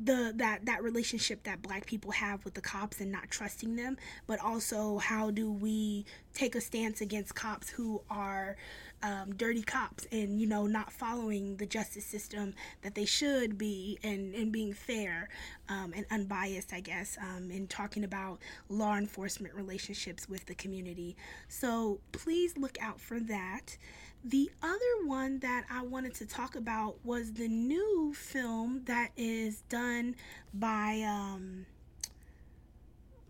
the 0.00 0.32
that 0.36 0.64
that 0.66 0.82
relationship 0.82 1.42
that 1.44 1.62
black 1.62 1.86
people 1.86 2.10
have 2.10 2.44
with 2.44 2.54
the 2.54 2.60
cops 2.60 3.00
and 3.00 3.10
not 3.10 3.30
trusting 3.30 3.76
them 3.76 3.96
but 4.26 4.38
also 4.40 4.98
how 4.98 5.30
do 5.30 5.50
we 5.50 6.04
take 6.34 6.54
a 6.54 6.60
stance 6.60 7.00
against 7.00 7.34
cops 7.34 7.68
who 7.68 8.00
are 8.10 8.56
um, 9.02 9.34
dirty 9.36 9.62
cops 9.62 10.06
and 10.10 10.40
you 10.40 10.46
know 10.46 10.66
not 10.66 10.92
following 10.92 11.56
the 11.56 11.66
justice 11.66 12.04
system 12.04 12.54
that 12.82 12.94
they 12.94 13.04
should 13.04 13.56
be 13.56 13.98
and 14.02 14.34
and 14.34 14.52
being 14.52 14.72
fair 14.72 15.28
um, 15.68 15.92
and 15.96 16.04
unbiased 16.10 16.72
i 16.72 16.80
guess 16.80 17.16
um, 17.20 17.50
in 17.50 17.66
talking 17.66 18.04
about 18.04 18.38
law 18.68 18.96
enforcement 18.96 19.54
relationships 19.54 20.28
with 20.28 20.46
the 20.46 20.54
community. 20.54 21.16
So 21.48 22.00
please 22.12 22.56
look 22.56 22.78
out 22.80 23.00
for 23.00 23.20
that 23.20 23.76
the 24.24 24.50
other 24.62 25.06
one 25.06 25.38
that 25.40 25.64
I 25.70 25.82
wanted 25.82 26.14
to 26.14 26.26
talk 26.26 26.56
about 26.56 26.96
was 27.04 27.32
the 27.34 27.48
new 27.48 28.12
film 28.14 28.82
that 28.86 29.10
is 29.16 29.62
done 29.68 30.16
by 30.52 31.02
um 31.06 31.66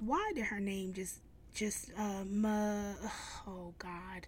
why 0.01 0.33
did 0.35 0.47
her 0.47 0.61
name 0.61 0.93
just 0.93 1.21
just 1.55 1.91
um 1.97 2.45
uh, 2.45 2.95
oh 3.47 3.75
god 3.79 4.27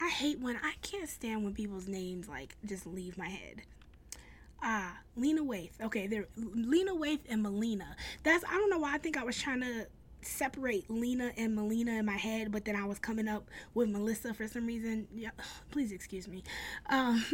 I 0.00 0.08
hate 0.08 0.40
when 0.40 0.56
I 0.56 0.74
can't 0.82 1.08
stand 1.08 1.44
when 1.44 1.54
people's 1.54 1.86
names 1.88 2.28
like 2.28 2.56
just 2.64 2.86
leave 2.86 3.16
my 3.16 3.28
head. 3.28 3.62
Ah, 4.62 4.98
Lena 5.16 5.42
Waithe. 5.42 5.70
Okay, 5.80 6.06
they're 6.06 6.26
Lena 6.36 6.92
Waithe 6.92 7.20
and 7.28 7.42
Melina. 7.42 7.96
That's 8.22 8.44
I 8.44 8.54
don't 8.54 8.70
know 8.70 8.78
why 8.78 8.94
I 8.94 8.98
think 8.98 9.16
I 9.16 9.24
was 9.24 9.40
trying 9.40 9.60
to 9.60 9.86
separate 10.26 10.90
Lena 10.90 11.32
and 11.36 11.54
Melina 11.54 11.92
in 11.92 12.06
my 12.06 12.16
head, 12.16 12.50
but 12.52 12.64
then 12.64 12.76
I 12.76 12.84
was 12.84 12.98
coming 12.98 13.28
up 13.28 13.50
with 13.74 13.88
Melissa 13.88 14.34
for 14.34 14.46
some 14.48 14.66
reason. 14.66 15.06
Yeah, 15.14 15.30
please 15.70 15.92
excuse 15.92 16.28
me. 16.28 16.42
Um, 16.90 17.24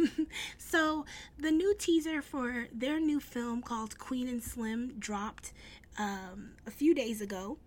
so 0.57 1.05
the 1.37 1.51
new 1.51 1.73
teaser 1.77 2.21
for 2.21 2.67
their 2.73 2.99
new 2.99 3.19
film 3.19 3.61
called 3.61 3.97
Queen 3.97 4.27
and 4.27 4.43
Slim 4.43 4.93
dropped 4.99 5.53
um, 5.97 6.51
a 6.65 6.71
few 6.71 6.93
days 6.95 7.21
ago 7.21 7.57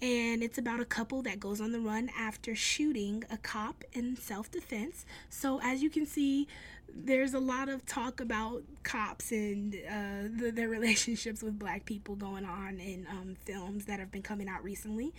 and 0.00 0.42
it's 0.42 0.58
about 0.58 0.80
a 0.80 0.84
couple 0.84 1.22
that 1.22 1.40
goes 1.40 1.60
on 1.60 1.72
the 1.72 1.80
run 1.80 2.10
after 2.16 2.54
shooting 2.54 3.24
a 3.30 3.36
cop 3.36 3.82
in 3.92 4.16
self 4.16 4.50
defense. 4.50 5.04
So, 5.28 5.60
as 5.60 5.82
you 5.82 5.90
can 5.90 6.06
see, 6.06 6.46
there's 6.94 7.34
a 7.34 7.38
lot 7.38 7.68
of 7.68 7.84
talk 7.86 8.20
about 8.20 8.62
cops 8.82 9.30
and 9.32 9.74
uh, 9.74 10.28
the, 10.34 10.50
their 10.50 10.68
relationships 10.78 11.42
with 11.42 11.58
black 11.58 11.84
people 11.84 12.14
going 12.14 12.44
on 12.44 12.80
in 12.80 13.06
um, 13.10 13.36
films 13.44 13.84
that 13.86 14.00
have 14.00 14.10
been 14.10 14.22
coming 14.22 14.48
out 14.48 14.62
recently. 14.64 15.12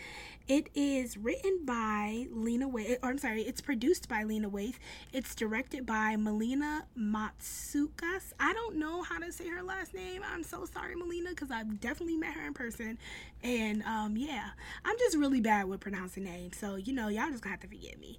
It 0.48 0.70
is 0.74 1.18
written 1.18 1.66
by 1.66 2.26
Lena 2.32 2.68
Waithe, 2.68 2.98
or 3.04 3.10
I'm 3.10 3.18
sorry, 3.18 3.44
it's 3.44 3.62
produced 3.62 4.10
by 4.10 4.24
Lena 4.24 4.50
Waithe. 4.50 4.76
It's 5.14 5.36
directed 5.36 5.86
by 5.86 6.16
Melina 6.16 6.86
Matsoukas. 6.98 8.34
I 8.40 8.54
don't 8.54 8.78
know 8.78 9.04
how 9.04 9.20
to 9.20 9.32
say 9.32 9.48
her 9.48 9.62
last 9.64 9.94
name. 9.94 10.22
I'm 10.26 10.44
so 10.44 10.66
sorry, 10.66 10.96
Melina, 10.96 11.30
because 11.30 11.52
I've 11.52 11.80
definitely 11.80 12.18
met 12.18 12.34
her 12.34 12.46
in 12.46 12.54
person. 12.54 12.98
And 13.44 13.84
um, 13.84 14.18
yeah, 14.18 14.50
I'm 14.84 14.98
just 14.98 15.18
really 15.18 15.42
bad 15.42 15.68
with 15.68 15.80
pronouncing 15.80 16.24
names. 16.24 16.58
So, 16.58 16.76
you 16.76 16.94
know, 16.94 17.08
y'all 17.08 17.30
just 17.30 17.44
gonna 17.44 17.54
have 17.54 17.62
to 17.62 17.68
forgive 17.68 18.00
me. 18.00 18.18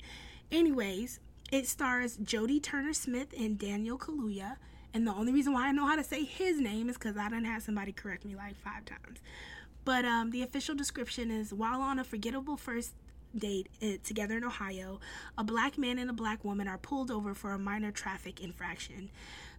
Anyways, 0.52 1.20
it 1.50 1.66
stars 1.66 2.16
Jodie 2.18 2.62
Turner 2.62 2.92
Smith 2.92 3.34
and 3.38 3.58
Daniel 3.58 3.98
Kaluuya. 3.98 4.56
And 4.92 5.06
the 5.06 5.12
only 5.12 5.32
reason 5.32 5.52
why 5.52 5.68
I 5.68 5.72
know 5.72 5.86
how 5.86 5.96
to 5.96 6.04
say 6.04 6.24
his 6.24 6.60
name 6.60 6.88
is 6.88 6.96
because 6.96 7.16
I 7.16 7.28
done 7.28 7.44
had 7.44 7.62
somebody 7.62 7.92
correct 7.92 8.24
me 8.24 8.34
like 8.34 8.56
five 8.56 8.84
times. 8.84 9.20
But 9.84 10.04
um, 10.04 10.30
the 10.30 10.42
official 10.42 10.74
description 10.74 11.30
is 11.30 11.54
while 11.54 11.80
on 11.80 11.98
a 11.98 12.04
forgettable 12.04 12.56
first 12.56 12.94
date 13.36 13.68
uh, 13.82 13.92
together 14.02 14.36
in 14.36 14.44
Ohio, 14.44 15.00
a 15.38 15.44
black 15.44 15.78
man 15.78 15.98
and 15.98 16.10
a 16.10 16.12
black 16.12 16.44
woman 16.44 16.66
are 16.66 16.78
pulled 16.78 17.10
over 17.10 17.34
for 17.34 17.52
a 17.52 17.58
minor 17.58 17.92
traffic 17.92 18.40
infraction. 18.40 19.10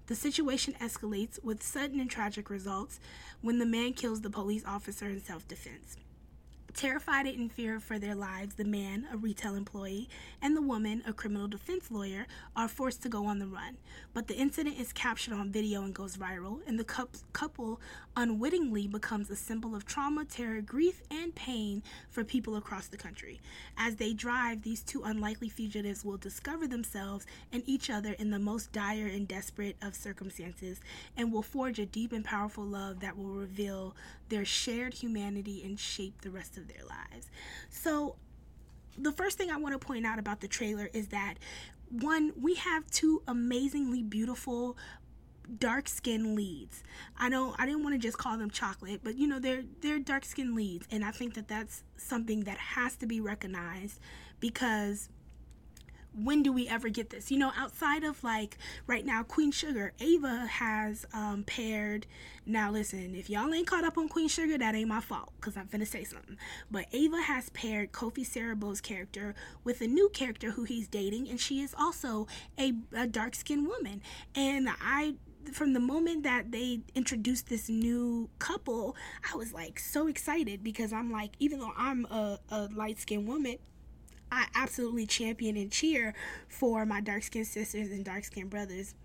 The 0.08 0.16
situation 0.16 0.74
escalates 0.82 1.42
with 1.44 1.64
sudden 1.64 2.00
and 2.00 2.10
tragic 2.10 2.50
results 2.50 3.00
when 3.42 3.60
the 3.60 3.66
man 3.66 3.94
kills 3.94 4.22
the 4.22 4.30
police 4.30 4.64
officer 4.66 5.06
in 5.06 5.22
self 5.22 5.48
defense. 5.48 5.98
Terrified 6.74 7.28
and 7.28 7.36
in 7.36 7.50
fear 7.50 7.80
for 7.80 8.00
their 8.00 8.16
lives, 8.16 8.56
the 8.56 8.64
man, 8.64 9.06
a 9.12 9.18
retail 9.18 9.56
employee, 9.56 10.08
and 10.42 10.56
the 10.56 10.62
woman, 10.62 11.04
a 11.06 11.14
criminal 11.14 11.48
defense 11.48 11.92
lawyer, 11.92 12.26
are 12.56 12.68
forced 12.68 13.04
to 13.04 13.10
go 13.10 13.26
on 13.26 13.40
the 13.40 13.46
run. 13.48 13.78
But 14.14 14.28
the 14.28 14.36
incident 14.36 14.80
is 14.80 14.94
captured 14.94 15.34
on 15.34 15.52
video 15.52 15.84
and 15.84 15.94
goes 15.94 16.18
viral, 16.18 16.60
and 16.66 16.80
the 16.80 16.86
couple 17.34 17.82
unwittingly 18.16 18.88
becomes 18.88 19.30
a 19.30 19.36
symbol 19.36 19.76
of 19.76 19.86
trauma, 19.86 20.26
terror, 20.26 20.62
grief, 20.62 21.02
and 21.12 21.36
pain 21.36 21.84
for 22.10 22.24
people 22.24 22.56
across 22.56 22.88
the 22.88 22.98
country. 22.98 23.42
As 23.78 23.98
they 23.98 24.14
drive, 24.14 24.62
these 24.62 24.82
two 24.82 25.04
unlikely 25.04 25.50
fugitives 25.50 26.06
will 26.06 26.18
discover 26.18 26.68
themselves 26.68 27.26
and 27.52 27.64
each 27.66 27.90
other 27.90 28.14
in 28.14 28.32
the 28.32 28.40
most 28.40 28.72
dire 28.72 29.08
and 29.08 29.28
desperate 29.28 29.76
of 29.82 29.94
circumstances 29.94 30.80
and 31.18 31.32
will 31.32 31.42
forge 31.42 31.80
a 31.80 31.86
deep 31.86 32.12
and 32.12 32.26
powerful 32.26 32.64
love 32.64 33.02
that 33.02 33.18
will 33.18 33.34
reveal 33.34 33.96
their 34.30 34.46
shared 34.46 34.94
humanity 34.94 35.62
and 35.64 35.78
shape 35.78 36.22
the 36.22 36.32
rest 36.32 36.58
of 36.58 36.61
their 36.68 36.84
lives. 36.88 37.30
So, 37.70 38.16
the 38.98 39.12
first 39.12 39.38
thing 39.38 39.50
I 39.50 39.58
want 39.58 39.74
to 39.74 39.80
point 39.80 40.06
out 40.06 40.20
about 40.20 40.42
the 40.42 40.48
trailer 40.48 40.90
is 40.94 41.08
that 41.10 41.36
one, 41.90 42.34
we 42.40 42.56
have 42.56 42.90
two 42.90 43.22
amazingly 43.28 44.04
beautiful 44.04 44.78
dark 45.60 45.88
skin 45.90 46.36
leads. 46.36 46.84
I 47.18 47.30
know 47.30 47.56
I 47.58 47.66
didn't 47.66 47.84
want 47.84 47.96
to 47.96 48.00
just 48.00 48.18
call 48.18 48.38
them 48.38 48.50
chocolate, 48.50 49.02
but 49.04 49.16
you 49.18 49.28
know 49.28 49.40
they're 49.40 49.64
they're 49.82 50.00
dark 50.00 50.26
skin 50.26 50.56
leads, 50.56 50.88
and 50.92 51.04
I 51.04 51.12
think 51.12 51.34
that 51.36 51.48
that's 51.48 51.84
something 51.98 52.42
that 52.42 52.58
has 52.58 52.96
to 52.98 53.06
be 53.06 53.20
recognized 53.20 54.00
because 54.40 55.10
when 56.14 56.44
do 56.44 56.52
we 56.52 56.68
ever 56.68 56.90
get 56.90 57.10
this? 57.10 57.32
You 57.32 57.38
know, 57.38 57.52
outside 57.58 58.04
of 58.04 58.24
like 58.24 58.58
right 58.88 59.06
now, 59.06 59.24
Queen 59.24 59.52
Sugar, 59.52 59.94
Ava 60.00 60.46
has 60.46 61.06
um, 61.14 61.44
paired. 61.44 62.06
Now, 62.46 62.72
listen, 62.72 63.16
if 63.16 63.30
y'all 63.30 63.54
ain't 63.54 63.68
caught 63.68 63.84
up 63.84 63.98
on 63.98 64.10
Queen 64.10 64.28
Sugar, 64.28 64.58
that 64.58 64.76
ain't 64.76 64.90
my 64.90 65.00
fault 65.00 65.32
because 65.40 65.56
I'm 65.56 65.68
finna 65.68 65.88
say 65.88 66.04
something. 66.04 66.38
But 66.70 66.86
Ava 66.92 67.22
has 67.22 67.50
paired 67.50 67.92
Kofi 67.92 68.26
Siriboe's 68.26 68.82
character 68.82 69.36
with 69.64 69.82
a 69.82 69.88
new 69.88 70.10
character 70.10 70.52
who 70.52 70.64
he's 70.64 70.88
dating, 70.88 71.30
and 71.30 71.40
she 71.40 71.62
is 71.62 71.74
also 71.78 72.28
a, 72.60 72.74
a 72.94 73.08
dark 73.08 73.36
skinned 73.36 73.68
woman. 73.68 74.02
And 74.36 74.70
I 74.82 75.16
from 75.54 75.74
the 75.74 75.80
moment 75.80 76.22
that 76.24 76.52
they 76.52 76.82
introduced 76.94 77.50
this 77.50 77.68
new 77.68 78.30
couple, 78.38 78.96
I 79.32 79.36
was 79.36 79.54
like 79.54 79.80
so 79.80 80.08
excited 80.08 80.64
because 80.64 80.94
I'm 80.94 81.12
like, 81.12 81.32
even 81.40 81.60
though 81.60 81.74
I'm 81.76 82.06
a, 82.06 82.40
a 82.50 82.70
light 82.76 83.00
skinned 83.00 83.28
woman, 83.28 83.58
I 84.32 84.48
absolutely 84.56 85.06
champion 85.06 85.58
and 85.58 85.72
cheer 85.72 86.14
for 86.48 86.86
my 86.86 87.02
dark 87.02 87.24
skinned 87.24 87.48
sisters 87.48 87.90
and 87.90 88.06
dark 88.06 88.24
skinned 88.24 88.50
brothers. 88.50 88.96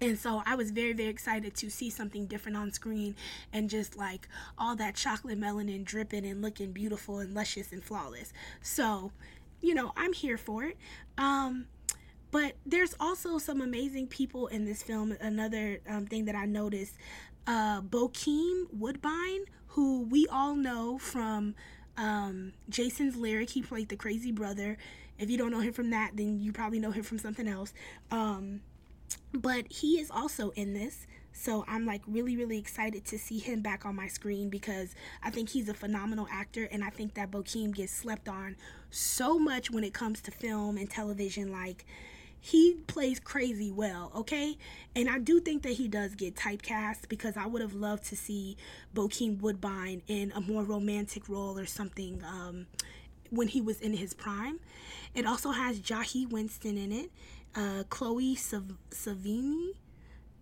And 0.00 0.16
so 0.18 0.42
I 0.46 0.54
was 0.54 0.70
very, 0.70 0.92
very 0.92 1.08
excited 1.08 1.56
to 1.56 1.70
see 1.70 1.90
something 1.90 2.26
different 2.26 2.56
on 2.56 2.72
screen 2.72 3.16
and 3.52 3.68
just 3.68 3.96
like 3.96 4.28
all 4.56 4.76
that 4.76 4.94
chocolate 4.94 5.40
melanin 5.40 5.84
dripping 5.84 6.24
and 6.24 6.40
looking 6.40 6.70
beautiful 6.72 7.18
and 7.18 7.34
luscious 7.34 7.72
and 7.72 7.82
flawless. 7.82 8.32
So, 8.62 9.10
you 9.60 9.74
know, 9.74 9.92
I'm 9.96 10.12
here 10.12 10.36
for 10.36 10.64
it. 10.64 10.76
Um, 11.16 11.66
but 12.30 12.52
there's 12.64 12.94
also 13.00 13.38
some 13.38 13.60
amazing 13.60 14.06
people 14.06 14.46
in 14.48 14.66
this 14.66 14.82
film. 14.82 15.16
Another 15.20 15.80
um, 15.88 16.06
thing 16.06 16.26
that 16.26 16.36
I 16.36 16.44
noticed 16.44 16.94
uh, 17.46 17.80
Bokeem 17.80 18.66
Woodbine, 18.72 19.46
who 19.68 20.02
we 20.02 20.26
all 20.28 20.54
know 20.54 20.98
from 20.98 21.54
um, 21.98 22.52
Jason's 22.70 23.16
lyric. 23.16 23.50
He 23.50 23.60
played 23.60 23.88
the 23.88 23.96
crazy 23.96 24.32
brother. 24.32 24.78
If 25.18 25.28
you 25.28 25.36
don't 25.36 25.50
know 25.50 25.60
him 25.60 25.72
from 25.72 25.90
that, 25.90 26.12
then 26.14 26.38
you 26.38 26.52
probably 26.52 26.78
know 26.78 26.92
him 26.92 27.02
from 27.02 27.18
something 27.18 27.48
else. 27.48 27.74
Um, 28.10 28.60
but 29.32 29.70
he 29.70 29.98
is 29.98 30.10
also 30.10 30.50
in 30.50 30.72
this. 30.72 31.06
So 31.32 31.64
I'm 31.68 31.84
like 31.86 32.02
really, 32.06 32.36
really 32.36 32.58
excited 32.58 33.04
to 33.06 33.18
see 33.18 33.38
him 33.38 33.60
back 33.60 33.84
on 33.84 33.94
my 33.94 34.08
screen 34.08 34.48
because 34.48 34.94
I 35.22 35.30
think 35.30 35.50
he's 35.50 35.68
a 35.68 35.74
phenomenal 35.74 36.26
actor 36.32 36.68
and 36.70 36.82
I 36.82 36.90
think 36.90 37.14
that 37.14 37.30
Bokeem 37.30 37.74
gets 37.74 37.92
slept 37.92 38.28
on 38.28 38.56
so 38.90 39.38
much 39.38 39.70
when 39.70 39.84
it 39.84 39.92
comes 39.92 40.20
to 40.22 40.30
film 40.30 40.76
and 40.76 40.90
television. 40.90 41.52
Like, 41.52 41.84
he 42.40 42.74
plays 42.86 43.18
crazy 43.18 43.70
well, 43.70 44.12
okay? 44.14 44.56
And 44.94 45.08
I 45.08 45.18
do 45.18 45.40
think 45.40 45.62
that 45.62 45.72
he 45.72 45.88
does 45.88 46.14
get 46.14 46.36
typecast 46.36 47.08
because 47.08 47.36
I 47.36 47.46
would 47.46 47.62
have 47.62 47.74
loved 47.74 48.04
to 48.06 48.16
see 48.16 48.56
Bokeem 48.94 49.40
Woodbine 49.40 50.02
in 50.06 50.32
a 50.34 50.40
more 50.40 50.62
romantic 50.62 51.28
role 51.28 51.58
or 51.58 51.66
something 51.66 52.22
um, 52.24 52.66
when 53.30 53.48
he 53.48 53.60
was 53.60 53.80
in 53.80 53.94
his 53.94 54.14
prime. 54.14 54.60
It 55.14 55.26
also 55.26 55.50
has 55.50 55.80
Jahi 55.80 56.28
Winston 56.30 56.78
in 56.78 56.92
it, 56.92 57.10
uh, 57.54 57.84
Chloe 57.88 58.34
Sav- 58.34 58.76
Sevigny, 58.90 59.70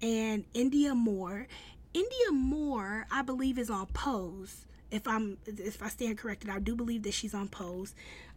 and 0.02 0.44
Indya 0.52 0.94
Moore. 0.94 1.46
Indya 1.94 2.32
Moore, 2.32 3.06
I 3.10 3.22
believe, 3.22 3.58
is 3.58 3.70
on 3.70 3.86
Pose. 3.86 4.66
If 4.90 5.08
I'm, 5.08 5.38
if 5.46 5.82
I 5.82 5.88
stand 5.88 6.18
corrected, 6.18 6.50
I 6.50 6.58
do 6.58 6.76
believe 6.76 7.02
that 7.04 7.14
she's 7.14 7.34
on 7.34 7.48
Pose. 7.48 7.94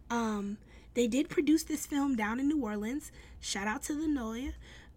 Um, 0.08 0.56
they 0.94 1.06
did 1.06 1.28
produce 1.28 1.64
this 1.64 1.86
film 1.86 2.16
down 2.16 2.40
in 2.40 2.48
New 2.48 2.62
Orleans. 2.62 3.12
Shout 3.40 3.66
out 3.66 3.82
to 3.84 3.94
the 3.94 4.06
Noya. 4.06 4.52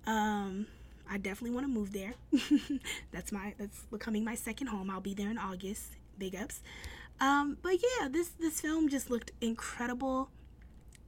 Um, 0.05 0.67
I 1.09 1.17
definitely 1.17 1.51
want 1.51 1.67
to 1.67 1.71
move 1.71 1.93
there. 1.93 2.13
that's 3.11 3.31
my 3.31 3.53
that's 3.57 3.83
becoming 3.91 4.23
my 4.23 4.35
second 4.35 4.67
home. 4.67 4.89
I'll 4.89 5.01
be 5.01 5.13
there 5.13 5.29
in 5.29 5.37
August. 5.37 5.95
Big 6.17 6.35
ups. 6.35 6.61
Um, 7.19 7.57
but 7.61 7.73
yeah, 7.73 8.07
this 8.07 8.29
this 8.39 8.61
film 8.61 8.89
just 8.89 9.09
looked 9.09 9.31
incredible. 9.41 10.29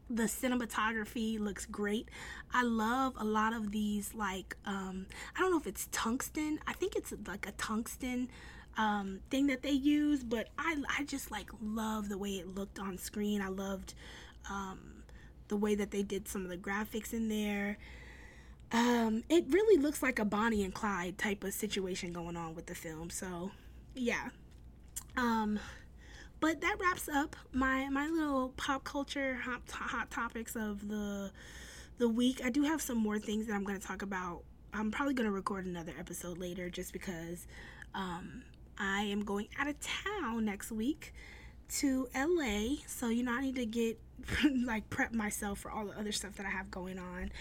The 0.10 0.24
cinematography 0.24 1.40
looks 1.40 1.66
great. 1.66 2.10
I 2.54 2.62
love 2.62 3.14
a 3.18 3.26
lot 3.26 3.54
of 3.54 3.72
these 3.72 4.14
like 4.14 4.56
um, 4.66 5.08
I 5.36 5.40
don't 5.40 5.52
know 5.52 5.58
if 5.60 5.68
it's 5.68 5.88
tungsten. 5.92 6.60
I 6.68 6.74
think 6.74 6.96
it's 6.96 7.14
like 7.28 7.48
a 7.48 7.52
tungsten 7.54 8.30
um, 8.78 9.22
thing 9.30 9.48
that 9.48 9.64
they 9.64 9.72
use, 9.72 10.24
but 10.24 10.50
I 10.58 10.76
I 11.00 11.04
just 11.06 11.32
like 11.32 11.50
love 11.62 12.10
the 12.10 12.18
way 12.18 12.36
it 12.36 12.54
looked 12.54 12.80
on 12.80 12.98
screen. 12.98 13.42
I 13.42 13.48
loved 13.48 13.96
um, 14.50 15.04
the 15.48 15.58
way 15.58 15.76
that 15.76 15.92
they 15.92 16.04
did 16.04 16.28
some 16.28 16.44
of 16.44 16.50
the 16.50 16.58
graphics 16.58 17.14
in 17.14 17.30
there. 17.30 17.78
Um, 18.72 19.24
it 19.30 19.46
really 19.50 19.82
looks 19.82 20.02
like 20.02 20.20
a 20.20 20.26
Bonnie 20.26 20.64
and 20.64 20.74
Clyde 20.74 21.18
type 21.18 21.44
of 21.44 21.54
situation 21.54 22.12
going 22.12 22.36
on 22.36 22.56
with 22.56 22.66
the 22.66 22.76
film. 22.76 23.10
So, 23.10 23.52
yeah. 23.94 24.30
Um, 25.16 25.60
but 26.40 26.62
that 26.62 26.76
wraps 26.80 27.08
up 27.08 27.36
my 27.54 27.88
my 27.90 28.08
little 28.08 28.50
pop 28.58 28.84
culture 28.84 29.36
hot, 29.36 29.62
hot 29.72 30.12
topics 30.12 30.56
of 30.56 30.88
the 30.88 31.32
the 31.98 32.10
week. 32.10 32.42
I 32.44 32.50
do 32.50 32.64
have 32.64 32.82
some 32.82 32.98
more 32.98 33.20
things 33.20 33.48
that 33.48 33.54
I'm 33.54 33.64
going 33.64 33.80
to 33.80 33.86
talk 33.86 34.02
about. 34.02 34.44
I'm 34.74 34.92
probably 34.92 35.14
going 35.14 35.28
to 35.28 35.32
record 35.32 35.66
another 35.66 35.94
episode 35.98 36.38
later 36.38 36.70
just 36.70 36.92
because 36.92 37.48
um, 37.94 38.44
I 38.78 39.04
am 39.04 39.24
going 39.24 39.48
out 39.58 39.70
of 39.70 39.76
town 39.80 40.44
next 40.44 40.72
week 40.72 41.14
to 41.70 42.08
LA. 42.16 42.78
So, 42.88 43.10
you 43.10 43.24
know, 43.24 43.34
I 43.34 43.42
need 43.42 43.56
to 43.56 43.66
get 43.66 44.00
like 44.66 44.90
prep 44.90 45.14
myself 45.14 45.60
for 45.60 45.72
all 45.72 45.86
the 45.86 45.98
other 46.00 46.12
stuff 46.12 46.36
that 46.36 46.46
I 46.46 46.50
have 46.50 46.72
going 46.72 47.00
on. 47.00 47.32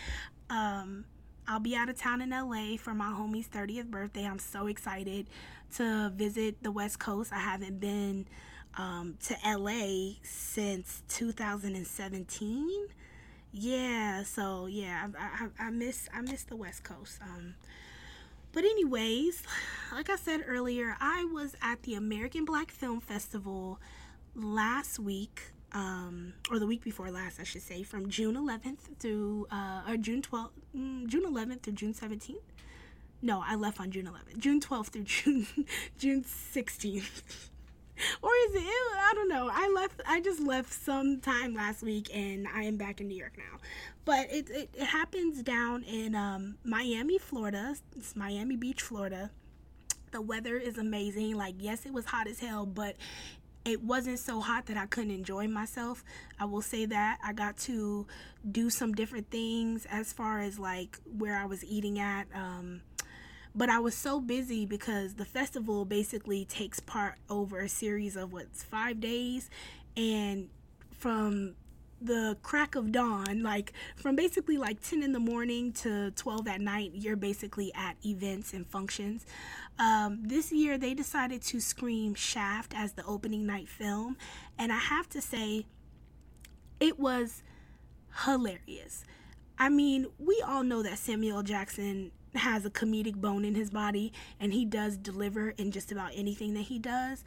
Um, 0.50 1.04
I'll 1.46 1.60
be 1.60 1.76
out 1.76 1.88
of 1.88 1.98
town 1.98 2.22
in 2.22 2.30
LA 2.30 2.76
for 2.78 2.94
my 2.94 3.06
homie's 3.06 3.48
30th 3.48 3.86
birthday. 3.86 4.26
I'm 4.26 4.38
so 4.38 4.66
excited 4.66 5.28
to 5.76 6.10
visit 6.14 6.62
the 6.62 6.70
West 6.70 6.98
Coast. 6.98 7.32
I 7.32 7.38
haven't 7.38 7.80
been 7.80 8.26
um, 8.76 9.16
to 9.24 9.36
LA 9.46 10.14
since 10.22 11.02
2017. 11.08 12.86
Yeah, 13.52 14.22
so 14.24 14.66
yeah, 14.66 15.08
I, 15.18 15.44
I, 15.44 15.66
I, 15.66 15.70
miss 15.70 16.08
I 16.12 16.22
miss 16.22 16.44
the 16.44 16.56
West 16.56 16.82
Coast. 16.82 17.20
Um, 17.22 17.54
but 18.52 18.64
anyways, 18.64 19.42
like 19.92 20.10
I 20.10 20.16
said 20.16 20.44
earlier, 20.46 20.96
I 21.00 21.24
was 21.32 21.54
at 21.62 21.82
the 21.82 21.94
American 21.94 22.44
Black 22.44 22.70
Film 22.70 23.00
Festival 23.00 23.78
last 24.34 24.98
week 24.98 25.42
um, 25.72 26.34
or 26.50 26.58
the 26.58 26.66
week 26.66 26.84
before 26.84 27.10
last, 27.10 27.40
I 27.40 27.44
should 27.44 27.62
say, 27.62 27.82
from 27.82 28.08
June 28.08 28.36
11th 28.36 28.98
through 29.00 29.46
uh, 29.50 29.82
or 29.88 29.96
June 29.96 30.22
12th, 30.22 30.50
mm, 30.76 31.06
June 31.08 31.24
11th 31.24 31.62
through 31.62 31.72
June 31.74 31.92
17th. 31.92 32.36
No, 33.20 33.42
I 33.44 33.56
left 33.56 33.80
on 33.80 33.90
June 33.90 34.06
11th, 34.06 34.38
June 34.38 34.60
12th 34.60 34.88
through 34.88 35.02
June 35.04 35.46
June 35.98 36.24
16th. 36.24 37.22
or 38.22 38.30
is 38.46 38.54
it? 38.54 38.62
I 38.64 39.12
don't 39.14 39.28
know. 39.28 39.50
I 39.52 39.68
left. 39.74 40.00
I 40.06 40.20
just 40.20 40.40
left 40.40 40.72
some 40.72 41.20
time 41.20 41.54
last 41.54 41.82
week, 41.82 42.10
and 42.14 42.46
I 42.48 42.62
am 42.62 42.76
back 42.76 43.00
in 43.00 43.08
New 43.08 43.16
York 43.16 43.36
now. 43.36 43.58
But 44.04 44.30
it 44.32 44.50
it, 44.50 44.70
it 44.74 44.86
happens 44.86 45.42
down 45.42 45.82
in 45.84 46.14
um, 46.14 46.56
Miami, 46.64 47.18
Florida. 47.18 47.76
It's 47.96 48.14
Miami 48.14 48.56
Beach, 48.56 48.82
Florida. 48.82 49.30
The 50.10 50.20
weather 50.20 50.56
is 50.56 50.78
amazing. 50.78 51.36
Like 51.36 51.56
yes, 51.58 51.86
it 51.86 51.92
was 51.92 52.06
hot 52.06 52.26
as 52.26 52.40
hell, 52.40 52.66
but 52.66 52.96
it 53.64 53.82
wasn't 53.82 54.18
so 54.18 54.40
hot 54.40 54.66
that 54.66 54.76
I 54.76 54.86
couldn't 54.86 55.10
enjoy 55.10 55.48
myself. 55.48 56.04
I 56.38 56.44
will 56.44 56.62
say 56.62 56.84
that 56.86 57.18
I 57.24 57.32
got 57.32 57.56
to 57.60 58.06
do 58.50 58.68
some 58.68 58.92
different 58.92 59.30
things 59.30 59.86
as 59.90 60.12
far 60.12 60.40
as 60.40 60.58
like 60.58 60.98
where 61.16 61.36
I 61.36 61.46
was 61.46 61.64
eating 61.64 61.98
at. 61.98 62.26
Um, 62.34 62.82
but 63.54 63.70
I 63.70 63.78
was 63.78 63.94
so 63.94 64.20
busy 64.20 64.66
because 64.66 65.14
the 65.14 65.24
festival 65.24 65.84
basically 65.84 66.44
takes 66.44 66.80
part 66.80 67.14
over 67.30 67.60
a 67.60 67.68
series 67.68 68.16
of 68.16 68.32
what's 68.32 68.64
five 68.64 69.00
days, 69.00 69.48
and 69.96 70.48
from 70.90 71.54
the 72.04 72.36
crack 72.42 72.74
of 72.74 72.92
dawn, 72.92 73.42
like 73.42 73.72
from 73.96 74.16
basically 74.16 74.58
like 74.58 74.80
10 74.82 75.02
in 75.02 75.12
the 75.12 75.20
morning 75.20 75.72
to 75.72 76.10
12 76.12 76.48
at 76.48 76.60
night, 76.60 76.92
you're 76.94 77.16
basically 77.16 77.72
at 77.74 77.96
events 78.04 78.52
and 78.52 78.66
functions. 78.66 79.26
Um, 79.78 80.20
this 80.22 80.52
year, 80.52 80.78
they 80.78 80.94
decided 80.94 81.42
to 81.42 81.60
screen 81.60 82.14
Shaft 82.14 82.74
as 82.76 82.92
the 82.92 83.04
opening 83.04 83.46
night 83.46 83.68
film, 83.68 84.16
and 84.58 84.72
I 84.72 84.78
have 84.78 85.08
to 85.10 85.20
say, 85.20 85.66
it 86.80 86.98
was 86.98 87.42
hilarious. 88.24 89.04
I 89.58 89.68
mean, 89.68 90.06
we 90.18 90.42
all 90.46 90.62
know 90.62 90.82
that 90.82 90.98
Samuel 90.98 91.42
Jackson 91.42 92.10
has 92.34 92.64
a 92.64 92.70
comedic 92.70 93.14
bone 93.16 93.44
in 93.44 93.54
his 93.54 93.70
body 93.70 94.12
and 94.40 94.52
he 94.52 94.64
does 94.64 94.96
deliver 94.96 95.50
in 95.50 95.70
just 95.70 95.92
about 95.92 96.10
anything 96.14 96.54
that 96.54 96.62
he 96.62 96.78
does. 96.78 97.24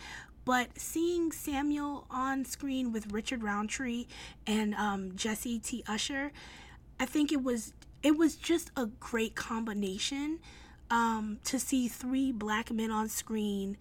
But 0.47 0.79
seeing 0.79 1.33
Samuel 1.33 2.07
on 2.09 2.45
screen 2.45 2.93
with 2.93 3.11
Richard 3.11 3.43
Roundtree 3.43 4.07
and 4.47 4.73
um, 4.75 5.13
Jesse 5.13 5.59
T. 5.59 5.83
Usher, 5.89 6.31
I 7.01 7.05
think 7.05 7.33
it 7.33 7.43
was 7.43 7.73
it 8.01 8.17
was 8.17 8.37
just 8.37 8.71
a 8.77 8.85
great 8.85 9.35
combination 9.35 10.39
um, 10.89 11.39
to 11.43 11.59
see 11.59 11.89
three 11.89 12.31
black 12.31 12.71
men 12.71 12.91
on 12.91 13.09
screen 13.09 13.75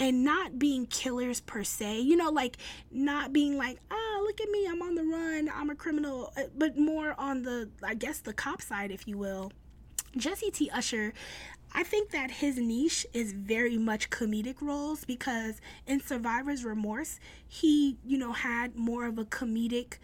and 0.00 0.24
not 0.24 0.58
being 0.58 0.86
killers 0.86 1.40
per 1.40 1.62
se, 1.62 2.00
you 2.00 2.16
know, 2.16 2.30
like 2.30 2.56
not 2.90 3.32
being 3.32 3.56
like, 3.56 3.78
ah, 3.92 4.20
look 4.24 4.40
at 4.40 4.50
me, 4.50 4.66
I'm 4.66 4.82
on 4.82 4.96
the 4.96 5.04
run, 5.04 5.48
I'm 5.54 5.70
a 5.70 5.76
criminal, 5.76 6.32
uh, 6.36 6.42
but 6.58 6.76
more 6.76 7.14
on 7.16 7.44
the, 7.44 7.70
I 7.80 7.94
guess, 7.94 8.18
the 8.18 8.32
cop 8.32 8.60
side, 8.60 8.90
if 8.90 9.06
you 9.06 9.18
will. 9.18 9.52
Jesse 10.16 10.50
T. 10.50 10.70
Usher, 10.70 11.12
I 11.74 11.82
think 11.82 12.10
that 12.10 12.30
his 12.30 12.56
niche 12.56 13.04
is 13.12 13.32
very 13.32 13.76
much 13.78 14.08
comedic 14.10 14.60
roles 14.60 15.04
because 15.04 15.60
in 15.86 16.00
Survivor's 16.00 16.64
Remorse, 16.64 17.18
he, 17.48 17.96
you 18.04 18.16
know, 18.16 18.32
had 18.32 18.76
more 18.76 19.06
of 19.06 19.18
a 19.18 19.24
comedic 19.24 19.94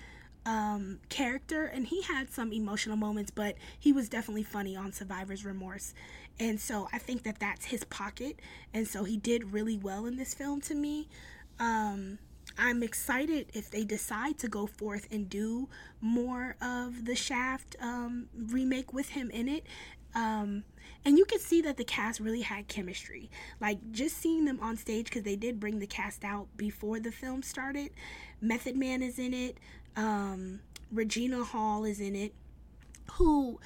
um, 0.45 0.99
character 1.11 1.67
and 1.67 1.87
he 1.87 2.03
had 2.03 2.29
some 2.31 2.53
emotional 2.53 2.97
moments, 2.97 3.31
but 3.31 3.55
he 3.79 3.93
was 3.93 4.09
definitely 4.09 4.43
funny 4.43 4.75
on 4.75 4.93
Survivor's 4.93 5.45
Remorse. 5.45 5.95
And 6.41 6.61
so 6.61 6.89
I 6.93 6.99
think 6.99 7.23
that 7.23 7.39
that's 7.39 7.67
his 7.67 7.85
pocket. 7.85 8.41
And 8.75 8.89
so 8.89 9.05
he 9.05 9.17
did 9.17 9.53
really 9.53 9.77
well 9.77 10.07
in 10.07 10.17
this 10.17 10.35
film 10.35 10.61
to 10.63 10.75
me. 10.75 11.09
Um, 11.61 12.19
I'm 12.59 12.83
excited 12.83 13.47
if 13.55 13.71
they 13.71 13.85
decide 13.85 14.39
to 14.39 14.49
go 14.49 14.67
forth 14.67 15.07
and 15.13 15.29
do 15.29 15.69
more 16.01 16.57
of 16.61 17.05
the 17.05 17.15
Shaft 17.15 17.77
um, 17.81 18.29
remake 18.35 18.93
with 18.93 19.11
him 19.11 19.31
in 19.31 19.49
it. 19.49 19.65
Um, 20.15 20.65
and 21.05 21.17
you 21.17 21.25
could 21.25 21.41
see 21.41 21.63
that 21.63 21.77
the 21.77 21.85
cast 21.85 22.21
really 22.21 22.43
had 22.43 22.69
chemistry. 22.69 23.31
Like 23.61 23.79
just 23.93 24.17
seeing 24.17 24.45
them 24.45 24.59
on 24.61 24.77
stage 24.77 25.07
because 25.07 25.23
they 25.23 25.37
did 25.37 25.59
bring 25.59 25.79
the 25.79 25.87
cast 25.87 26.25
out 26.25 26.49
before 26.57 27.01
the 27.01 27.13
film 27.13 27.43
started. 27.43 27.91
Method 28.41 28.77
Man 28.77 29.03
is 29.03 29.19
in 29.19 29.33
it. 29.33 29.59
Um, 29.97 30.61
Regina 30.93 31.45
Hall 31.45 31.85
is 31.85 32.01
in 32.01 32.15
it. 32.15 32.35
Who, 33.13 33.59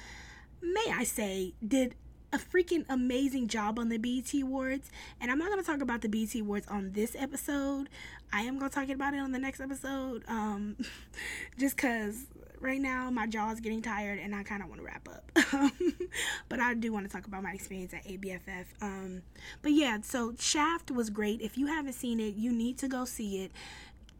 may 0.61 0.85
I 0.91 1.03
say, 1.03 1.53
did 1.65 1.95
a 2.35 2.37
freaking 2.37 2.85
amazing 2.89 3.47
job 3.47 3.79
on 3.79 3.89
the 3.89 3.97
BET 3.97 4.33
Awards. 4.41 4.89
And 5.21 5.31
I'm 5.31 5.37
not 5.37 5.49
going 5.49 5.63
to 5.63 5.65
talk 5.65 5.81
about 5.81 6.01
the 6.01 6.09
BET 6.09 6.35
Awards 6.35 6.67
on 6.67 6.91
this 6.91 7.15
episode. 7.17 7.89
I 8.33 8.41
am 8.41 8.59
going 8.59 8.69
to 8.69 8.75
talk 8.75 8.89
about 8.89 9.13
it 9.13 9.19
on 9.19 9.31
the 9.31 9.39
next 9.39 9.61
episode. 9.61 10.23
Um, 10.27 10.75
just 11.57 11.77
because 11.77 12.25
right 12.65 12.81
now 12.81 13.09
my 13.09 13.27
jaw 13.27 13.51
is 13.51 13.59
getting 13.59 13.81
tired 13.81 14.19
and 14.19 14.35
I 14.35 14.43
kind 14.43 14.61
of 14.63 14.69
want 14.69 14.81
to 14.81 14.85
wrap 14.85 15.07
up. 15.07 15.31
but 16.49 16.59
I 16.59 16.73
do 16.73 16.91
want 16.91 17.05
to 17.05 17.11
talk 17.11 17.27
about 17.27 17.43
my 17.43 17.51
experience 17.51 17.93
at 17.93 18.03
ABFF. 18.05 18.65
Um, 18.81 19.21
but 19.61 19.71
yeah, 19.71 19.99
so 20.01 20.33
Shaft 20.39 20.91
was 20.91 21.09
great. 21.09 21.41
If 21.41 21.57
you 21.57 21.67
haven't 21.67 21.93
seen 21.93 22.19
it, 22.19 22.35
you 22.35 22.51
need 22.51 22.77
to 22.79 22.87
go 22.87 23.05
see 23.05 23.43
it. 23.43 23.51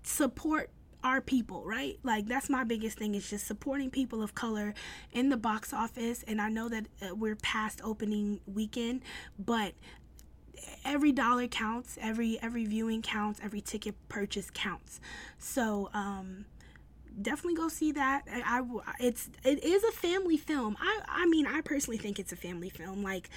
Support 0.04 0.70
our 1.04 1.22
people, 1.22 1.64
right? 1.66 2.00
Like 2.04 2.28
that's 2.28 2.50
my 2.50 2.64
biggest 2.64 2.98
thing 2.98 3.16
is 3.16 3.30
just 3.30 3.48
supporting 3.48 3.90
people 3.90 4.22
of 4.22 4.36
color 4.36 4.74
in 5.12 5.30
the 5.30 5.38
box 5.38 5.74
office. 5.74 6.24
And 6.28 6.42
I 6.42 6.50
know 6.50 6.70
that 6.70 6.86
uh, 7.02 7.16
we're 7.16 7.36
past 7.36 7.82
opening 7.84 8.40
weekend, 8.46 9.02
but 9.40 9.74
every 10.84 11.12
dollar 11.12 11.48
counts, 11.48 11.98
every 12.02 12.40
every 12.42 12.66
viewing 12.66 13.02
counts, 13.02 13.40
every 13.44 13.62
ticket 13.62 13.96
purchase 14.08 14.50
counts. 14.52 15.00
So, 15.38 15.90
um 15.94 16.46
definitely 17.22 17.56
go 17.56 17.68
see 17.68 17.92
that. 17.94 18.24
I, 18.28 18.60
I 18.62 18.94
it's 19.00 19.30
it 19.44 19.64
is 19.64 19.84
a 19.84 19.92
family 19.92 20.38
film. 20.38 20.78
I 20.80 21.02
I 21.08 21.26
mean, 21.28 21.48
I 21.48 21.62
personally 21.62 21.98
think 21.98 22.20
it's 22.20 22.32
a 22.32 22.36
family 22.36 22.70
film. 22.70 23.04
Like 23.04 23.30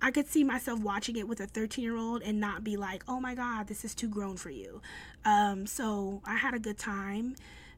I 0.00 0.10
could 0.10 0.28
see 0.28 0.44
myself 0.44 0.80
watching 0.80 1.16
it 1.16 1.26
with 1.26 1.40
a 1.40 1.46
13 1.46 1.82
year 1.82 1.96
old 1.96 2.22
and 2.22 2.40
not 2.40 2.62
be 2.64 2.76
like, 2.76 3.02
oh 3.08 3.20
my 3.20 3.34
God, 3.34 3.66
this 3.66 3.84
is 3.84 3.94
too 3.94 4.08
grown 4.08 4.36
for 4.36 4.50
you. 4.50 4.80
Um, 5.24 5.66
so 5.66 6.20
I 6.24 6.36
had 6.36 6.54
a 6.54 6.58
good 6.58 6.78
time. 6.78 7.36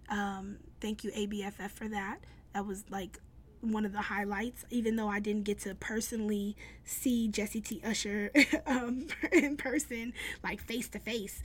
Um, 0.09 0.59
thank 0.81 1.05
you, 1.05 1.13
ABFF, 1.13 1.71
for 1.71 1.89
that. 1.89 2.19
That 2.55 2.67
was 2.67 2.85
like 2.91 3.19
one 3.61 3.85
of 3.85 3.93
the 3.93 4.01
highlights, 4.01 4.65
even 4.71 4.97
though 4.97 5.09
I 5.09 5.21
didn't 5.21 5.45
get 5.45 5.61
to 5.61 5.75
personally 5.75 6.57
see 6.85 7.29
Jesse 7.29 7.61
T. 7.61 7.81
Usher 7.85 8.31
um, 8.67 9.07
in 9.33 9.57
person, 9.57 10.13
like 10.43 10.61
face 10.61 10.89
to 10.91 10.99
face. 10.99 11.43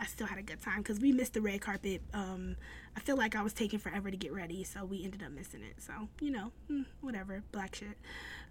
I 0.00 0.06
still 0.06 0.26
had 0.26 0.38
a 0.38 0.42
good 0.42 0.60
time 0.60 0.78
because 0.78 1.00
we 1.00 1.12
missed 1.12 1.34
the 1.34 1.40
red 1.40 1.60
carpet. 1.60 2.02
Um, 2.12 2.56
I 2.96 3.00
feel 3.00 3.16
like 3.16 3.34
I 3.36 3.42
was 3.42 3.52
taking 3.52 3.78
forever 3.78 4.10
to 4.10 4.16
get 4.16 4.32
ready, 4.32 4.64
so 4.64 4.84
we 4.84 5.04
ended 5.04 5.22
up 5.22 5.32
missing 5.32 5.62
it. 5.62 5.82
So, 5.82 5.92
you 6.20 6.30
know, 6.30 6.52
mm, 6.70 6.84
whatever, 7.00 7.42
black 7.52 7.74
shit. 7.74 7.96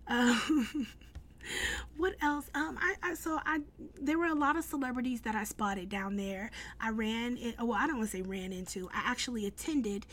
Um, 0.08 0.88
what 1.98 2.16
else? 2.22 2.50
Um, 2.54 2.78
I, 2.82 2.96
I 3.02 3.14
so 3.16 3.40
I 3.46 3.62
there 4.02 4.18
were 4.18 4.28
a 4.28 4.36
lot 4.36 4.58
of 4.58 4.64
celebrities 4.64 5.22
that 5.22 5.36
I 5.36 5.44
spotted 5.44 5.90
down 5.90 6.16
there. 6.16 6.52
I 6.80 6.90
ran 6.90 7.38
it. 7.38 7.56
Well, 7.60 7.74
I 7.74 7.88
don't 7.88 7.98
want 7.98 8.12
to 8.12 8.18
say 8.18 8.22
ran 8.22 8.52
into. 8.52 8.90
I 8.94 9.02
actually 9.06 9.46
attended 9.46 10.06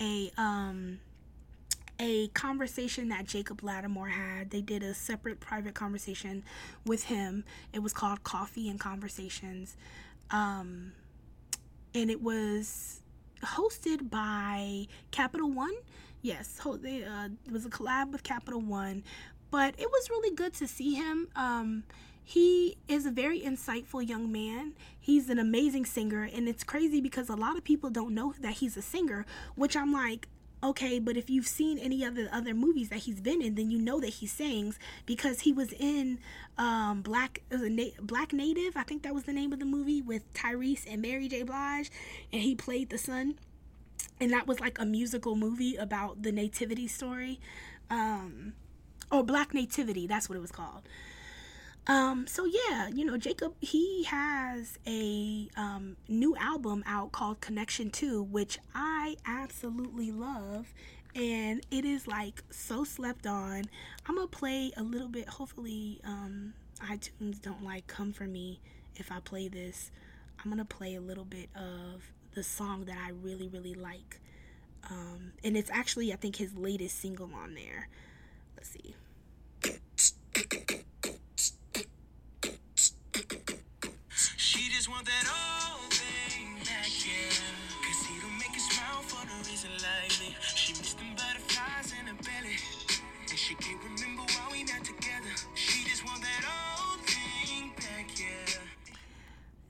a 0.00 0.30
um 0.36 1.00
a 1.98 2.28
conversation 2.28 3.08
that 3.08 3.26
Jacob 3.26 3.62
Latimore 3.62 4.10
had. 4.10 4.50
They 4.50 4.60
did 4.60 4.82
a 4.82 4.94
separate 4.94 5.40
private 5.40 5.74
conversation 5.74 6.44
with 6.84 7.04
him. 7.04 7.44
It 7.72 7.78
was 7.78 7.92
called 7.92 8.22
Coffee 8.22 8.68
and 8.68 8.78
Conversations. 8.78 9.76
Um, 10.30 10.92
and 11.94 12.10
it 12.10 12.22
was 12.22 13.00
hosted 13.42 14.10
by 14.10 14.86
Capital 15.10 15.50
One. 15.50 15.74
Yes, 16.22 16.60
they, 16.82 17.04
uh, 17.04 17.28
it 17.46 17.52
was 17.52 17.64
a 17.66 17.70
collab 17.70 18.12
with 18.12 18.22
Capital 18.22 18.60
One, 18.60 19.04
but 19.50 19.74
it 19.78 19.90
was 19.90 20.10
really 20.10 20.34
good 20.34 20.54
to 20.54 20.66
see 20.66 20.94
him. 20.94 21.28
Um, 21.36 21.84
he 22.24 22.76
is 22.88 23.06
a 23.06 23.12
very 23.12 23.40
insightful 23.40 24.06
young 24.06 24.32
man. 24.32 24.72
He's 24.98 25.30
an 25.30 25.38
amazing 25.38 25.84
singer, 25.84 26.24
and 26.24 26.48
it's 26.48 26.64
crazy 26.64 27.00
because 27.00 27.28
a 27.28 27.36
lot 27.36 27.56
of 27.56 27.62
people 27.62 27.88
don't 27.88 28.14
know 28.14 28.34
that 28.40 28.54
he's 28.54 28.76
a 28.76 28.82
singer, 28.82 29.24
which 29.54 29.76
I'm 29.76 29.92
like, 29.92 30.26
okay, 30.62 30.98
but 30.98 31.16
if 31.16 31.30
you've 31.30 31.46
seen 31.46 31.78
any 31.78 32.04
of 32.04 32.14
the 32.14 32.34
other 32.34 32.54
movies 32.54 32.88
that 32.88 33.00
he's 33.00 33.20
been 33.20 33.42
in, 33.42 33.54
then 33.54 33.70
you 33.70 33.78
know 33.78 34.00
that 34.00 34.08
he 34.08 34.26
sings 34.26 34.78
because 35.04 35.40
he 35.40 35.52
was 35.52 35.72
in 35.72 36.18
um, 36.58 37.02
Black 37.02 37.42
Na- 37.50 37.84
Black 38.00 38.32
Native. 38.32 38.76
I 38.76 38.82
think 38.82 39.02
that 39.02 39.14
was 39.14 39.24
the 39.24 39.32
name 39.32 39.52
of 39.52 39.58
the 39.58 39.64
movie 39.64 40.02
with 40.02 40.32
Tyrese 40.34 40.84
and 40.90 41.02
Mary 41.02 41.28
J. 41.28 41.42
Blige, 41.42 41.90
and 42.32 42.42
he 42.42 42.54
played 42.54 42.90
the 42.90 42.98
son. 42.98 43.38
And 44.18 44.32
that 44.32 44.46
was 44.46 44.60
like 44.60 44.78
a 44.78 44.86
musical 44.86 45.36
movie 45.36 45.76
about 45.76 46.22
the 46.22 46.32
nativity 46.32 46.88
story. 46.88 47.38
Um, 47.90 48.54
or 49.12 49.22
Black 49.22 49.54
Nativity, 49.54 50.06
that's 50.06 50.28
what 50.28 50.36
it 50.36 50.40
was 50.40 50.50
called. 50.50 50.82
Um, 51.88 52.26
so 52.26 52.44
yeah, 52.44 52.88
you 52.88 53.04
know, 53.04 53.16
Jacob, 53.16 53.54
he 53.60 54.04
has 54.04 54.78
a 54.86 55.48
um, 55.56 55.96
new 56.08 56.34
album 56.36 56.82
out 56.84 57.12
called 57.12 57.40
Connection 57.40 57.90
2, 57.90 58.24
which 58.24 58.58
I 58.74 59.16
absolutely 59.24 60.10
love. 60.10 60.74
And 61.14 61.64
it 61.70 61.84
is 61.84 62.08
like 62.08 62.42
so 62.50 62.82
slept 62.82 63.26
on. 63.26 63.64
I'm 64.06 64.16
gonna 64.16 64.26
play 64.26 64.72
a 64.76 64.82
little 64.82 65.08
bit. 65.08 65.28
Hopefully, 65.28 66.00
um, 66.04 66.52
iTunes 66.80 67.40
don't 67.40 67.64
like 67.64 67.86
come 67.86 68.12
for 68.12 68.24
me 68.24 68.60
if 68.96 69.12
I 69.12 69.20
play 69.20 69.48
this. 69.48 69.90
I'm 70.44 70.50
gonna 70.50 70.64
play 70.64 70.96
a 70.96 71.00
little 71.00 71.24
bit 71.24 71.48
of 71.54 72.02
the 72.34 72.42
song 72.42 72.84
that 72.86 72.98
I 72.98 73.10
really, 73.10 73.48
really 73.48 73.74
like. 73.74 74.20
Um, 74.90 75.32
and 75.42 75.56
it's 75.56 75.70
actually, 75.70 76.12
I 76.12 76.16
think, 76.16 76.36
his 76.36 76.54
latest 76.54 77.00
single 77.00 77.30
on 77.34 77.54
there. 77.54 77.88
Let's 78.56 78.70
see. 78.70 78.94
Want 84.96 85.06
that 85.08 85.28
old 85.28 85.92
thing 85.92 86.56
back, 86.64 86.88
yeah. 87.04 87.28
Cause 87.84 88.06
he 88.08 88.18
don't 88.18 88.38
make 88.38 88.56
smile 88.58 89.02
for 89.02 89.26
reason. 89.44 89.70
She 90.40 90.72
missed 90.72 90.96
them 90.96 91.12
butterflies 91.14 91.92
in 92.00 92.06
her 92.06 92.14
belly. 92.24 92.56
And 93.28 93.38
she 93.38 93.54
can't 93.56 93.82
remember 93.84 94.22
why 94.22 94.48
we 94.52 94.64
not 94.64 94.84
together. 94.84 95.34
She 95.54 95.84
just 95.84 96.02
want 96.06 96.22
that 96.22 96.44
old 96.48 97.00
thing 97.04 97.72
back, 97.76 98.08
yeah. 98.18 98.58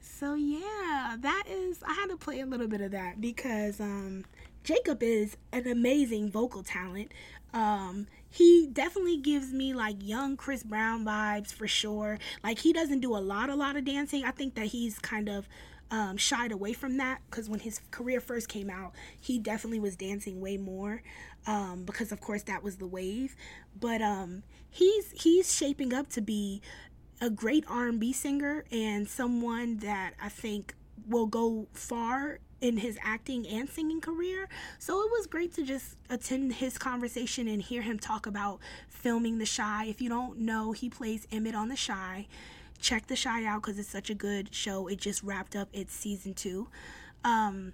So 0.00 0.34
yeah, 0.34 1.16
that 1.18 1.44
is 1.48 1.82
I 1.82 1.94
had 1.94 2.10
to 2.10 2.16
play 2.16 2.38
a 2.38 2.46
little 2.46 2.68
bit 2.68 2.80
of 2.80 2.92
that 2.92 3.20
because 3.20 3.80
um 3.80 4.26
Jacob 4.62 5.02
is 5.02 5.36
an 5.52 5.66
amazing 5.66 6.30
vocal 6.30 6.62
talent. 6.62 7.10
Um, 7.52 8.06
he 8.36 8.68
definitely 8.70 9.16
gives 9.16 9.50
me 9.50 9.72
like 9.72 9.96
young 10.00 10.36
Chris 10.36 10.62
Brown 10.62 11.06
vibes 11.06 11.54
for 11.54 11.66
sure. 11.66 12.18
Like 12.44 12.58
he 12.58 12.72
doesn't 12.72 13.00
do 13.00 13.16
a 13.16 13.18
lot, 13.18 13.48
a 13.48 13.54
lot 13.54 13.76
of 13.76 13.86
dancing. 13.86 14.24
I 14.24 14.30
think 14.30 14.56
that 14.56 14.66
he's 14.66 14.98
kind 14.98 15.30
of 15.30 15.48
um, 15.90 16.18
shied 16.18 16.52
away 16.52 16.74
from 16.74 16.98
that 16.98 17.20
because 17.30 17.48
when 17.48 17.60
his 17.60 17.80
career 17.90 18.20
first 18.20 18.50
came 18.50 18.68
out, 18.68 18.92
he 19.18 19.38
definitely 19.38 19.80
was 19.80 19.96
dancing 19.96 20.42
way 20.42 20.58
more 20.58 21.02
um, 21.46 21.84
because, 21.84 22.12
of 22.12 22.20
course, 22.20 22.42
that 22.42 22.62
was 22.62 22.76
the 22.76 22.86
wave. 22.86 23.36
But 23.78 24.02
um, 24.02 24.42
he's 24.68 25.12
he's 25.12 25.54
shaping 25.54 25.94
up 25.94 26.10
to 26.10 26.20
be 26.20 26.60
a 27.22 27.30
great 27.30 27.64
R&B 27.68 28.12
singer 28.12 28.66
and 28.70 29.08
someone 29.08 29.78
that 29.78 30.12
I 30.22 30.28
think 30.28 30.74
will 31.08 31.26
go 31.26 31.68
far 31.72 32.40
in 32.60 32.78
his 32.78 32.98
acting 33.02 33.46
and 33.46 33.68
singing 33.68 34.00
career. 34.00 34.48
So 34.78 35.02
it 35.02 35.10
was 35.10 35.26
great 35.26 35.54
to 35.54 35.64
just 35.64 35.96
attend 36.08 36.54
his 36.54 36.78
conversation 36.78 37.48
and 37.48 37.60
hear 37.60 37.82
him 37.82 37.98
talk 37.98 38.26
about 38.26 38.60
filming 38.88 39.38
The 39.38 39.46
Chi. 39.46 39.86
If 39.86 40.00
you 40.00 40.08
don't 40.08 40.38
know, 40.38 40.72
he 40.72 40.88
plays 40.88 41.26
Emmett 41.30 41.54
on 41.54 41.68
The 41.68 41.76
Chi. 41.76 42.26
Check 42.80 43.06
The 43.06 43.16
Chi 43.16 43.44
out 43.44 43.62
because 43.62 43.78
it's 43.78 43.88
such 43.88 44.10
a 44.10 44.14
good 44.14 44.54
show. 44.54 44.86
It 44.86 45.00
just 45.00 45.22
wrapped 45.22 45.56
up 45.56 45.68
its 45.72 45.94
season 45.94 46.34
two. 46.34 46.68
Um, 47.24 47.72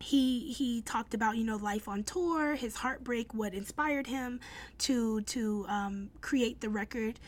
he 0.00 0.52
he 0.52 0.82
talked 0.82 1.14
about 1.14 1.36
you 1.36 1.44
know 1.44 1.56
life 1.56 1.88
on 1.88 2.02
tour, 2.04 2.54
his 2.56 2.76
heartbreak, 2.76 3.32
what 3.32 3.54
inspired 3.54 4.06
him 4.06 4.40
to 4.78 5.22
to 5.22 5.64
um, 5.68 6.10
create 6.20 6.60
the 6.60 6.68
record, 6.68 7.18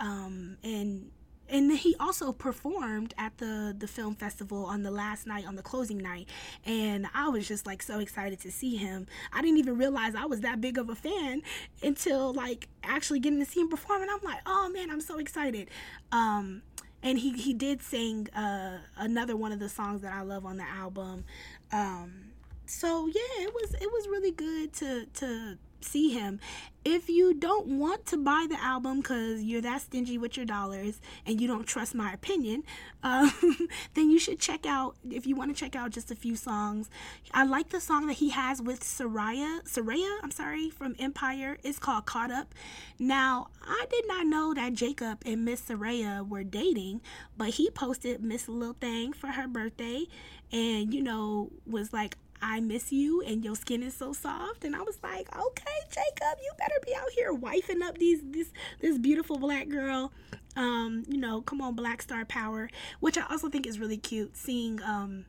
um, 0.00 0.56
and 0.64 1.10
and 1.54 1.70
he 1.70 1.94
also 2.00 2.32
performed 2.32 3.14
at 3.16 3.38
the 3.38 3.74
the 3.78 3.86
film 3.86 4.16
festival 4.16 4.66
on 4.66 4.82
the 4.82 4.90
last 4.90 5.24
night 5.24 5.46
on 5.46 5.54
the 5.54 5.62
closing 5.62 5.98
night. 5.98 6.28
And 6.66 7.06
i 7.14 7.28
was 7.28 7.46
just 7.46 7.64
like 7.64 7.80
so 7.82 8.00
excited 8.00 8.40
to 8.40 8.50
see 8.50 8.76
him. 8.76 9.06
I 9.32 9.40
didn't 9.40 9.58
even 9.58 9.78
realize 9.78 10.14
i 10.16 10.26
was 10.26 10.40
that 10.40 10.60
big 10.60 10.78
of 10.78 10.90
a 10.90 10.96
fan 10.96 11.42
until 11.82 12.32
like 12.34 12.68
actually 12.82 13.20
getting 13.20 13.38
to 13.38 13.46
see 13.46 13.60
him 13.60 13.68
perform. 13.68 14.02
And 14.02 14.10
i'm 14.10 14.20
like 14.22 14.40
oh 14.46 14.68
man 14.70 14.90
i'm 14.90 15.00
so 15.00 15.18
excited. 15.18 15.70
Um 16.10 16.62
and 17.02 17.18
he 17.18 17.32
he 17.32 17.54
did 17.54 17.82
sing 17.82 18.28
uh 18.34 18.78
another 18.96 19.36
one 19.36 19.52
of 19.52 19.60
the 19.60 19.68
songs 19.68 20.02
that 20.02 20.12
i 20.12 20.22
love 20.22 20.44
on 20.44 20.56
the 20.56 20.68
album. 20.68 21.24
Um 21.70 22.32
so 22.66 23.06
yeah 23.06 23.44
it 23.44 23.54
was 23.54 23.74
it 23.74 23.92
was 23.92 24.08
really 24.08 24.32
good 24.32 24.72
to 24.72 25.06
to 25.06 25.56
see 25.84 26.10
him. 26.10 26.40
If 26.84 27.08
you 27.08 27.32
don't 27.32 27.78
want 27.78 28.04
to 28.06 28.18
buy 28.18 28.46
the 28.48 28.62
album 28.62 29.00
because 29.00 29.42
you're 29.42 29.62
that 29.62 29.80
stingy 29.80 30.18
with 30.18 30.36
your 30.36 30.44
dollars 30.44 31.00
and 31.24 31.40
you 31.40 31.48
don't 31.48 31.66
trust 31.66 31.94
my 31.94 32.12
opinion, 32.12 32.62
um, 33.02 33.32
then 33.94 34.10
you 34.10 34.18
should 34.18 34.38
check 34.38 34.66
out, 34.66 34.96
if 35.10 35.26
you 35.26 35.34
want 35.34 35.54
to 35.54 35.58
check 35.58 35.74
out 35.74 35.92
just 35.92 36.10
a 36.10 36.14
few 36.14 36.36
songs. 36.36 36.90
I 37.32 37.44
like 37.44 37.70
the 37.70 37.80
song 37.80 38.06
that 38.08 38.14
he 38.14 38.30
has 38.30 38.60
with 38.60 38.80
Serayah, 38.80 39.62
Serayah, 39.62 40.18
I'm 40.22 40.30
sorry, 40.30 40.68
from 40.68 40.94
Empire. 40.98 41.56
It's 41.62 41.78
called 41.78 42.04
Caught 42.04 42.30
Up. 42.30 42.54
Now, 42.98 43.48
I 43.62 43.86
did 43.90 44.06
not 44.06 44.26
know 44.26 44.52
that 44.52 44.74
Jacob 44.74 45.22
and 45.24 45.44
Miss 45.44 45.62
Serayah 45.62 46.28
were 46.28 46.44
dating, 46.44 47.00
but 47.36 47.50
he 47.50 47.70
posted 47.70 48.22
Miss 48.22 48.46
Lil 48.46 48.74
Thing 48.74 49.14
for 49.14 49.28
her 49.28 49.48
birthday 49.48 50.04
and, 50.52 50.92
you 50.92 51.02
know, 51.02 51.50
was 51.66 51.94
like, 51.94 52.18
I 52.46 52.60
miss 52.60 52.92
you 52.92 53.22
and 53.22 53.42
your 53.42 53.56
skin 53.56 53.82
is 53.82 53.94
so 53.94 54.12
soft. 54.12 54.64
And 54.64 54.76
I 54.76 54.82
was 54.82 54.98
like, 55.02 55.34
okay, 55.34 55.78
Jacob, 55.88 56.38
you 56.42 56.52
better 56.58 56.74
be 56.84 56.94
out 56.94 57.10
here 57.10 57.32
wifing 57.32 57.82
up 57.82 57.96
these 57.96 58.20
this 58.22 58.52
this 58.80 58.98
beautiful 58.98 59.38
black 59.38 59.70
girl. 59.70 60.12
Um, 60.54 61.04
you 61.08 61.16
know, 61.16 61.40
come 61.40 61.62
on, 61.62 61.74
black 61.74 62.02
star 62.02 62.26
power, 62.26 62.68
which 63.00 63.16
I 63.16 63.24
also 63.30 63.48
think 63.48 63.66
is 63.66 63.80
really 63.80 63.96
cute. 63.96 64.36
Seeing 64.36 64.82
um 64.82 65.24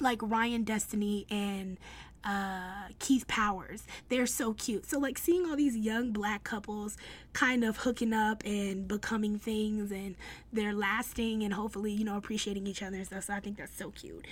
like 0.00 0.18
Ryan 0.22 0.64
Destiny 0.64 1.26
and 1.30 1.78
uh, 2.24 2.88
Keith 2.98 3.26
Powers. 3.28 3.84
They're 4.08 4.26
so 4.26 4.54
cute. 4.54 4.86
So, 4.86 4.98
like, 4.98 5.18
seeing 5.18 5.46
all 5.46 5.56
these 5.56 5.76
young 5.76 6.12
black 6.12 6.44
couples 6.44 6.96
kind 7.32 7.64
of 7.64 7.78
hooking 7.78 8.12
up 8.12 8.44
and 8.44 8.88
becoming 8.88 9.38
things, 9.38 9.90
and 9.90 10.16
they're 10.52 10.74
lasting 10.74 11.42
and 11.42 11.54
hopefully, 11.54 11.92
you 11.92 12.04
know, 12.04 12.16
appreciating 12.16 12.66
each 12.66 12.82
other 12.82 12.96
and 12.96 13.06
stuff. 13.06 13.24
So, 13.24 13.34
I 13.34 13.40
think 13.40 13.58
that's 13.58 13.76
so 13.76 13.90
cute. 13.90 14.26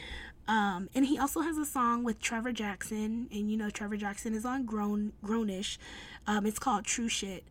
Um, 0.46 0.90
and 0.94 1.06
he 1.06 1.18
also 1.18 1.40
has 1.40 1.56
a 1.56 1.64
song 1.64 2.04
with 2.04 2.20
Trevor 2.20 2.52
Jackson, 2.52 3.28
and 3.32 3.50
you 3.50 3.56
know 3.56 3.70
Trevor 3.70 3.96
Jackson 3.96 4.34
is 4.34 4.44
on 4.44 4.66
Grown 4.66 5.12
Grownish. 5.24 5.78
Um, 6.26 6.44
it's 6.46 6.58
called 6.58 6.84
True 6.84 7.08
Shit. 7.08 7.44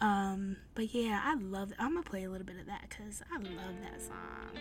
Um, 0.00 0.56
but 0.74 0.94
yeah, 0.94 1.20
I 1.24 1.34
love. 1.34 1.72
It. 1.72 1.76
I'm 1.80 1.94
gonna 1.94 2.02
play 2.02 2.24
a 2.24 2.30
little 2.30 2.46
bit 2.46 2.56
of 2.60 2.66
that 2.66 2.86
because 2.88 3.22
I 3.32 3.36
love 3.38 3.74
that 3.82 4.00
song. 4.00 4.60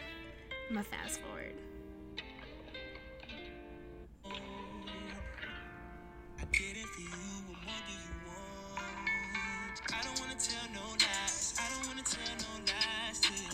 I'm 0.70 0.76
gonna 0.76 0.84
fast 0.84 1.22
forward. 1.22 1.53
Did 6.52 6.78
it 6.78 6.88
for 6.89 7.02
you. 7.02 7.30
What 7.47 7.60
more 7.66 7.82
do 7.86 7.93
you 7.93 8.16
want? 8.26 9.78
I 9.93 10.02
don't 10.04 10.18
wanna 10.20 10.39
tell 10.39 10.66
no 10.74 10.86
lies. 10.97 11.54
I 11.62 11.66
don't 11.70 11.86
wanna 11.88 12.06
tell 12.06 12.34
no 12.41 12.52
lies 12.66 13.20
to 13.22 13.34
you. 13.34 13.54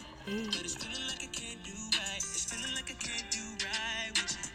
But 0.51 0.63
it's 0.63 0.75
feeling 0.75 1.07
like 1.07 1.23
I 1.23 1.31
can't 1.31 1.61
do 1.63 1.75
right. 1.99 2.23
It's 2.23 2.45
feeling 2.47 2.73
like 2.75 2.89
I 2.91 2.97
can't 2.99 3.27
do 3.31 3.43
right 3.63 4.11
with 4.15 4.31
you. 4.31 4.47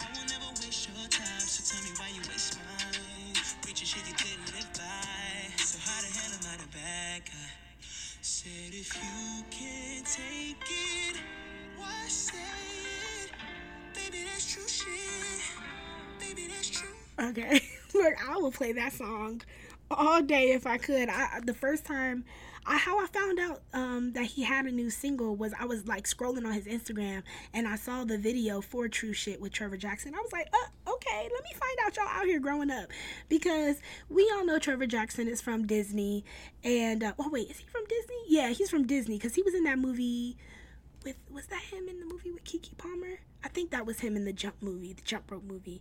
I 0.00 0.06
will 0.16 0.28
never 0.32 0.48
waste 0.60 0.88
your 0.88 1.08
time. 1.08 1.44
So 1.44 1.60
tell 1.68 1.82
me 1.84 1.92
why 2.00 2.08
you 2.16 2.22
waste 2.32 2.56
mine. 2.56 3.36
Preaching 3.62 3.88
shit 3.88 4.04
you 4.08 4.16
didn't 4.16 4.48
live 4.56 4.70
by. 4.74 5.52
So 5.60 5.78
how 5.84 5.98
the 6.00 6.10
hell 6.10 6.32
am 6.34 6.44
I 6.48 6.54
the 6.62 6.70
bad 6.72 7.20
guy? 7.28 7.50
Said 8.22 8.72
if 8.72 8.90
you 8.96 9.44
can't 9.50 10.06
take 10.06 10.62
it, 10.64 11.16
why 11.76 12.08
say 12.08 12.38
it? 12.38 13.30
Baby, 13.94 14.24
that's 14.24 14.46
true 14.52 14.68
shit. 14.68 15.42
Baby, 16.18 16.48
that's 16.48 16.70
true. 16.70 16.97
Okay, 17.18 17.60
look, 17.94 18.14
I 18.28 18.36
will 18.36 18.52
play 18.52 18.72
that 18.72 18.92
song 18.92 19.42
all 19.90 20.22
day 20.22 20.52
if 20.52 20.66
I 20.66 20.78
could. 20.78 21.08
I 21.08 21.40
the 21.44 21.54
first 21.54 21.84
time 21.84 22.24
I 22.66 22.76
how 22.76 23.02
I 23.02 23.06
found 23.06 23.40
out 23.40 23.62
um, 23.72 24.12
that 24.12 24.26
he 24.26 24.42
had 24.42 24.66
a 24.66 24.70
new 24.70 24.90
single 24.90 25.34
was 25.34 25.54
I 25.58 25.64
was 25.64 25.86
like 25.86 26.04
scrolling 26.06 26.46
on 26.46 26.52
his 26.52 26.66
Instagram 26.66 27.22
and 27.54 27.66
I 27.66 27.76
saw 27.76 28.04
the 28.04 28.18
video 28.18 28.60
for 28.60 28.88
True 28.88 29.12
Shit 29.12 29.40
with 29.40 29.52
Trevor 29.52 29.78
Jackson. 29.78 30.14
I 30.14 30.18
was 30.18 30.32
like, 30.32 30.48
uh, 30.52 30.92
okay, 30.92 31.28
let 31.32 31.42
me 31.42 31.50
find 31.54 31.78
out 31.84 31.96
y'all 31.96 32.06
out 32.08 32.26
here 32.26 32.40
growing 32.40 32.70
up 32.70 32.90
because 33.28 33.80
we 34.08 34.30
all 34.36 34.44
know 34.44 34.58
Trevor 34.58 34.86
Jackson 34.86 35.28
is 35.28 35.40
from 35.40 35.66
Disney 35.66 36.24
and 36.62 37.02
uh, 37.02 37.14
oh 37.18 37.30
wait, 37.30 37.50
is 37.50 37.58
he 37.58 37.66
from 37.66 37.84
Disney? 37.88 38.16
Yeah, 38.28 38.50
he's 38.50 38.70
from 38.70 38.86
Disney 38.86 39.16
because 39.16 39.34
he 39.34 39.42
was 39.42 39.54
in 39.54 39.64
that 39.64 39.78
movie 39.78 40.36
with 41.04 41.16
was 41.30 41.46
that 41.46 41.62
him 41.62 41.88
in 41.88 42.00
the 42.00 42.06
movie 42.06 42.30
with 42.30 42.44
Keke 42.44 42.76
Palmer? 42.76 43.20
I 43.42 43.48
think 43.48 43.70
that 43.70 43.86
was 43.86 44.00
him 44.00 44.14
in 44.14 44.24
the 44.24 44.32
Jump 44.32 44.56
movie, 44.60 44.92
the 44.92 45.02
Jump 45.02 45.30
Rope 45.30 45.44
movie. 45.44 45.80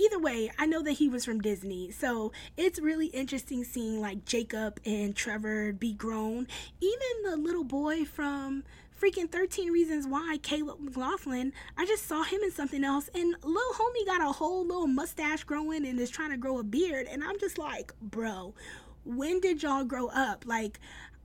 Either 0.00 0.18
way, 0.18 0.50
I 0.58 0.66
know 0.66 0.82
that 0.82 0.92
he 0.92 1.08
was 1.08 1.24
from 1.24 1.40
Disney, 1.40 1.90
so 1.90 2.30
it's 2.56 2.78
really 2.78 3.06
interesting 3.06 3.64
seeing 3.64 4.00
like 4.00 4.24
Jacob 4.24 4.78
and 4.86 5.14
Trevor 5.14 5.72
be 5.72 5.92
grown. 5.92 6.46
Even 6.80 7.22
the 7.24 7.36
little 7.36 7.64
boy 7.64 8.04
from 8.04 8.62
freaking 9.00 9.30
13 9.30 9.72
Reasons 9.72 10.06
Why, 10.06 10.38
Caleb 10.40 10.78
McLaughlin, 10.80 11.52
I 11.76 11.84
just 11.84 12.06
saw 12.06 12.22
him 12.22 12.40
in 12.42 12.52
something 12.52 12.84
else, 12.84 13.10
and 13.12 13.34
little 13.42 13.72
homie 13.74 14.06
got 14.06 14.20
a 14.20 14.32
whole 14.32 14.64
little 14.64 14.86
mustache 14.86 15.42
growing 15.44 15.84
and 15.84 15.98
is 15.98 16.10
trying 16.10 16.30
to 16.30 16.36
grow 16.36 16.58
a 16.58 16.62
beard, 16.62 17.08
and 17.10 17.24
I'm 17.24 17.38
just 17.40 17.58
like, 17.58 17.92
bro, 18.00 18.54
when 19.04 19.40
did 19.40 19.62
y'all 19.62 19.84
grow 19.84 20.08
up? 20.08 20.44
Like, 20.46 20.78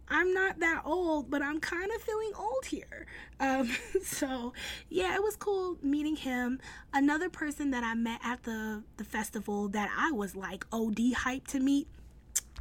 I'm 0.09 0.33
not 0.33 0.59
that 0.59 0.81
old, 0.85 1.29
but 1.29 1.41
I'm 1.41 1.59
kind 1.59 1.89
of 1.95 2.01
feeling 2.01 2.31
old 2.37 2.65
here. 2.65 3.05
Um, 3.39 3.71
so 4.03 4.53
yeah, 4.89 5.15
it 5.15 5.23
was 5.23 5.35
cool 5.35 5.77
meeting 5.81 6.15
him. 6.15 6.59
Another 6.93 7.29
person 7.29 7.71
that 7.71 7.83
I 7.83 7.93
met 7.95 8.19
at 8.23 8.43
the 8.43 8.83
the 8.97 9.03
festival 9.03 9.67
that 9.69 9.89
I 9.97 10.11
was 10.11 10.35
like 10.35 10.65
OD 10.71 11.13
hyped 11.15 11.47
to 11.47 11.59
meet. 11.59 11.87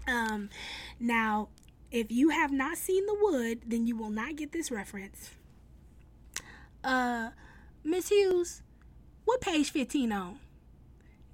Um, 0.07 0.51
now, 0.99 1.49
if 1.91 2.11
you 2.11 2.31
have 2.31 2.51
not 2.51 2.77
seen 2.77 3.07
The 3.07 3.17
Wood, 3.21 3.61
then 3.67 3.87
you 3.87 3.97
will 3.97 4.11
not 4.11 4.37
get 4.37 4.53
this 4.53 4.71
reference. 4.71 5.31
Uh, 6.83 7.31
Miss 7.85 8.09
Hughes, 8.09 8.63
what 9.25 9.41
page 9.41 9.71
15 9.71 10.11
on? 10.11 10.39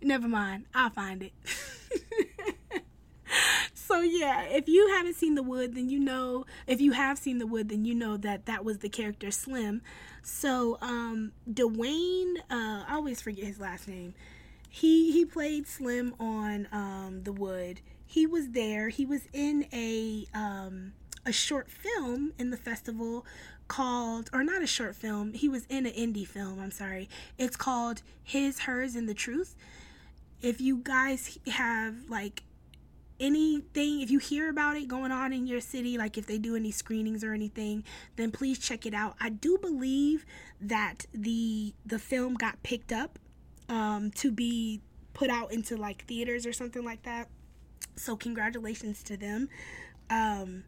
Never 0.02 0.28
mind, 0.28 0.66
I'll 0.74 0.90
find 0.90 1.22
it. 1.22 1.32
so 3.88 4.02
yeah, 4.02 4.42
if 4.42 4.68
you 4.68 4.88
haven't 4.88 5.14
seen 5.14 5.34
The 5.34 5.42
Wood, 5.42 5.74
then 5.74 5.88
you 5.88 5.98
know. 5.98 6.44
If 6.66 6.78
you 6.78 6.92
have 6.92 7.16
seen 7.16 7.38
The 7.38 7.46
Wood, 7.46 7.70
then 7.70 7.86
you 7.86 7.94
know 7.94 8.18
that 8.18 8.44
that 8.44 8.62
was 8.62 8.78
the 8.78 8.90
character 8.90 9.30
Slim. 9.30 9.80
So 10.22 10.76
um, 10.82 11.32
Duane, 11.50 12.36
uh, 12.50 12.84
I 12.86 12.94
always 12.96 13.22
forget 13.22 13.44
his 13.44 13.58
last 13.58 13.88
name. 13.88 14.12
He 14.68 15.10
he 15.10 15.24
played 15.24 15.66
Slim 15.66 16.14
on 16.20 16.68
um, 16.70 17.22
The 17.24 17.32
Wood. 17.32 17.80
He 18.06 18.26
was 18.26 18.50
there. 18.50 18.90
He 18.90 19.06
was 19.06 19.22
in 19.32 19.64
a 19.72 20.26
um, 20.34 20.92
a 21.24 21.32
short 21.32 21.70
film 21.70 22.34
in 22.38 22.50
the 22.50 22.58
festival 22.58 23.24
called 23.68 24.28
or 24.34 24.42
not 24.42 24.62
a 24.62 24.66
short 24.66 24.96
film 24.96 25.34
he 25.34 25.46
was 25.46 25.66
in 25.68 25.84
an 25.84 25.92
indie 25.92 26.26
film 26.26 26.58
i'm 26.58 26.70
sorry 26.70 27.06
it's 27.36 27.54
called 27.54 28.00
his 28.24 28.60
hers 28.60 28.96
and 28.96 29.06
the 29.06 29.12
truth 29.12 29.54
if 30.40 30.58
you 30.58 30.78
guys 30.78 31.38
have 31.48 31.94
like 32.08 32.44
anything 33.20 34.00
if 34.00 34.10
you 34.10 34.18
hear 34.18 34.48
about 34.48 34.76
it 34.76 34.86
going 34.86 35.10
on 35.10 35.32
in 35.32 35.46
your 35.46 35.60
city 35.60 35.98
like 35.98 36.16
if 36.16 36.26
they 36.26 36.38
do 36.38 36.54
any 36.54 36.70
screenings 36.70 37.24
or 37.24 37.32
anything 37.32 37.82
then 38.16 38.30
please 38.30 38.58
check 38.58 38.86
it 38.86 38.94
out. 38.94 39.16
I 39.20 39.30
do 39.30 39.58
believe 39.58 40.24
that 40.60 41.06
the 41.12 41.74
the 41.84 41.98
film 41.98 42.34
got 42.34 42.62
picked 42.62 42.92
up 42.92 43.18
um, 43.68 44.10
to 44.12 44.30
be 44.30 44.80
put 45.14 45.30
out 45.30 45.52
into 45.52 45.76
like 45.76 46.04
theaters 46.06 46.46
or 46.46 46.52
something 46.52 46.84
like 46.84 47.02
that. 47.02 47.28
So 47.96 48.16
congratulations 48.16 49.02
to 49.04 49.16
them. 49.16 49.48
Um, 50.10 50.64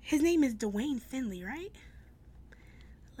his 0.00 0.22
name 0.22 0.42
is 0.42 0.54
duane 0.54 0.98
finley 0.98 1.44
right 1.44 1.70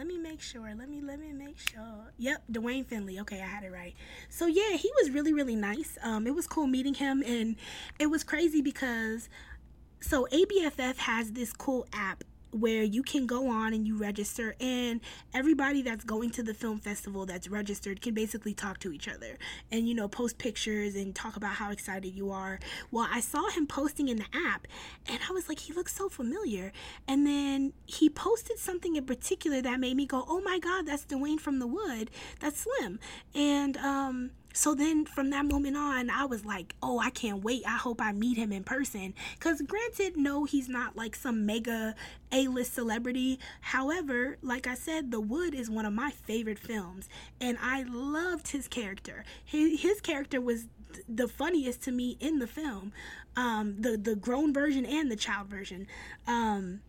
let 0.00 0.06
me 0.06 0.16
make 0.16 0.40
sure. 0.40 0.72
Let 0.74 0.88
me 0.88 1.02
let 1.02 1.20
me 1.20 1.30
make 1.34 1.58
sure. 1.58 2.10
Yep, 2.16 2.44
Duane 2.50 2.84
Finley. 2.84 3.20
Okay, 3.20 3.42
I 3.42 3.44
had 3.44 3.64
it 3.64 3.70
right. 3.70 3.94
So 4.30 4.46
yeah, 4.46 4.72
he 4.72 4.90
was 4.98 5.10
really 5.10 5.34
really 5.34 5.56
nice. 5.56 5.98
Um, 6.02 6.26
it 6.26 6.34
was 6.34 6.46
cool 6.46 6.66
meeting 6.66 6.94
him, 6.94 7.22
and 7.26 7.54
it 7.98 8.06
was 8.06 8.24
crazy 8.24 8.62
because 8.62 9.28
so 10.00 10.26
ABFF 10.32 10.96
has 10.96 11.32
this 11.32 11.52
cool 11.52 11.86
app 11.92 12.24
where 12.52 12.82
you 12.82 13.02
can 13.02 13.26
go 13.26 13.48
on 13.48 13.72
and 13.72 13.86
you 13.86 13.96
register 13.96 14.54
and 14.60 15.00
everybody 15.34 15.82
that's 15.82 16.04
going 16.04 16.30
to 16.30 16.42
the 16.42 16.54
film 16.54 16.78
festival 16.78 17.26
that's 17.26 17.48
registered 17.48 18.00
can 18.00 18.14
basically 18.14 18.54
talk 18.54 18.78
to 18.78 18.92
each 18.92 19.08
other 19.08 19.38
and 19.70 19.88
you 19.88 19.94
know 19.94 20.08
post 20.08 20.38
pictures 20.38 20.94
and 20.94 21.14
talk 21.14 21.36
about 21.36 21.54
how 21.54 21.70
excited 21.70 22.14
you 22.14 22.30
are. 22.30 22.58
Well 22.90 23.08
i 23.10 23.20
saw 23.20 23.48
him 23.50 23.66
posting 23.66 24.08
in 24.08 24.16
the 24.16 24.26
app 24.34 24.66
and 25.06 25.18
i 25.28 25.32
was 25.32 25.48
like 25.48 25.60
he 25.60 25.72
looks 25.72 25.94
so 25.94 26.08
familiar. 26.08 26.72
And 27.06 27.26
then 27.26 27.72
he 27.86 28.08
posted 28.08 28.58
something 28.58 28.96
in 28.96 29.04
particular 29.04 29.60
that 29.62 29.80
made 29.80 29.96
me 29.96 30.06
go 30.06 30.24
oh 30.28 30.40
my 30.40 30.58
god 30.58 30.86
that's 30.86 31.04
duane 31.04 31.38
from 31.38 31.58
the 31.58 31.66
wood. 31.66 32.10
That's 32.40 32.66
slim. 32.66 32.98
And 33.34 33.76
um 33.76 34.30
so 34.52 34.74
then 34.74 35.04
from 35.04 35.30
that 35.30 35.46
moment 35.46 35.76
on, 35.76 36.10
I 36.10 36.24
was 36.24 36.44
like, 36.44 36.74
oh, 36.82 36.98
I 36.98 37.10
can't 37.10 37.42
wait. 37.42 37.62
I 37.66 37.76
hope 37.76 38.00
I 38.00 38.12
meet 38.12 38.36
him 38.36 38.52
in 38.52 38.64
person. 38.64 39.14
Because 39.34 39.62
granted, 39.62 40.16
no, 40.16 40.44
he's 40.44 40.68
not 40.68 40.96
like 40.96 41.14
some 41.14 41.46
mega 41.46 41.94
A 42.32 42.48
list 42.48 42.74
celebrity. 42.74 43.38
However, 43.60 44.38
like 44.42 44.66
I 44.66 44.74
said, 44.74 45.10
The 45.10 45.20
Wood 45.20 45.54
is 45.54 45.70
one 45.70 45.86
of 45.86 45.92
my 45.92 46.10
favorite 46.10 46.58
films. 46.58 47.08
And 47.40 47.58
I 47.60 47.84
loved 47.84 48.48
his 48.48 48.68
character. 48.68 49.24
His, 49.44 49.82
his 49.82 50.00
character 50.00 50.40
was 50.40 50.66
the 51.08 51.28
funniest 51.28 51.82
to 51.82 51.92
me 51.92 52.16
in 52.18 52.40
the 52.40 52.48
film 52.48 52.92
um, 53.36 53.76
the, 53.80 53.96
the 53.96 54.16
grown 54.16 54.52
version 54.52 54.84
and 54.84 55.10
the 55.10 55.16
child 55.16 55.48
version. 55.48 55.86
Um, 56.26 56.80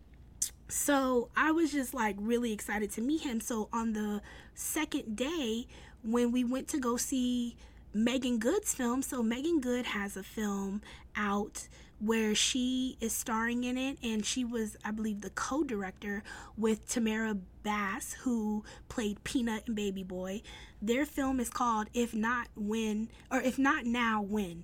so 0.67 1.29
I 1.35 1.51
was 1.51 1.71
just 1.71 1.93
like 1.93 2.15
really 2.19 2.53
excited 2.53 2.91
to 2.91 3.01
meet 3.01 3.21
him. 3.21 3.39
So 3.39 3.69
on 3.71 3.93
the 3.93 4.21
second 4.53 5.15
day, 5.15 5.67
when 6.03 6.31
we 6.31 6.43
went 6.43 6.67
to 6.69 6.79
go 6.79 6.97
see 6.97 7.55
Meagan 7.93 8.39
Good's 8.39 8.73
film. 8.73 9.01
So 9.01 9.21
Megan 9.21 9.59
Good 9.59 9.85
has 9.87 10.15
a 10.15 10.23
film 10.23 10.81
out 11.15 11.67
where 11.99 12.33
she 12.33 12.97
is 12.99 13.13
starring 13.13 13.63
in 13.63 13.77
it 13.77 13.97
and 14.01 14.25
she 14.25 14.43
was 14.43 14.75
I 14.83 14.91
believe 14.91 15.21
the 15.21 15.29
co-director 15.29 16.23
with 16.57 16.87
Tamara 16.87 17.37
Bass 17.63 18.13
who 18.21 18.63
played 18.89 19.23
Peanut 19.23 19.67
and 19.67 19.75
Baby 19.75 20.03
Boy. 20.03 20.41
Their 20.81 21.05
film 21.05 21.39
is 21.39 21.49
called 21.49 21.87
If 21.93 22.13
Not 22.13 22.47
When 22.55 23.09
or 23.29 23.39
If 23.41 23.59
Not 23.59 23.85
Now 23.85 24.21
When. 24.21 24.63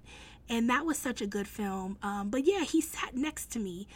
And 0.49 0.69
that 0.69 0.85
was 0.85 0.97
such 0.97 1.21
a 1.21 1.27
good 1.27 1.47
film. 1.47 1.97
Um, 2.01 2.29
but 2.29 2.45
yeah, 2.47 2.63
he 2.63 2.81
sat 2.81 3.15
next 3.15 3.51
to 3.51 3.59
me 3.59 3.87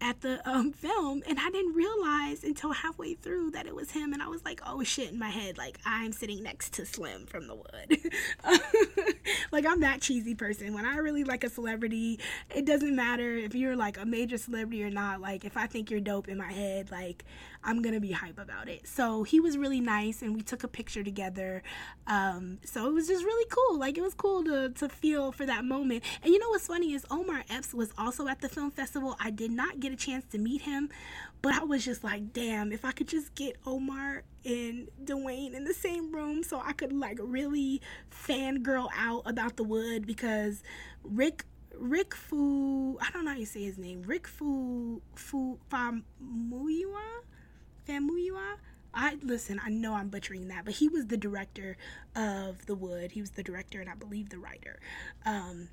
at 0.00 0.20
the 0.20 0.48
um, 0.48 0.72
film 0.72 1.22
and 1.28 1.38
I 1.38 1.50
didn't 1.50 1.74
realize 1.74 2.44
until 2.44 2.72
halfway 2.72 3.14
through 3.14 3.52
that 3.52 3.66
it 3.66 3.74
was 3.74 3.90
him 3.90 4.12
and 4.12 4.22
I 4.22 4.28
was 4.28 4.44
like 4.44 4.60
oh 4.66 4.82
shit 4.82 5.10
in 5.12 5.18
my 5.18 5.30
head 5.30 5.58
like 5.58 5.78
I'm 5.84 6.12
sitting 6.12 6.42
next 6.42 6.72
to 6.74 6.86
Slim 6.86 7.26
from 7.26 7.46
the 7.46 7.54
Wood. 7.54 8.12
Like 9.52 9.66
I'm 9.66 9.80
that 9.80 10.00
cheesy 10.00 10.34
person. 10.34 10.74
When 10.74 10.84
I 10.84 10.96
really 10.96 11.24
like 11.24 11.44
a 11.44 11.48
celebrity 11.48 12.18
it 12.54 12.64
doesn't 12.64 12.94
matter 12.94 13.36
if 13.36 13.54
you're 13.54 13.76
like 13.76 13.98
a 13.98 14.04
major 14.04 14.38
celebrity 14.38 14.82
or 14.84 14.90
not. 14.90 15.20
Like 15.20 15.44
if 15.44 15.56
I 15.56 15.66
think 15.66 15.90
you're 15.90 16.00
dope 16.00 16.28
in 16.28 16.38
my 16.38 16.52
head 16.52 16.90
like 16.90 17.24
I'm 17.62 17.82
gonna 17.82 18.00
be 18.00 18.12
hype 18.12 18.38
about 18.38 18.68
it. 18.68 18.86
So 18.86 19.22
he 19.22 19.40
was 19.40 19.58
really 19.58 19.80
nice, 19.80 20.22
and 20.22 20.34
we 20.34 20.42
took 20.42 20.64
a 20.64 20.68
picture 20.68 21.02
together. 21.02 21.62
Um, 22.06 22.58
so 22.64 22.88
it 22.88 22.92
was 22.92 23.06
just 23.06 23.24
really 23.24 23.46
cool. 23.50 23.78
Like 23.78 23.98
it 23.98 24.02
was 24.02 24.14
cool 24.14 24.44
to 24.44 24.70
to 24.70 24.88
feel 24.88 25.32
for 25.32 25.44
that 25.46 25.64
moment. 25.64 26.04
And 26.22 26.32
you 26.32 26.38
know 26.38 26.48
what's 26.50 26.66
funny 26.66 26.94
is 26.94 27.04
Omar 27.10 27.44
Epps 27.50 27.74
was 27.74 27.92
also 27.98 28.28
at 28.28 28.40
the 28.40 28.48
film 28.48 28.70
festival. 28.70 29.16
I 29.20 29.30
did 29.30 29.50
not 29.50 29.80
get 29.80 29.92
a 29.92 29.96
chance 29.96 30.24
to 30.32 30.38
meet 30.38 30.62
him, 30.62 30.88
but 31.42 31.54
I 31.54 31.64
was 31.64 31.84
just 31.84 32.02
like, 32.02 32.32
damn, 32.32 32.72
if 32.72 32.84
I 32.84 32.92
could 32.92 33.08
just 33.08 33.34
get 33.34 33.56
Omar 33.66 34.22
and 34.44 34.88
Duane 35.02 35.54
in 35.54 35.64
the 35.64 35.74
same 35.74 36.14
room, 36.14 36.42
so 36.42 36.62
I 36.64 36.72
could 36.72 36.92
like 36.92 37.18
really 37.20 37.82
fangirl 38.10 38.88
out 38.96 39.22
about 39.26 39.56
the 39.56 39.64
wood 39.64 40.06
because 40.06 40.62
Rick 41.02 41.44
Rick 41.76 42.14
Fu, 42.14 42.98
I 43.00 43.10
don't 43.10 43.24
know 43.24 43.32
how 43.32 43.38
you 43.38 43.46
say 43.46 43.62
his 43.64 43.78
name. 43.78 44.02
Rick 44.02 44.26
Fu 44.26 45.02
Fu 45.14 45.58
Famuyiwa 45.70 47.22
Famuyiwa. 47.90 48.56
I 48.92 49.18
listen. 49.22 49.60
I 49.64 49.70
know 49.70 49.94
I'm 49.94 50.08
butchering 50.08 50.48
that, 50.48 50.64
but 50.64 50.74
he 50.74 50.88
was 50.88 51.06
the 51.06 51.16
director 51.16 51.76
of 52.16 52.66
The 52.66 52.74
Wood. 52.74 53.12
He 53.12 53.20
was 53.20 53.30
the 53.30 53.42
director 53.42 53.80
and 53.80 53.88
I 53.88 53.94
believe 53.94 54.30
the 54.30 54.38
writer. 54.38 54.80
Um, 55.24 55.68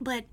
but 0.00 0.24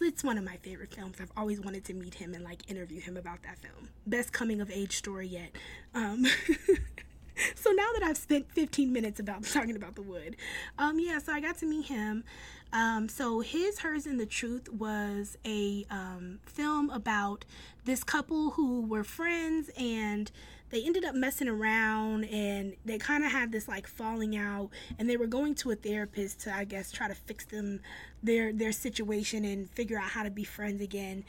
it's 0.00 0.24
one 0.24 0.38
of 0.38 0.44
my 0.44 0.56
favorite 0.56 0.94
films. 0.94 1.16
I've 1.20 1.32
always 1.36 1.60
wanted 1.60 1.84
to 1.86 1.94
meet 1.94 2.14
him 2.14 2.34
and 2.34 2.42
like 2.42 2.68
interview 2.70 3.00
him 3.00 3.16
about 3.16 3.42
that 3.42 3.58
film. 3.58 3.90
Best 4.06 4.32
coming 4.32 4.60
of 4.60 4.70
age 4.70 4.96
story 4.96 5.26
yet. 5.26 5.50
Um, 5.94 6.24
so 7.54 7.70
now 7.70 7.86
that 7.94 8.02
I've 8.02 8.16
spent 8.16 8.50
15 8.52 8.92
minutes 8.92 9.20
about 9.20 9.44
talking 9.44 9.76
about 9.76 9.94
the 9.94 10.02
wood, 10.02 10.36
um, 10.78 10.98
yeah, 10.98 11.18
so 11.18 11.32
I 11.32 11.40
got 11.40 11.58
to 11.58 11.66
meet 11.66 11.86
him. 11.86 12.24
Um, 12.72 13.08
so 13.08 13.40
his, 13.40 13.80
hers, 13.80 14.06
and 14.06 14.18
the 14.18 14.26
truth 14.26 14.68
was 14.68 15.36
a 15.44 15.84
um, 15.90 16.38
film 16.46 16.88
about 16.90 17.44
this 17.84 18.04
couple 18.04 18.50
who 18.50 18.82
were 18.82 19.04
friends 19.04 19.70
and 19.76 20.30
they 20.70 20.82
ended 20.84 21.04
up 21.04 21.14
messing 21.14 21.48
around 21.48 22.24
and 22.24 22.74
they 22.84 22.98
kind 22.98 23.24
of 23.24 23.32
had 23.32 23.52
this 23.52 23.68
like 23.68 23.86
falling 23.86 24.36
out 24.36 24.70
and 24.98 25.08
they 25.10 25.16
were 25.16 25.26
going 25.26 25.54
to 25.54 25.70
a 25.70 25.74
therapist 25.74 26.40
to 26.40 26.54
i 26.54 26.64
guess 26.64 26.90
try 26.90 27.08
to 27.08 27.14
fix 27.14 27.44
them 27.46 27.80
their 28.22 28.52
their 28.52 28.72
situation 28.72 29.44
and 29.44 29.70
figure 29.70 29.98
out 29.98 30.10
how 30.10 30.22
to 30.22 30.30
be 30.30 30.44
friends 30.44 30.82
again. 30.82 31.24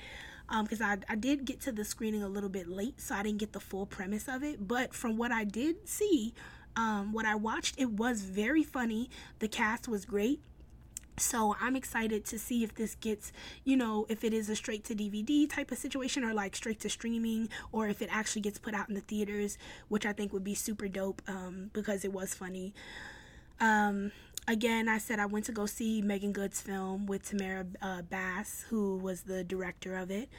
Because 0.64 0.82
um, 0.82 1.02
I, 1.08 1.14
I 1.14 1.16
did 1.16 1.46
get 1.46 1.62
to 1.62 1.72
the 1.72 1.86
screening 1.86 2.24
a 2.24 2.28
little 2.28 2.50
bit 2.50 2.68
late 2.68 3.00
so 3.00 3.16
i 3.16 3.24
didn't 3.24 3.40
get 3.40 3.54
the 3.54 3.60
full 3.60 3.86
premise 3.86 4.28
of 4.28 4.44
it. 4.44 4.68
But 4.68 4.94
from 4.94 5.18
what 5.18 5.32
i 5.32 5.44
did 5.44 5.88
see 5.88 6.34
um, 6.76 7.14
what 7.14 7.26
i 7.26 7.36
watched 7.36 7.80
it 7.80 7.92
was 7.92 8.22
very 8.22 8.64
funny. 8.64 9.10
The 9.40 9.48
cast 9.48 9.88
was 9.88 10.06
great 10.06 10.42
so 11.18 11.56
I'm 11.60 11.76
excited 11.76 12.26
to 12.26 12.40
see 12.40 12.64
if 12.64 12.76
this 12.76 12.96
gets, 12.96 13.32
you 13.64 13.78
know, 13.78 14.06
if 14.10 14.24
it 14.24 14.34
is 14.34 14.50
a 14.50 14.56
straight 14.56 14.84
to 14.86 14.96
DVD 14.96 15.50
type 15.50 15.72
of 15.72 15.78
situation 15.78 16.24
or 16.24 16.34
like 16.34 16.56
straight 16.56 16.80
to 16.82 16.90
streaming 16.90 17.50
or 17.72 17.88
if 17.88 18.02
it 18.02 18.10
actually 18.12 18.42
gets 18.42 18.58
put 18.58 18.74
out 18.74 18.90
in 18.90 18.96
the 18.96 19.02
theaters, 19.02 19.58
which 19.88 20.06
I 20.06 20.14
think 20.14 20.34
would 20.34 20.44
be 20.44 20.56
super 20.56 20.88
dope 20.88 21.22
um, 21.28 21.70
because 21.74 22.04
it 22.06 22.14
was 22.14 22.34
funny. 22.34 22.74
Um, 23.60 24.12
again, 24.48 24.90
I 24.90 24.98
said 24.98 25.20
I 25.20 25.26
went 25.26 25.46
to 25.46 25.52
go 25.52 25.66
see 25.66 26.02
Meagan 26.02 26.32
Good's 26.32 26.62
film 26.62 27.06
with 27.06 27.30
Tamara 27.30 27.66
uh, 27.82 28.02
Bass, 28.02 28.66
who 28.70 28.98
was 28.98 29.22
the 29.22 29.44
director 29.44 29.96
of 29.96 30.10
it. 30.10 30.30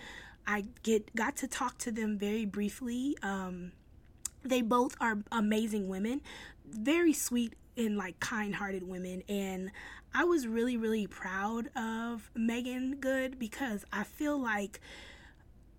I 0.46 0.64
get 0.82 1.14
got 1.14 1.36
to 1.36 1.46
talk 1.46 1.78
to 1.78 1.92
them 1.92 2.18
very 2.18 2.44
briefly. 2.44 3.16
Um, 3.22 3.72
they 4.44 4.62
both 4.62 4.96
are 5.00 5.18
amazing 5.30 5.88
women, 5.88 6.20
very 6.64 7.12
sweet 7.12 7.54
and 7.76 7.96
like 7.96 8.20
kind-hearted 8.20 8.82
women, 8.82 9.22
and 9.28 9.70
I 10.14 10.24
was 10.24 10.46
really 10.46 10.76
really 10.76 11.06
proud 11.06 11.70
of 11.76 12.30
Meagan 12.34 12.96
Good 13.00 13.38
because 13.38 13.84
I 13.92 14.04
feel 14.04 14.38
like. 14.38 14.80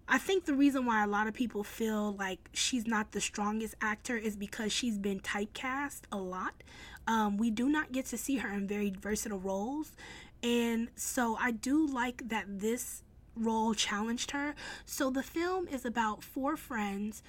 I 0.05 0.17
think 0.17 0.43
the 0.43 0.53
reason 0.53 0.85
why 0.85 1.01
a 1.01 1.07
lot 1.07 1.27
of 1.27 1.33
people 1.33 1.63
feel 1.63 2.13
like 2.15 2.49
she's 2.51 2.85
not 2.85 3.13
the 3.13 3.21
strongest 3.21 3.75
actor 3.81 4.17
is 4.17 4.35
because 4.35 4.73
she's 4.73 4.97
been 4.97 5.21
typecast 5.21 6.01
a 6.11 6.17
lot. 6.17 6.61
Um, 7.07 7.37
we 7.37 7.49
do 7.49 7.69
not 7.69 7.93
get 7.93 8.07
to 8.07 8.17
see 8.17 8.35
her 8.37 8.51
in 8.51 8.67
very 8.67 8.89
versatile 8.99 9.39
roles. 9.39 9.93
And 10.43 10.89
so 10.95 11.37
I 11.39 11.51
do 11.51 11.87
like 11.87 12.27
that 12.27 12.59
this 12.59 13.03
role 13.35 13.73
challenged 13.73 14.31
her. 14.31 14.55
So 14.85 15.09
the 15.09 15.23
film 15.23 15.69
is 15.69 15.85
about 15.85 16.21
four 16.21 16.57
friends 16.57 17.23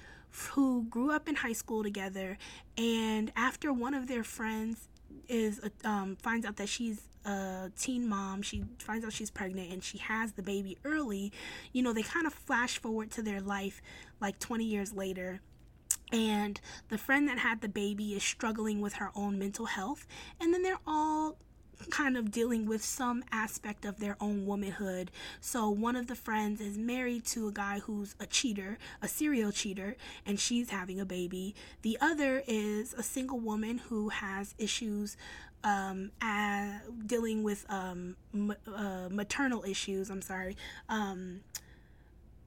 who 0.51 0.83
grew 0.89 1.11
up 1.11 1.27
in 1.27 1.35
high 1.35 1.53
school 1.53 1.83
together, 1.83 2.37
and 2.77 3.31
after 3.35 3.71
one 3.71 3.93
of 3.93 4.07
their 4.07 4.23
friends 4.23 4.87
is 5.27 5.59
um, 5.83 6.17
finds 6.21 6.45
out 6.45 6.57
that 6.57 6.69
she's 6.69 7.01
a 7.25 7.71
teen 7.77 8.07
mom, 8.07 8.41
she 8.41 8.63
finds 8.79 9.05
out 9.05 9.11
she's 9.11 9.31
pregnant 9.31 9.71
and 9.71 9.83
she 9.83 9.97
has 9.97 10.33
the 10.33 10.43
baby 10.43 10.77
early. 10.85 11.31
You 11.73 11.81
know, 11.81 11.93
they 11.93 12.03
kind 12.03 12.27
of 12.27 12.33
flash 12.33 12.77
forward 12.77 13.11
to 13.11 13.23
their 13.23 13.41
life 13.41 13.81
like 14.21 14.37
20 14.39 14.63
years 14.63 14.93
later 14.93 15.41
and 16.11 16.61
the 16.89 16.97
friend 16.97 17.27
that 17.27 17.39
had 17.39 17.61
the 17.61 17.69
baby 17.69 18.13
is 18.13 18.23
struggling 18.23 18.79
with 18.79 18.93
her 18.93 19.11
own 19.15 19.39
mental 19.39 19.65
health 19.65 20.05
and 20.39 20.53
then 20.53 20.61
they're 20.61 20.79
all 20.85 21.37
kind 21.89 22.17
of 22.17 22.31
dealing 22.31 22.65
with 22.65 22.83
some 22.83 23.23
aspect 23.31 23.85
of 23.85 23.99
their 23.99 24.17
own 24.19 24.45
womanhood. 24.45 25.11
So 25.41 25.69
one 25.69 25.95
of 25.95 26.07
the 26.07 26.15
friends 26.15 26.61
is 26.61 26.77
married 26.77 27.25
to 27.27 27.47
a 27.47 27.51
guy 27.51 27.79
who's 27.79 28.15
a 28.19 28.25
cheater, 28.25 28.77
a 29.01 29.07
serial 29.07 29.51
cheater, 29.51 29.95
and 30.25 30.39
she's 30.39 30.69
having 30.69 30.99
a 30.99 31.05
baby. 31.05 31.55
The 31.81 31.97
other 32.01 32.43
is 32.47 32.93
a 32.93 33.03
single 33.03 33.39
woman 33.39 33.77
who 33.77 34.09
has 34.09 34.55
issues 34.57 35.17
um, 35.63 36.11
dealing 37.05 37.43
with 37.43 37.65
um, 37.69 38.15
uh, 38.33 39.09
maternal 39.09 39.63
issues. 39.63 40.09
I'm 40.09 40.21
sorry. 40.21 40.55
Um, 40.89 41.41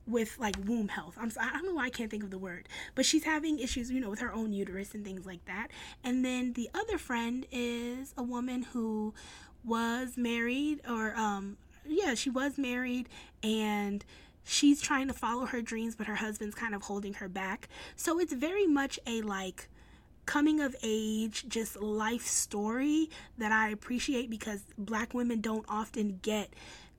with 0.09 0.39
like 0.39 0.57
womb 0.67 0.89
health. 0.89 1.17
I'm 1.21 1.31
I 1.39 1.53
don't 1.53 1.67
know 1.67 1.75
why 1.75 1.85
I 1.87 1.91
can't 1.91 2.11
think 2.11 2.25
of 2.25 2.31
the 2.31 2.39
word, 2.39 2.69
but 2.95 3.05
she's 3.05 3.25
having 3.25 3.59
issues, 3.59 3.91
you 3.91 4.01
know, 4.01 4.11
with 4.11 4.21
her 4.21 4.33
own 4.33 4.53
uterus 4.53 4.95
and 4.95 5.05
things 5.05 5.27
like 5.27 5.45
that. 5.45 5.69
And 6.03 6.25
then 6.25 6.55
the 6.55 6.71
other 6.75 6.99
friend 6.99 7.47
is 7.53 8.15
a 8.17 8.23
woman 8.23 8.63
who 8.63 9.15
was 9.65 10.17
married 10.17 10.81
or 10.89 11.15
um 11.15 11.59
yeah, 11.87 12.15
she 12.15 12.31
was 12.31 12.59
married 12.59 13.09
and 13.43 14.05
she's 14.45 14.81
trying 14.81 15.09
to 15.09 15.15
follow 15.15 15.47
her 15.47 15.61
dreams 15.61 15.95
but 15.95 16.07
her 16.07 16.17
husband's 16.17 16.55
kind 16.55 16.75
of 16.75 16.83
holding 16.83 17.15
her 17.15 17.29
back. 17.29 17.69
So 17.97 18.19
it's 18.19 18.33
very 18.33 18.67
much 18.67 18.99
a 19.07 19.21
like 19.23 19.69
coming 20.29 20.61
of 20.61 20.77
age, 20.83 21.47
just 21.49 21.81
life 21.81 22.27
story 22.27 23.09
that 23.39 23.51
I 23.51 23.71
appreciate 23.71 24.29
because 24.29 24.63
black 24.77 25.15
women 25.15 25.41
don't 25.41 25.65
often 25.71 26.19
get 26.21 26.53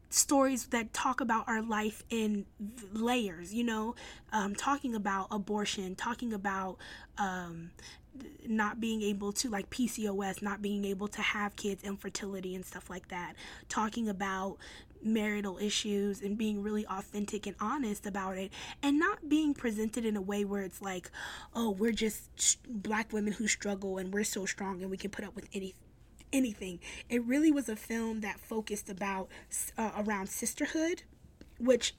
stories 0.10 0.68
that 0.68 0.94
talk 0.94 1.22
about 1.22 1.48
our 1.48 1.62
life 1.62 2.04
in 2.10 2.46
layers, 2.92 3.54
you 3.54 3.64
know, 3.64 3.96
um, 4.32 4.56
talking 4.56 4.96
about 4.96 5.28
abortion, 5.32 5.96
talking 5.96 6.34
about 6.34 6.78
um, 7.18 7.72
not 8.48 8.80
being 8.80 9.02
able 9.02 9.32
to, 9.34 9.50
like 9.50 9.70
PCOS, 9.70 10.42
not 10.42 10.62
being 10.62 10.84
able 10.86 11.08
to 11.08 11.22
have 11.22 11.56
kids, 11.56 11.84
infertility, 11.84 12.56
and 12.56 12.66
stuff 12.66 12.90
like 12.90 13.08
that, 13.10 13.36
talking 13.70 14.10
about 14.10 14.58
marital 15.02 15.58
issues 15.60 16.22
and 16.22 16.38
being 16.38 16.62
really 16.62 16.86
authentic 16.88 17.48
and 17.48 17.56
honest 17.60 18.06
about 18.06 18.38
it 18.38 18.52
and 18.84 19.00
not 19.00 19.30
being 19.30 19.54
presented 19.54 20.06
in 20.06 20.18
a 20.18 20.22
way 20.22 20.44
where 20.44 20.62
it's 20.62 20.82
like 20.82 21.10
oh 21.56 21.70
we're 21.70 21.94
just 21.94 22.58
black 22.68 23.14
women 23.14 23.32
who 23.32 23.48
struggle 23.48 23.98
and 23.98 24.14
we're 24.14 24.26
so 24.26 24.46
strong 24.46 24.82
and 24.82 24.92
we 24.92 24.98
can 24.98 25.10
put 25.10 25.24
up 25.24 25.34
with 25.36 25.48
anything 25.54 25.89
anything. 26.32 26.80
It 27.10 27.24
really 27.26 27.52
was 27.52 27.70
a 27.70 27.76
film 27.76 28.22
that 28.22 28.40
focused 28.40 28.90
about 28.90 29.30
uh, 29.78 29.92
around 29.98 30.30
sisterhood, 30.30 31.04
which 31.60 31.96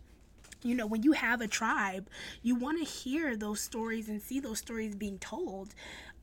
you 0.62 0.74
know 0.74 0.87
when 0.87 1.03
you 1.03 1.12
have 1.12 1.41
a 1.41 1.49
tribe 1.49 2.07
you 2.43 2.55
want 2.55 2.78
to 2.78 2.85
hear 2.85 3.35
those 3.35 3.62
stories 3.62 4.11
and 4.11 4.20
see 4.20 4.39
those 4.41 4.59
stories 4.59 4.95
being 4.95 5.18
told 5.18 5.74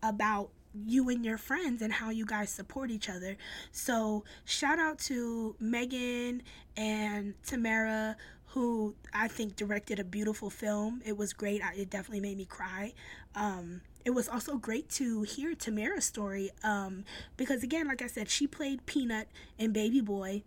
about 0.04 0.52
you 0.86 1.10
and 1.10 1.26
your 1.26 1.38
friends 1.38 1.82
and 1.82 1.92
how 1.92 2.10
you 2.10 2.26
guys 2.26 2.50
support 2.50 2.92
each 2.92 3.10
other. 3.10 3.38
So, 3.72 4.24
shout 4.46 4.80
out 4.80 5.00
to 5.00 5.56
meagan 5.60 6.44
and 6.76 7.34
Tamara, 7.44 8.16
who 8.48 8.96
I 9.14 9.28
think 9.28 9.56
directed 9.56 10.00
a 10.00 10.04
beautiful 10.04 10.50
film. 10.50 11.02
It 11.06 11.18
was 11.18 11.34
great. 11.34 11.62
It 11.76 11.90
definitely 11.90 12.22
made 12.22 12.38
me 12.38 12.46
cry. 12.46 12.94
Um, 13.36 13.82
it 14.08 14.14
was 14.14 14.30
also 14.30 14.56
great 14.56 14.88
to 14.88 15.24
hear 15.24 15.54
Tamara's 15.54 16.06
story 16.06 16.50
um, 16.64 17.04
because, 17.36 17.62
again, 17.62 17.90
like 17.90 18.02
I 18.02 18.08
said, 18.08 18.30
she 18.30 18.48
played 18.48 18.86
Peanut 18.86 19.28
and 19.60 19.74
Baby 19.74 20.00
Boy. 20.00 20.44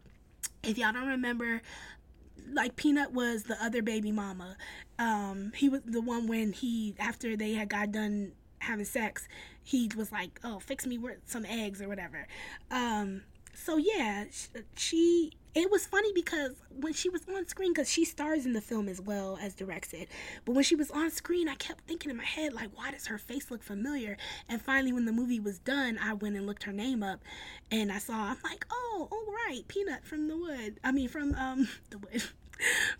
If 0.63 0.79
y'all 0.79 0.95
don't 0.95 1.09
remember, 1.09 1.61
like 2.51 2.77
Peanut 2.77 3.13
was 3.13 3.43
the 3.43 3.63
other 3.63 3.83
baby 3.83 4.13
mama. 4.13 4.57
Um, 4.99 5.53
he 5.55 5.69
was 5.69 5.83
the 5.85 6.01
one 6.01 6.27
when 6.27 6.55
he 6.55 6.95
after 6.99 7.37
they 7.37 7.53
had 7.53 7.69
got 7.69 7.93
done 7.93 8.33
having 8.61 8.87
sex, 8.87 9.29
he 9.63 9.91
was 9.95 10.11
like, 10.11 10.41
"Oh, 10.43 10.59
fix 10.59 10.87
me 10.87 10.99
some 11.27 11.45
eggs 11.45 11.83
or 11.83 11.89
whatever." 11.89 12.27
Um, 12.71 13.25
so 13.53 13.77
yeah, 13.77 14.25
she 14.75 15.33
it 15.55 15.71
was 15.71 15.87
funny 15.87 16.13
because 16.15 16.53
when 16.71 16.93
she 16.93 17.09
was 17.09 17.23
on 17.29 17.47
screen 17.47 17.73
because 17.73 17.91
she 17.91 18.05
stars 18.05 18.47
in 18.47 18.53
the 18.53 18.61
film 18.61 18.89
as 18.89 19.01
well 19.01 19.39
as 19.43 19.55
directs 19.55 19.93
it 19.93 20.09
but 20.45 20.55
when 20.55 20.65
she 20.65 20.77
was 20.77 20.91
on 20.91 21.11
screen 21.11 21.49
i 21.49 21.55
kept 21.57 21.87
thinking 21.87 22.11
in 22.11 22.17
my 22.17 22.25
head 22.25 22.53
like 22.53 22.71
why 22.75 22.91
does 22.91 23.07
her 23.07 23.19
face 23.19 23.51
look 23.51 23.63
familiar? 23.63 24.17
And 24.49 24.61
finally 24.61 24.93
when 24.93 25.05
the 25.05 25.13
movie 25.13 25.41
was 25.41 25.59
done 25.59 25.99
i 26.03 26.15
went 26.15 26.37
and 26.37 26.47
looked 26.47 26.65
her 26.65 26.73
name 26.73 27.03
up 27.03 27.21
and 27.71 27.91
i 27.91 27.99
saw 27.99 28.15
i'm 28.15 28.37
like 28.45 28.67
oh 28.71 29.09
all 29.11 29.35
right 29.47 29.63
peanut 29.69 30.05
from 30.05 30.29
the 30.29 30.37
wood 30.37 30.79
i 30.85 30.93
mean 30.93 31.09
from 31.09 31.35
um 31.35 31.69
the 31.91 31.99
wood 31.99 32.23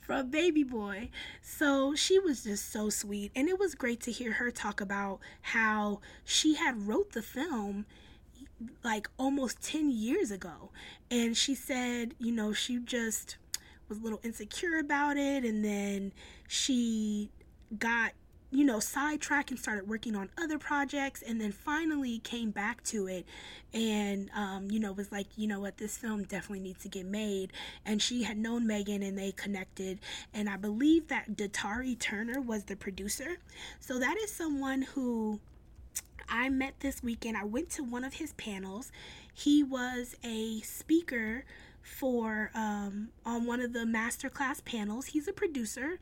from 0.01 0.31
baby 0.31 0.65
boy. 0.65 1.11
So 1.43 1.95
she 1.95 2.19
was 2.19 2.45
just 2.45 2.73
so 2.73 2.91
sweet 2.91 3.33
and 3.35 3.49
it 3.49 3.59
was 3.59 3.75
great 3.75 4.01
to 4.03 4.13
hear 4.13 4.33
her 4.33 4.51
talk 4.51 4.81
about 4.81 5.21
how 5.43 6.01
she 6.25 6.55
had 6.55 6.87
wrote 6.87 7.13
the 7.13 7.23
film 7.23 7.87
like 8.85 9.09
almost 9.19 9.63
10 9.63 9.91
years 9.91 10.31
ago. 10.31 10.71
And 11.11 11.37
she 11.37 11.55
said, 11.55 12.15
you 12.19 12.33
know, 12.33 12.53
she 12.53 12.79
just 12.79 13.37
was 13.89 13.99
a 13.99 14.03
little 14.03 14.21
insecure 14.23 14.79
about 14.79 15.17
it. 15.17 15.45
And 15.45 15.65
then 15.65 16.13
she 16.49 17.31
got, 17.79 18.13
you 18.53 18.65
know, 18.65 18.81
sidetracked 18.81 19.51
and 19.51 19.61
started 19.61 19.89
working 19.89 20.17
on 20.17 20.29
other 20.39 20.59
projects. 20.59 21.23
And 21.23 21.41
then 21.41 21.53
finally 21.53 22.19
came 22.19 22.51
back 22.51 22.83
to 22.85 23.07
it 23.07 23.27
and, 23.73 24.31
um, 24.35 24.71
you 24.71 24.81
know, 24.81 24.93
was 24.93 25.13
like, 25.13 25.27
you 25.37 25.47
know 25.47 25.61
what, 25.61 25.77
this 25.77 25.97
film 25.97 26.25
definitely 26.25 26.61
needs 26.61 26.83
to 26.83 26.89
get 26.89 27.07
made. 27.07 27.53
And 27.85 28.01
she 28.01 28.23
had 28.23 28.39
known 28.39 28.67
Meagan 28.67 29.03
and 29.03 29.19
they 29.19 29.33
connected. 29.33 29.99
And 30.35 30.49
I 30.49 30.57
believe 30.57 31.09
that 31.09 31.37
Datari 31.37 31.99
Turner 31.99 32.41
was 32.41 32.65
the 32.65 32.77
producer. 32.77 33.37
So 33.79 33.99
that 33.99 34.17
is 34.19 34.33
someone 34.33 34.83
who 34.83 35.41
I 36.31 36.49
met 36.49 36.81
this 36.81 37.03
weekend. 37.03 37.37
I 37.37 37.45
went 37.45 37.71
to 37.71 37.83
one 37.83 38.05
of 38.05 38.15
his 38.15 38.33
panels. 38.35 38.93
He 39.33 39.63
was 39.63 40.17
a 40.25 40.61
speaker 40.61 41.45
for 41.83 42.51
um, 42.55 43.09
on 43.27 43.47
one 43.47 43.61
of 43.61 43.73
the 43.73 43.81
masterclass 43.81 44.65
panels. 44.65 45.07
He's 45.07 45.27
a 45.29 45.33
producer, 45.33 45.99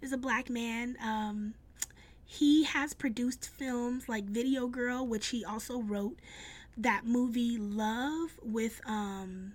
is 0.00 0.12
a 0.12 0.18
black 0.18 0.48
man. 0.48 0.96
Um, 1.02 1.54
he 2.24 2.64
has 2.64 2.94
produced 2.94 3.50
films 3.50 4.08
like 4.08 4.24
Video 4.24 4.66
Girl, 4.66 5.06
which 5.06 5.28
he 5.28 5.44
also 5.44 5.80
wrote. 5.80 6.16
That 6.76 7.04
movie 7.04 7.58
Love 7.58 8.38
with 8.42 8.80
um, 8.86 9.52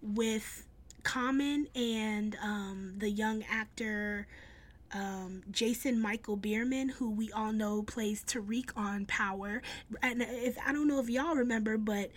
with 0.00 0.64
Common 1.02 1.66
and 1.74 2.36
um, 2.40 2.94
the 2.98 3.10
young 3.10 3.42
actor 3.50 4.28
um, 4.92 5.42
Jason 5.50 6.00
Michael 6.00 6.36
Bierman, 6.36 6.90
who 6.90 7.10
we 7.10 7.30
all 7.32 7.52
know 7.52 7.82
plays 7.82 8.22
Tariq 8.24 8.70
on 8.76 9.06
Power. 9.06 9.62
And 10.02 10.22
if 10.22 10.56
I 10.64 10.72
don't 10.72 10.88
know 10.88 11.00
if 11.00 11.08
y'all 11.08 11.34
remember, 11.34 11.78
but 11.78 12.10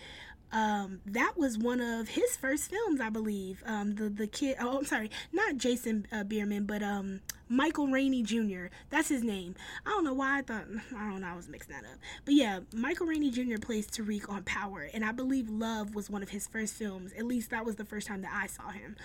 um, 0.51 1.01
that 1.05 1.34
was 1.38 1.57
one 1.57 1.82
of 1.82 2.09
his 2.09 2.38
first 2.38 2.69
films, 2.69 3.01
I 3.01 3.09
believe. 3.09 3.61
Um, 3.65 3.95
the 3.95 4.09
the 4.09 4.28
kid. 4.28 4.57
Oh, 4.59 4.78
I'm 4.78 4.86
sorry, 4.86 5.11
not 5.34 5.57
Jason 5.57 6.07
uh, 6.11 6.23
Bierman, 6.23 6.65
but 6.65 6.82
um, 6.82 7.21
Michael 7.49 7.88
Rainey 7.88 8.23
Jr. 8.23 8.67
That's 8.89 9.09
his 9.09 9.21
name. 9.23 9.55
I 9.86 9.89
don't 9.89 10.05
know 10.05 10.13
why 10.13 10.39
I 10.39 10.41
thought 10.43 10.65
I 10.95 11.09
don't 11.09 11.21
know. 11.21 11.28
I 11.28 11.36
was 11.36 11.49
mixing 11.49 11.76
that 11.76 11.84
up. 11.84 11.97
But 12.23 12.36
yeah, 12.36 12.59
Michael 12.73 13.05
Rainey 13.05 13.32
Jr. 13.32 13.57
plays 13.59 13.88
Tariq 13.88 14.30
on 14.30 14.43
Power, 14.43 14.88
and 14.93 15.03
I 15.03 15.11
believe 15.11 15.49
Love 15.49 15.93
was 15.93 16.09
one 16.09 16.23
of 16.23 16.30
his 16.30 16.47
first 16.47 16.76
films. 16.76 17.11
At 17.17 17.26
least 17.26 17.49
that 17.49 17.65
was 17.65 17.76
the 17.76 17.86
first 17.86 18.07
time 18.07 18.21
that 18.21 18.32
I 18.34 18.47
saw 18.47 18.69
him 18.69 18.95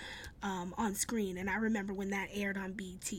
um, 0.41 0.73
on 0.77 0.95
screen, 0.95 1.37
and 1.37 1.49
I 1.49 1.55
remember 1.55 1.93
when 1.93 2.11
that 2.11 2.29
aired 2.33 2.57
on 2.57 2.73
BET. 2.73 3.11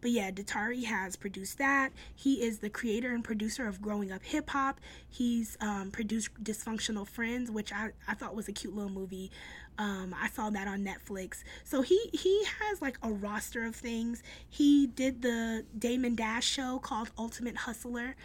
But 0.00 0.10
yeah, 0.12 0.30
Datari 0.30 0.84
has 0.84 1.16
produced 1.16 1.58
that. 1.58 1.90
He 2.14 2.42
is 2.42 2.58
the 2.58 2.70
creator 2.70 3.12
and 3.14 3.22
producer 3.22 3.66
of 3.66 3.82
Growing 3.82 4.10
Up 4.12 4.22
Hip 4.24 4.50
Hop. 4.50 4.80
He's 5.08 5.58
um, 5.60 5.90
produced 5.90 6.30
Dysfunctional 6.42 7.06
Friends, 7.06 7.50
which 7.50 7.72
I, 7.72 7.90
I 8.08 8.14
thought 8.14 8.34
was 8.34 8.48
a 8.48 8.52
cute 8.52 8.74
little 8.74 8.90
movie. 8.90 9.30
Um, 9.78 10.14
I 10.18 10.28
saw 10.28 10.50
that 10.50 10.68
on 10.68 10.84
Netflix. 10.84 11.42
So 11.64 11.82
he 11.82 11.98
he 12.12 12.44
has 12.60 12.82
like 12.82 12.98
a 13.02 13.10
roster 13.10 13.64
of 13.64 13.74
things. 13.74 14.22
He 14.48 14.86
did 14.86 15.22
the 15.22 15.64
Damon 15.78 16.14
Dash 16.14 16.46
show 16.46 16.78
called 16.78 17.10
Ultimate 17.18 17.56
Hustler. 17.56 18.16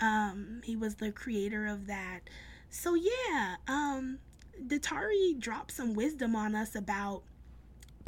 Um, 0.00 0.60
he 0.64 0.76
was 0.76 0.96
the 0.96 1.10
creator 1.10 1.66
of 1.66 1.86
that. 1.86 2.20
So 2.70 2.94
yeah, 2.94 3.56
um, 3.66 4.18
Datari 4.66 5.38
dropped 5.38 5.72
some 5.72 5.94
wisdom 5.94 6.36
on 6.36 6.54
us 6.54 6.74
about 6.74 7.22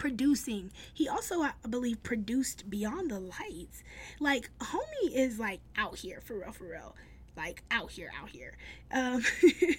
producing. 0.01 0.72
He 0.92 1.07
also, 1.09 1.42
I 1.42 1.53
believe, 1.68 2.03
produced 2.03 2.68
Beyond 2.70 3.11
the 3.11 3.20
Lights. 3.20 3.84
Like, 4.18 4.51
homie 4.59 5.12
is 5.14 5.38
like 5.38 5.61
out 5.76 5.98
here 5.98 6.20
for 6.24 6.38
real, 6.38 6.53
for 6.53 6.64
real. 6.64 6.96
Like 7.36 7.62
out 7.70 7.92
here, 7.92 8.11
out 8.20 8.30
here. 8.30 8.57
Um, 8.90 9.22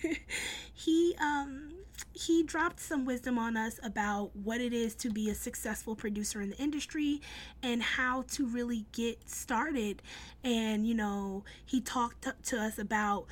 he 0.73 1.15
um 1.19 1.73
he 2.13 2.43
dropped 2.43 2.79
some 2.79 3.05
wisdom 3.05 3.37
on 3.37 3.57
us 3.57 3.79
about 3.83 4.35
what 4.35 4.61
it 4.61 4.73
is 4.73 4.95
to 4.95 5.09
be 5.09 5.29
a 5.29 5.35
successful 5.35 5.95
producer 5.95 6.41
in 6.41 6.49
the 6.49 6.57
industry 6.57 7.21
and 7.63 7.81
how 7.81 8.23
to 8.23 8.45
really 8.45 8.85
get 8.91 9.29
started. 9.29 10.01
And, 10.43 10.87
you 10.87 10.95
know, 10.95 11.43
he 11.65 11.81
talked 11.81 12.27
to 12.43 12.57
us 12.59 12.79
about 12.79 13.25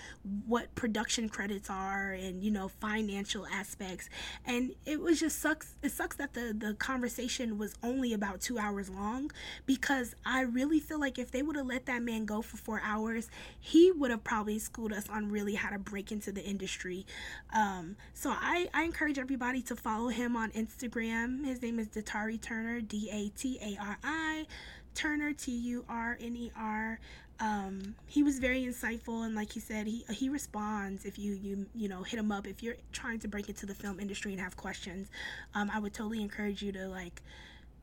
what 0.46 0.74
production 0.76 1.28
credits 1.30 1.70
are 1.70 2.12
and, 2.12 2.44
you 2.44 2.52
know, 2.52 2.68
financial 2.68 3.48
aspects. 3.48 4.10
And 4.46 4.72
it 4.86 5.00
was 5.00 5.20
just 5.20 5.40
sucks. 5.40 5.76
It 5.82 5.92
sucks 5.92 6.16
that 6.18 6.34
the, 6.34 6.56
the 6.58 6.76
conversation 6.76 7.58
was 7.58 7.74
only 7.84 8.14
about 8.14 8.42
two 8.42 8.60
hours 8.60 8.90
long 8.90 9.32
because 9.66 10.16
I 10.26 10.42
really 10.42 10.80
feel 10.80 11.00
like 11.00 11.18
if 11.18 11.32
they 11.32 11.42
would 11.42 11.56
have 11.56 11.66
let 11.66 11.86
that 11.88 12.02
man 12.04 12.26
go 12.26 12.42
for 12.42 12.58
four 12.58 12.82
hours, 12.84 13.30
he 13.60 13.92
would 13.92 14.12
have 14.12 14.24
probably 14.24 14.60
schooled 14.60 14.94
us 14.94 15.10
on 15.10 15.30
really 15.30 15.56
how 15.56 15.70
to 15.70 15.80
break 15.80 16.12
into 16.12 16.32
the 16.32 16.44
industry. 16.44 17.06
Um, 17.54 17.96
so 18.14 18.30
I, 18.32 18.59
I 18.74 18.84
encourage 18.84 19.18
everybody 19.18 19.62
to 19.64 19.76
follow 19.76 20.10
him 20.10 20.36
on 20.36 20.52
Instagram. 20.52 21.46
His 21.46 21.62
name 21.62 21.80
is 21.80 21.88
Datari 21.88 22.42
Turner, 22.42 22.82
D 22.82 23.10
A 23.12 23.30
T 23.30 23.58
A 23.62 23.82
R 23.82 23.98
I, 24.04 24.48
Turner, 24.96 25.34
T 25.34 25.52
U 25.52 25.86
R 25.88 26.18
N 26.20 26.36
E 26.36 26.52
R. 26.58 27.00
Um, 27.40 27.96
he 28.06 28.22
was 28.22 28.40
very 28.40 28.66
insightful 28.66 29.26
and 29.26 29.34
like 29.34 29.54
he 29.54 29.62
said 29.62 29.88
he 29.88 30.04
he 30.10 30.28
responds 30.28 31.06
if 31.06 31.18
you 31.18 31.34
you 31.36 31.68
you 31.74 31.88
know 31.88 32.04
hit 32.04 32.20
him 32.20 32.34
up 32.34 32.46
if 32.46 32.62
you're 32.62 32.76
trying 32.92 33.20
to 33.20 33.30
break 33.30 33.48
into 33.48 33.66
the 33.66 33.74
film 33.74 33.98
industry 33.98 34.34
and 34.34 34.42
have 34.42 34.58
questions 34.58 35.08
um, 35.56 35.72
i 35.74 35.80
would 35.80 35.94
totally 35.94 36.22
encourage 36.22 36.62
you 36.62 36.74
to 36.74 36.90
like 36.90 37.22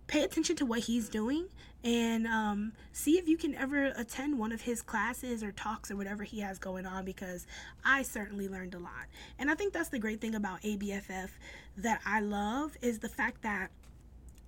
pay 0.07 0.23
attention 0.23 0.57
to 0.57 0.67
what 0.67 0.81
he's 0.81 1.09
doing 1.09 1.47
and 1.85 2.27
um, 2.27 2.73
see 2.93 3.19
if 3.19 3.29
you 3.29 3.37
can 3.37 3.55
ever 3.55 3.93
attend 3.97 4.39
one 4.39 4.53
of 4.53 4.61
his 4.61 4.83
classes 4.83 5.43
or 5.43 5.53
talks 5.53 5.91
or 5.91 5.97
whatever 5.97 6.25
he 6.25 6.41
has 6.41 6.59
going 6.59 6.85
on 6.85 7.05
because 7.05 7.47
I 7.85 8.03
certainly 8.03 8.49
learned 8.49 8.75
a 8.75 8.79
lot. 8.79 9.07
And 9.39 9.51
I 9.51 9.55
think 9.55 9.73
that's 9.73 9.89
the 9.89 9.99
great 9.99 10.21
thing 10.21 10.35
about 10.35 10.63
ABFF 10.63 11.31
that 11.79 12.01
I 12.05 12.21
love 12.21 12.77
is 12.83 12.99
the 12.99 13.09
fact 13.09 13.43
that 13.43 13.71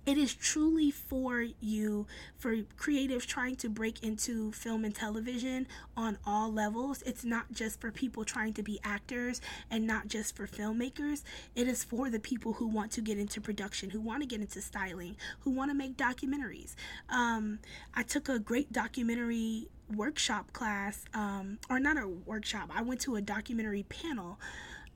it 0.09 0.17
is 0.17 0.33
truly 0.33 0.89
for 0.89 1.45
you, 1.59 2.07
for 2.35 2.55
creatives 2.79 3.27
trying 3.27 3.55
to 3.57 3.69
break 3.69 4.01
into 4.01 4.51
film 4.53 4.83
and 4.83 4.95
television 4.95 5.67
on 5.95 6.17
all 6.25 6.51
levels. 6.51 7.03
It's 7.03 7.23
not 7.23 7.51
just 7.51 7.79
for 7.79 7.91
people 7.91 8.25
trying 8.25 8.53
to 8.53 8.63
be 8.63 8.79
actors 8.83 9.39
and 9.69 9.85
not 9.85 10.07
just 10.07 10.35
for 10.35 10.47
filmmakers. 10.47 11.21
It 11.55 11.67
is 11.67 11.83
for 11.83 12.09
the 12.09 12.19
people 12.19 12.53
who 12.53 12.65
want 12.65 12.91
to 12.93 13.01
get 13.01 13.19
into 13.19 13.39
production, 13.39 13.91
who 13.91 14.01
want 14.01 14.23
to 14.23 14.27
get 14.27 14.41
into 14.41 14.61
styling, 14.61 15.15
who 15.41 15.51
want 15.51 15.69
to 15.69 15.75
make 15.75 15.95
documentaries. 15.95 16.73
Um, 17.09 17.59
I 17.93 18.01
took 18.01 18.29
a 18.29 18.39
great 18.39 18.73
documentary 18.73 19.67
workshop 19.95 20.53
class, 20.53 21.05
um, 21.13 21.59
or 21.69 21.79
not 21.79 21.97
a 21.97 22.07
workshop, 22.07 22.71
I 22.75 22.81
went 22.81 23.01
to 23.01 23.15
a 23.15 23.21
documentary 23.21 23.83
panel. 23.83 24.39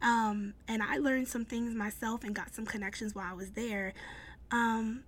Um, 0.01 0.55
and 0.67 0.83
I 0.83 0.97
learned 0.97 1.29
some 1.29 1.45
things 1.45 1.73
myself 1.73 2.25
and 2.25 2.35
got 2.35 2.53
some 2.53 2.65
connections 2.65 3.15
while 3.15 3.27
I 3.29 3.33
was 3.33 3.51
there. 3.51 3.93
Um, 4.53 5.03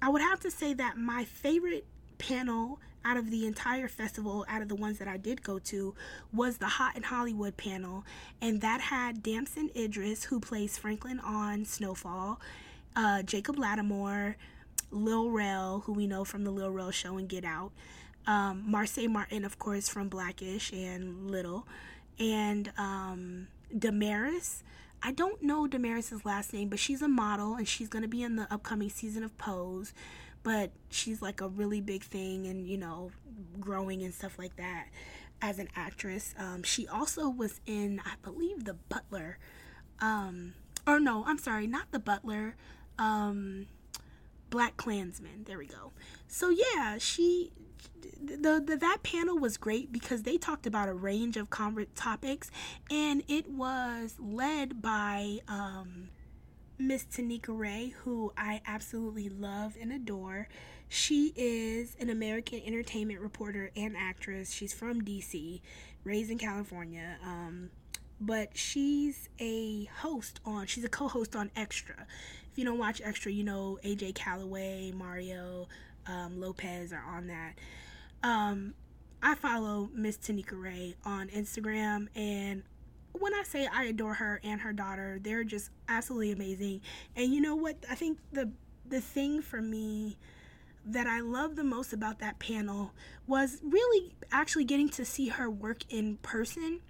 I 0.00 0.08
would 0.08 0.22
have 0.22 0.38
to 0.40 0.50
say 0.50 0.72
that 0.74 0.96
my 0.96 1.24
favorite 1.24 1.84
panel 2.18 2.78
out 3.04 3.16
of 3.16 3.28
the 3.30 3.44
entire 3.44 3.88
festival, 3.88 4.46
out 4.48 4.62
of 4.62 4.68
the 4.68 4.76
ones 4.76 4.98
that 4.98 5.08
I 5.08 5.16
did 5.16 5.42
go 5.42 5.58
to, 5.58 5.94
was 6.32 6.58
the 6.58 6.68
Hot 6.68 6.96
in 6.96 7.02
Hollywood 7.02 7.56
panel, 7.56 8.04
and 8.40 8.60
that 8.60 8.80
had 8.80 9.22
Damson 9.22 9.70
Idris, 9.76 10.24
who 10.24 10.38
plays 10.38 10.78
Franklin 10.78 11.18
on 11.18 11.64
Snowfall, 11.64 12.40
uh, 12.94 13.22
Jacob 13.22 13.56
Latimore, 13.56 14.36
Lil 14.92 15.28
Rel, 15.28 15.80
who 15.80 15.92
we 15.92 16.06
know 16.06 16.24
from 16.24 16.44
the 16.44 16.50
Lil 16.52 16.70
Rel 16.70 16.92
show 16.92 17.18
and 17.18 17.28
Get 17.28 17.44
Out, 17.44 17.72
um, 18.28 18.64
Marsai 18.70 19.08
Martin, 19.08 19.44
of 19.44 19.58
course, 19.58 19.88
from 19.88 20.08
Blackish 20.08 20.72
and 20.72 21.30
Little, 21.30 21.66
and 22.20 22.72
um, 22.78 23.48
Damaris, 23.76 24.62
I 25.06 25.12
don't 25.12 25.42
know 25.42 25.66
Damaris's 25.66 26.24
last 26.24 26.54
name, 26.54 26.70
but 26.70 26.78
she's 26.78 27.02
a 27.02 27.08
model 27.08 27.56
and 27.56 27.68
she's 27.68 27.88
going 27.88 28.02
to 28.02 28.08
be 28.08 28.22
in 28.22 28.36
the 28.36 28.50
upcoming 28.50 28.88
season 28.88 29.22
of 29.22 29.36
Pose. 29.36 29.92
But 30.42 30.72
she's 30.88 31.20
like 31.20 31.42
a 31.42 31.48
really 31.48 31.82
big 31.82 32.02
thing 32.02 32.46
and, 32.46 32.66
you 32.66 32.78
know, 32.78 33.10
growing 33.60 34.02
and 34.02 34.14
stuff 34.14 34.38
like 34.38 34.56
that 34.56 34.86
as 35.42 35.58
an 35.58 35.68
actress. 35.76 36.34
Um, 36.38 36.62
she 36.62 36.88
also 36.88 37.28
was 37.28 37.60
in, 37.66 38.00
I 38.04 38.14
believe, 38.22 38.64
The 38.64 38.74
Butler. 38.74 39.38
Um, 40.00 40.54
or 40.86 40.98
no, 40.98 41.22
I'm 41.26 41.38
sorry, 41.38 41.66
not 41.66 41.92
The 41.92 41.98
Butler. 41.98 42.56
Um, 42.98 43.66
Black 44.48 44.78
Klansman. 44.78 45.44
There 45.44 45.58
we 45.58 45.66
go. 45.66 45.92
So 46.28 46.48
yeah, 46.48 46.96
she 46.98 47.52
the, 48.22 48.62
the 48.64 48.76
that 48.76 48.98
panel 49.02 49.38
was 49.38 49.56
great 49.56 49.92
because 49.92 50.22
they 50.22 50.36
talked 50.38 50.66
about 50.66 50.88
a 50.88 50.94
range 50.94 51.36
of 51.36 51.50
conver- 51.50 51.86
topics 51.94 52.50
and 52.90 53.22
it 53.28 53.48
was 53.50 54.16
led 54.18 54.80
by 54.80 55.40
um, 55.48 56.08
Miss 56.78 57.04
Tanika 57.04 57.56
Ray, 57.56 57.94
who 58.04 58.32
I 58.36 58.60
absolutely 58.66 59.28
love 59.28 59.76
and 59.80 59.92
adore. 59.92 60.48
She 60.88 61.32
is 61.36 61.96
an 62.00 62.10
American 62.10 62.60
entertainment 62.64 63.20
reporter 63.20 63.70
and 63.76 63.96
actress. 63.96 64.52
She's 64.52 64.72
from 64.72 65.02
DC, 65.02 65.60
raised 66.04 66.30
in 66.30 66.38
California. 66.38 67.16
Um, 67.24 67.70
but 68.20 68.56
she's 68.56 69.28
a 69.38 69.84
host 69.84 70.40
on, 70.44 70.66
she's 70.66 70.84
a 70.84 70.88
co 70.88 71.08
host 71.08 71.34
on 71.36 71.50
Extra. 71.56 72.06
If 72.50 72.58
you 72.58 72.64
don't 72.64 72.78
watch 72.78 73.00
Extra, 73.04 73.32
you 73.32 73.44
know 73.44 73.78
AJ 73.84 74.14
Calloway, 74.14 74.92
Mario 74.92 75.68
um, 76.06 76.40
Lopez 76.40 76.92
are 76.92 77.04
on 77.16 77.26
that. 77.28 77.54
Um, 78.22 78.74
I 79.22 79.34
follow 79.34 79.90
Miss 79.94 80.16
Tanika 80.16 80.60
Ray 80.60 80.96
on 81.04 81.28
Instagram, 81.28 82.08
and 82.14 82.62
when 83.12 83.32
I 83.32 83.42
say 83.42 83.68
I 83.72 83.84
adore 83.84 84.14
her 84.14 84.40
and 84.42 84.60
her 84.60 84.72
daughter, 84.72 85.18
they're 85.22 85.44
just 85.44 85.70
absolutely 85.88 86.32
amazing. 86.32 86.80
And 87.16 87.32
you 87.32 87.40
know 87.40 87.54
what? 87.54 87.76
I 87.90 87.94
think 87.94 88.18
the 88.32 88.50
the 88.86 89.00
thing 89.00 89.40
for 89.40 89.62
me 89.62 90.18
that 90.86 91.06
I 91.06 91.20
love 91.20 91.56
the 91.56 91.64
most 91.64 91.92
about 91.92 92.18
that 92.18 92.38
panel 92.38 92.92
was 93.26 93.60
really 93.62 94.14
actually 94.30 94.64
getting 94.64 94.90
to 94.90 95.04
see 95.04 95.28
her 95.28 95.48
work 95.48 95.78
in 95.88 96.18
person 96.18 96.80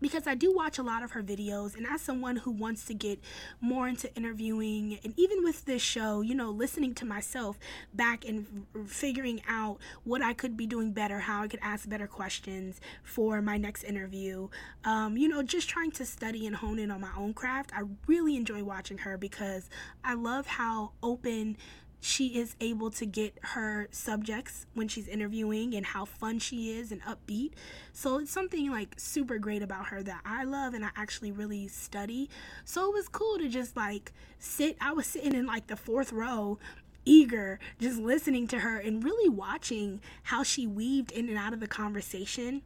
because 0.00 0.26
I 0.26 0.34
do 0.34 0.54
watch 0.54 0.78
a 0.78 0.82
lot 0.82 1.02
of 1.02 1.12
her 1.12 1.22
videos, 1.22 1.76
and 1.76 1.86
as 1.86 2.00
someone 2.00 2.36
who 2.36 2.50
wants 2.50 2.84
to 2.86 2.94
get 2.94 3.20
more 3.60 3.88
into 3.88 4.14
interviewing, 4.14 4.98
and 5.04 5.14
even 5.16 5.42
with 5.42 5.64
this 5.64 5.82
show, 5.82 6.20
you 6.20 6.34
know, 6.34 6.50
listening 6.50 6.94
to 6.94 7.04
myself 7.04 7.58
back 7.94 8.24
and 8.26 8.66
figuring 8.86 9.42
out 9.48 9.78
what 10.04 10.22
I 10.22 10.32
could 10.32 10.56
be 10.56 10.66
doing 10.66 10.92
better, 10.92 11.20
how 11.20 11.42
I 11.42 11.48
could 11.48 11.60
ask 11.62 11.88
better 11.88 12.06
questions 12.06 12.80
for 13.02 13.40
my 13.42 13.56
next 13.56 13.84
interview, 13.84 14.48
um, 14.84 15.16
you 15.16 15.28
know, 15.28 15.42
just 15.42 15.68
trying 15.68 15.90
to 15.92 16.06
study 16.06 16.46
and 16.46 16.56
hone 16.56 16.78
in 16.78 16.90
on 16.90 17.00
my 17.00 17.12
own 17.16 17.34
craft. 17.34 17.70
I 17.74 17.82
really 18.06 18.36
enjoy 18.36 18.62
watching 18.64 18.98
her 18.98 19.16
because 19.16 19.68
I 20.04 20.14
love 20.14 20.46
how 20.46 20.92
open 21.02 21.56
she 22.00 22.38
is 22.38 22.54
able 22.60 22.90
to 22.92 23.06
get 23.06 23.34
her 23.42 23.88
subjects 23.90 24.66
when 24.74 24.88
she's 24.88 25.08
interviewing 25.08 25.74
and 25.74 25.86
how 25.86 26.04
fun 26.04 26.38
she 26.38 26.78
is 26.78 26.92
and 26.92 27.02
upbeat. 27.02 27.52
So 27.92 28.18
it's 28.18 28.30
something 28.30 28.70
like 28.70 28.94
super 28.96 29.38
great 29.38 29.62
about 29.62 29.86
her 29.86 30.02
that 30.02 30.20
I 30.24 30.44
love 30.44 30.74
and 30.74 30.84
I 30.84 30.90
actually 30.96 31.32
really 31.32 31.68
study. 31.68 32.30
So 32.64 32.88
it 32.88 32.94
was 32.94 33.08
cool 33.08 33.38
to 33.38 33.48
just 33.48 33.76
like 33.76 34.12
sit. 34.38 34.76
I 34.80 34.92
was 34.92 35.06
sitting 35.06 35.34
in 35.34 35.46
like 35.46 35.66
the 35.66 35.76
fourth 35.76 36.12
row 36.12 36.58
eager 37.04 37.58
just 37.80 37.98
listening 37.98 38.46
to 38.46 38.58
her 38.58 38.78
and 38.78 39.02
really 39.02 39.28
watching 39.28 40.00
how 40.24 40.42
she 40.42 40.66
weaved 40.66 41.10
in 41.10 41.28
and 41.28 41.38
out 41.38 41.52
of 41.54 41.60
the 41.60 41.66
conversation 41.66 42.62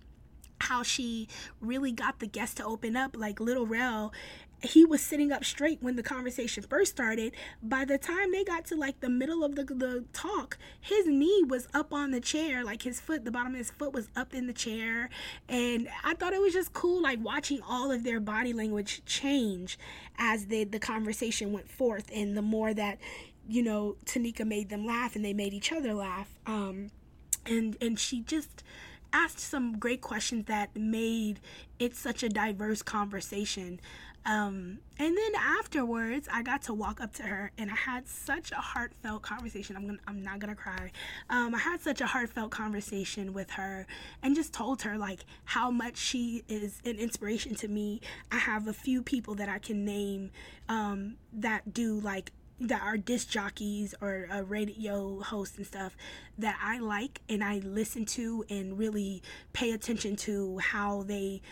how 0.63 0.83
she 0.83 1.29
really 1.61 1.93
got 1.93 2.19
the 2.19 2.27
guests 2.27 2.55
to 2.57 2.65
open 2.65 2.97
up 2.97 3.17
like 3.17 3.41
little 3.41 3.67
rel 3.67 4.13
he 4.63 4.85
was 4.85 5.01
sitting 5.01 5.33
up 5.33 5.45
straight 5.45 5.83
when 5.83 5.97
the 5.97 6.03
conversation 6.03 6.63
first 6.63 6.93
started. 6.93 7.33
By 7.63 7.85
the 7.85 7.99
time 7.99 8.31
they 8.31 8.45
got 8.45 8.65
to 8.67 8.77
like 8.77 9.01
the 9.01 9.09
middle 9.09 9.45
of 9.45 9.57
the, 9.57 9.65
the 9.65 10.05
talk, 10.13 10.57
his 10.81 11.07
knee 11.07 11.43
was 11.47 11.67
up 11.75 11.93
on 11.93 12.13
the 12.13 12.21
chair, 12.21 12.65
like 12.65 12.83
his 12.83 13.01
foot, 13.01 13.25
the 13.25 13.31
bottom 13.31 13.53
of 13.53 13.59
his 13.59 13.71
foot 13.71 13.93
was 13.93 14.09
up 14.15 14.35
in 14.35 14.47
the 14.47 14.53
chair. 14.53 15.11
And 15.49 15.89
I 16.05 16.15
thought 16.15 16.33
it 16.33 16.41
was 16.41 16.53
just 16.53 16.73
cool, 16.73 17.03
like 17.03 17.19
watching 17.23 17.61
all 17.69 17.91
of 17.91 18.05
their 18.05 18.21
body 18.21 18.53
language 18.53 19.03
change 19.05 19.79
as 20.17 20.47
they, 20.47 20.65
the 20.65 20.79
conversation 20.79 21.53
went 21.53 21.69
forth. 21.69 22.09
And 22.15 22.37
the 22.37 22.43
more 22.43 22.73
that, 22.73 22.99
you 23.49 23.63
know, 23.63 23.97
Tanika 24.05 24.47
made 24.47 24.69
them 24.69 24.87
laugh 24.87 25.17
and 25.17 25.25
they 25.25 25.35
made 25.35 25.53
each 25.53 25.73
other 25.73 25.93
laugh. 25.93 26.29
Um, 26.47 26.91
and, 27.45 27.77
and 27.81 27.99
she 27.99 28.21
just, 28.21 28.63
asked 29.13 29.41
some 29.41 29.79
great 29.79 30.01
questions 30.01 30.47
that 30.47 30.75
made 30.77 31.41
it 31.79 31.95
such 31.95 32.23
a 32.23 32.29
diverse 32.29 32.83
conversation. 32.83 33.81
Um, 34.25 34.79
and 34.99 35.17
then 35.17 35.33
afterwards, 35.37 36.29
I 36.33 36.43
got 36.43 36.63
to 36.63 36.75
walk 36.75 37.01
up 37.01 37.13
to 37.15 37.25
her, 37.25 37.51
and 37.59 37.71
I 37.71 37.75
had 37.75 38.07
such 38.07 38.53
a 38.53 38.57
heartfelt 38.57 39.23
conversation. 39.23 39.77
I'm 39.77 39.87
gonna, 39.87 39.99
I'm 40.07 40.23
not 40.23 40.39
gonna 40.39 40.55
cry. 40.55 40.93
Um, 41.29 41.55
I 41.55 41.59
had 41.59 41.81
such 41.81 42.01
a 42.01 42.07
heartfelt 42.07 42.53
conversation 42.53 43.33
with 43.33 43.51
her, 43.51 43.87
and 44.23 44.37
just 44.37 44.53
told 44.53 44.83
her 44.83 44.97
like 44.97 45.25
how 45.45 45.73
much 45.73 45.97
she 45.97 46.45
is 46.49 46.81
an 46.85 46.97
inspiration 46.99 47.57
to 47.57 47.69
me. 47.69 48.01
I 48.31 48.39
have 48.39 48.69
a 48.69 48.73
few 48.73 49.03
people 49.03 49.35
that 49.37 49.49
I 49.49 49.59
can 49.59 49.85
name 49.85 50.31
um, 50.69 51.17
that 51.33 51.75
do 51.75 51.99
like 51.99 52.31
that 52.63 52.83
are 52.83 52.97
disc 52.97 53.29
jockeys 53.29 53.95
or 54.01 54.29
radio 54.47 55.21
host 55.21 55.57
and 55.57 55.67
stuff 55.67 55.97
that 56.39 56.59
I 56.63 56.79
like 56.79 57.21
and 57.29 57.43
I 57.43 57.59
listen 57.59 58.05
to 58.07 58.45
and 58.49 58.79
really 58.79 59.23
pay 59.53 59.73
attention 59.73 60.17
to 60.17 60.59
how 60.59 61.03
they 61.03 61.43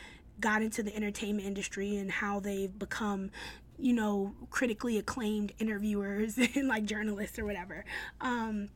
got 0.41 0.63
into 0.63 0.83
the 0.83 0.95
entertainment 0.95 1.47
industry 1.47 1.97
and 1.97 2.11
how 2.11 2.41
they've 2.41 2.77
become 2.79 3.31
you 3.79 3.93
know 3.93 4.35
critically 4.51 4.99
acclaimed 4.99 5.53
interviewers 5.59 6.39
and 6.55 6.69
like 6.69 6.85
journalists 6.85 7.39
or 7.39 7.45
whatever. 7.45 7.85
Um 8.21 8.69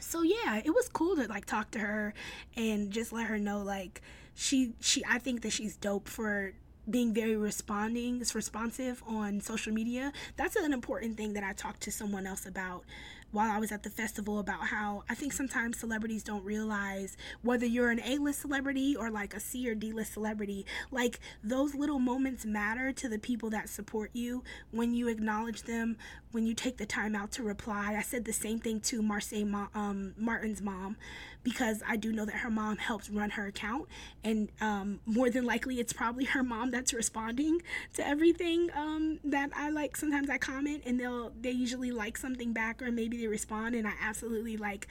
so 0.00 0.22
yeah 0.22 0.60
it 0.64 0.74
was 0.74 0.88
cool 0.88 1.16
to 1.16 1.26
like 1.26 1.44
talk 1.44 1.70
to 1.70 1.78
her 1.78 2.12
and 2.56 2.90
just 2.90 3.12
let 3.12 3.26
her 3.26 3.38
know 3.38 3.62
like 3.62 4.02
she 4.34 4.72
she 4.78 5.02
i 5.08 5.18
think 5.18 5.40
that 5.40 5.50
she's 5.50 5.76
dope 5.76 6.06
for 6.06 6.52
being 6.88 7.12
very 7.12 7.36
responding 7.36 8.22
responsive 8.34 9.02
on 9.06 9.40
social 9.40 9.72
media 9.72 10.12
that's 10.36 10.56
an 10.56 10.72
important 10.72 11.16
thing 11.16 11.32
that 11.32 11.42
i 11.42 11.52
talked 11.52 11.80
to 11.80 11.90
someone 11.90 12.26
else 12.26 12.46
about 12.46 12.84
while 13.32 13.50
I 13.50 13.58
was 13.58 13.72
at 13.72 13.82
the 13.82 13.90
festival 13.90 14.38
about 14.38 14.66
how 14.68 15.02
I 15.10 15.14
think 15.14 15.32
sometimes 15.32 15.78
celebrities 15.78 16.22
don't 16.22 16.44
realize 16.44 17.16
whether 17.42 17.66
you're 17.66 17.90
an 17.90 18.00
A 18.00 18.18
list 18.18 18.40
celebrity 18.40 18.96
or 18.96 19.10
like 19.10 19.34
a 19.34 19.40
C 19.40 19.68
or 19.68 19.74
D 19.74 19.92
list 19.92 20.14
celebrity, 20.14 20.64
like 20.90 21.20
those 21.42 21.74
little 21.74 21.98
moments 21.98 22.46
matter 22.46 22.92
to 22.92 23.08
the 23.08 23.18
people 23.18 23.50
that 23.50 23.68
support 23.68 24.10
you 24.14 24.42
when 24.70 24.94
you 24.94 25.08
acknowledge 25.08 25.62
them, 25.62 25.96
when 26.36 26.46
you 26.46 26.52
take 26.52 26.76
the 26.76 26.84
time 26.84 27.16
out 27.16 27.32
to 27.32 27.42
reply. 27.42 27.94
I 27.96 28.02
said 28.02 28.26
the 28.26 28.32
same 28.32 28.58
thing 28.58 28.78
to 28.80 29.00
Marsai 29.00 29.50
um, 29.74 30.12
Martin's 30.18 30.60
mom 30.60 30.98
because 31.42 31.82
I 31.88 31.96
do 31.96 32.12
know 32.12 32.26
that 32.26 32.34
her 32.34 32.50
mom 32.50 32.76
helps 32.76 33.08
run 33.08 33.30
her 33.30 33.46
account, 33.46 33.86
and 34.22 34.50
um, 34.60 35.00
more 35.06 35.30
than 35.30 35.46
likely, 35.46 35.80
it's 35.80 35.94
probably 35.94 36.26
her 36.26 36.42
mom 36.42 36.72
that's 36.72 36.92
responding 36.92 37.62
to 37.94 38.06
everything 38.06 38.68
um, 38.76 39.18
that 39.24 39.48
I 39.56 39.70
like. 39.70 39.96
Sometimes 39.96 40.28
I 40.28 40.36
comment, 40.36 40.82
and 40.84 41.00
they'll 41.00 41.32
they 41.40 41.52
usually 41.52 41.90
like 41.90 42.18
something 42.18 42.52
back, 42.52 42.82
or 42.82 42.92
maybe 42.92 43.16
they 43.16 43.28
respond, 43.28 43.74
and 43.74 43.86
I 43.86 43.92
absolutely 44.02 44.58
like 44.58 44.88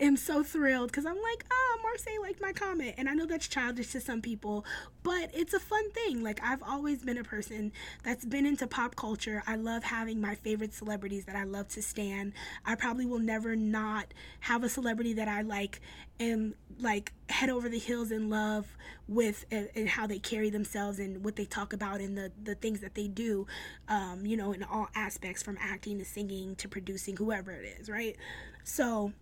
am 0.00 0.16
so 0.16 0.42
thrilled 0.42 0.90
because 0.90 1.06
I'm 1.06 1.20
like, 1.20 1.44
ah, 1.50 1.78
Marsai 1.84 2.20
liked 2.20 2.40
my 2.40 2.52
comment. 2.52 2.94
And 2.98 3.08
I 3.08 3.14
know 3.14 3.26
that's 3.26 3.48
childish 3.48 3.92
to 3.92 4.00
some 4.00 4.22
people, 4.22 4.64
but 5.02 5.30
it's 5.34 5.54
a 5.54 5.60
fun 5.60 5.90
thing. 5.90 6.22
Like, 6.22 6.40
I've 6.42 6.62
always 6.62 7.02
been 7.02 7.18
a 7.18 7.24
person 7.24 7.72
that's 8.04 8.24
been 8.24 8.46
into 8.46 8.66
pop 8.66 8.96
culture. 8.96 9.42
I 9.46 9.56
love 9.56 9.82
having 9.84 10.20
my 10.20 10.34
favorite 10.34 10.72
celebrities 10.72 11.24
that 11.24 11.36
I 11.36 11.44
love 11.44 11.68
to 11.68 11.82
stand. 11.82 12.32
I 12.64 12.74
probably 12.74 13.06
will 13.06 13.18
never 13.18 13.56
not 13.56 14.14
have 14.40 14.64
a 14.64 14.68
celebrity 14.68 15.14
that 15.14 15.28
I 15.28 15.42
like 15.42 15.80
and 16.20 16.54
like 16.80 17.12
head 17.28 17.50
over 17.50 17.68
the 17.68 17.78
hills 17.78 18.10
in 18.10 18.30
love 18.30 18.66
with 19.08 19.44
and, 19.50 19.68
and 19.74 19.88
how 19.88 20.06
they 20.06 20.18
carry 20.18 20.50
themselves 20.50 20.98
and 20.98 21.24
what 21.24 21.36
they 21.36 21.44
talk 21.44 21.72
about 21.72 22.00
and 22.00 22.16
the, 22.16 22.30
the 22.42 22.54
things 22.54 22.80
that 22.80 22.94
they 22.94 23.08
do, 23.08 23.46
um, 23.88 24.24
you 24.24 24.36
know, 24.36 24.52
in 24.52 24.62
all 24.62 24.88
aspects 24.94 25.42
from 25.42 25.56
acting 25.60 25.98
to 25.98 26.04
singing 26.04 26.54
to 26.56 26.68
producing, 26.68 27.16
whoever 27.16 27.52
it 27.52 27.76
is, 27.80 27.88
right? 27.88 28.16
So, 28.64 29.12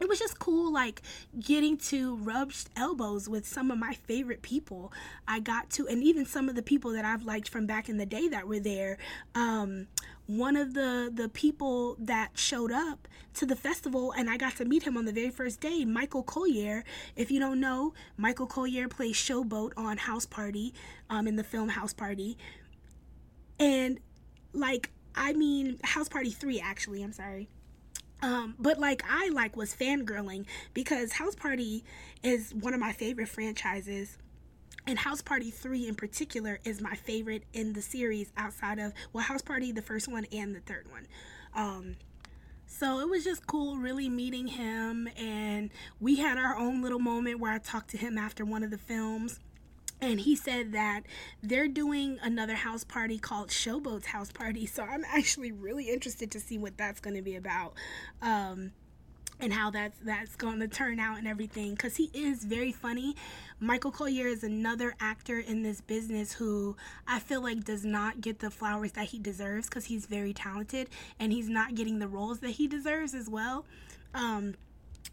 it 0.00 0.08
was 0.08 0.18
just 0.18 0.38
cool 0.38 0.72
like 0.72 1.02
getting 1.38 1.76
to 1.76 2.16
rub 2.16 2.52
elbows 2.76 3.28
with 3.28 3.46
some 3.46 3.70
of 3.70 3.78
my 3.78 3.94
favorite 3.94 4.42
people 4.42 4.92
i 5.28 5.38
got 5.38 5.70
to 5.70 5.86
and 5.86 6.02
even 6.02 6.24
some 6.24 6.48
of 6.48 6.54
the 6.54 6.62
people 6.62 6.92
that 6.92 7.04
i've 7.04 7.22
liked 7.22 7.48
from 7.48 7.66
back 7.66 7.88
in 7.88 7.96
the 7.96 8.06
day 8.06 8.28
that 8.28 8.46
were 8.46 8.60
there. 8.60 8.98
Um, 9.34 9.86
one 10.26 10.56
of 10.56 10.74
the 10.74 11.10
the 11.12 11.28
people 11.28 11.96
that 11.98 12.30
showed 12.34 12.72
up 12.72 13.08
to 13.34 13.46
the 13.46 13.56
festival 13.56 14.12
and 14.12 14.30
i 14.30 14.36
got 14.36 14.56
to 14.56 14.64
meet 14.64 14.82
him 14.82 14.96
on 14.96 15.04
the 15.04 15.12
very 15.12 15.30
first 15.30 15.60
day 15.60 15.84
michael 15.84 16.22
colyar. 16.22 16.82
If 17.16 17.30
you 17.30 17.40
don't 17.40 17.60
know 17.60 17.94
michael 18.16 18.46
colyar 18.46 18.88
plays 18.88 19.16
showboat 19.16 19.72
on 19.76 19.96
house 19.96 20.26
party 20.26 20.74
um, 21.08 21.26
in 21.26 21.36
the 21.36 21.44
film 21.44 21.68
house 21.70 21.92
party. 21.92 22.36
And 23.58 24.00
like 24.52 24.90
i 25.14 25.32
mean 25.32 25.78
house 25.84 26.08
party 26.08 26.30
3 26.30 26.60
actually 26.60 27.02
i'm 27.02 27.12
sorry 27.12 27.48
um, 28.22 28.54
but 28.58 28.78
like 28.78 29.02
I 29.08 29.28
like 29.30 29.56
was 29.56 29.74
fangirling 29.74 30.46
because 30.74 31.12
House 31.12 31.34
Party 31.34 31.84
is 32.22 32.54
one 32.54 32.74
of 32.74 32.80
my 32.80 32.92
favorite 32.92 33.28
franchises. 33.28 34.18
And 34.86 34.98
House 34.98 35.20
Party 35.20 35.50
3 35.50 35.88
in 35.88 35.94
particular 35.94 36.58
is 36.64 36.80
my 36.80 36.94
favorite 36.94 37.44
in 37.52 37.74
the 37.74 37.82
series 37.82 38.32
outside 38.36 38.78
of 38.78 38.92
well 39.12 39.24
House 39.24 39.42
Party 39.42 39.72
the 39.72 39.82
first 39.82 40.08
one 40.08 40.26
and 40.32 40.54
the 40.54 40.60
third 40.60 40.90
one. 40.90 41.06
Um, 41.54 41.96
so 42.66 43.00
it 43.00 43.08
was 43.08 43.24
just 43.24 43.46
cool 43.46 43.76
really 43.76 44.08
meeting 44.08 44.46
him 44.46 45.08
and 45.16 45.70
we 45.98 46.16
had 46.16 46.38
our 46.38 46.56
own 46.56 46.82
little 46.82 46.98
moment 46.98 47.40
where 47.40 47.52
I 47.52 47.58
talked 47.58 47.90
to 47.90 47.98
him 47.98 48.16
after 48.16 48.44
one 48.44 48.62
of 48.62 48.70
the 48.70 48.78
films 48.78 49.40
and 50.00 50.20
he 50.20 50.36
said 50.36 50.72
that 50.72 51.02
they're 51.42 51.68
doing 51.68 52.18
another 52.22 52.54
house 52.54 52.84
party 52.84 53.18
called 53.18 53.48
Showboat's 53.48 54.06
House 54.06 54.32
Party. 54.32 54.66
So 54.66 54.82
I'm 54.82 55.04
actually 55.04 55.52
really 55.52 55.88
interested 55.90 56.30
to 56.32 56.40
see 56.40 56.58
what 56.58 56.76
that's 56.76 57.00
going 57.00 57.16
to 57.16 57.22
be 57.22 57.36
about. 57.36 57.74
Um, 58.22 58.72
and 59.42 59.52
how 59.52 59.70
that's 59.70 59.98
that's 60.04 60.36
going 60.36 60.60
to 60.60 60.68
turn 60.68 61.00
out 61.00 61.18
and 61.18 61.26
everything 61.26 61.70
because 61.70 61.96
he 61.96 62.10
is 62.12 62.44
very 62.44 62.72
funny 62.72 63.16
michael 63.58 63.90
colyar 63.90 64.26
is 64.26 64.44
another 64.44 64.94
actor 65.00 65.38
in 65.38 65.62
this 65.62 65.80
business 65.80 66.32
who 66.34 66.76
i 67.06 67.18
feel 67.18 67.42
like 67.42 67.64
does 67.64 67.82
not 67.82 68.20
get 68.20 68.40
the 68.40 68.50
flowers 68.50 68.92
that 68.92 69.06
he 69.06 69.18
deserves 69.18 69.66
because 69.66 69.86
he's 69.86 70.04
very 70.04 70.34
talented 70.34 70.88
and 71.18 71.32
he's 71.32 71.48
not 71.48 71.74
getting 71.74 71.98
the 72.00 72.08
roles 72.08 72.40
that 72.40 72.50
he 72.50 72.68
deserves 72.68 73.14
as 73.14 73.30
well 73.30 73.64
um, 74.14 74.54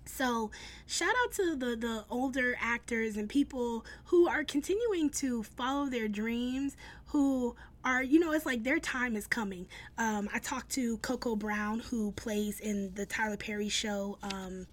so, 0.05 0.51
shout 0.85 1.13
out 1.23 1.31
to 1.33 1.55
the 1.55 1.75
the 1.75 2.05
older 2.09 2.57
actors 2.61 3.17
and 3.17 3.27
people 3.27 3.85
who 4.05 4.27
are 4.27 4.43
continuing 4.43 5.09
to 5.11 5.43
follow 5.43 5.87
their 5.87 6.07
dreams, 6.07 6.77
who 7.07 7.55
are 7.83 8.03
you 8.03 8.19
know 8.19 8.31
it's 8.31 8.45
like 8.45 8.63
their 8.63 8.79
time 8.79 9.15
is 9.15 9.27
coming. 9.27 9.67
Um, 9.97 10.29
I 10.33 10.39
talked 10.39 10.71
to 10.71 10.97
Coco 10.97 11.35
Brown 11.35 11.79
who 11.79 12.11
plays 12.13 12.59
in 12.59 12.93
the 12.95 13.05
Tyler 13.05 13.37
Perry 13.37 13.69
show. 13.69 14.17
Um, 14.23 14.67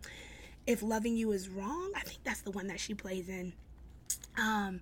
if 0.67 0.83
loving 0.83 1.17
you 1.17 1.33
is 1.33 1.49
wrong, 1.49 1.93
I 1.95 2.01
think 2.01 2.21
that's 2.25 2.41
the 2.41 2.51
one 2.51 2.69
that 2.69 2.81
she 2.81 2.95
plays 2.95 3.29
in. 3.29 3.53
Um, 4.39 4.81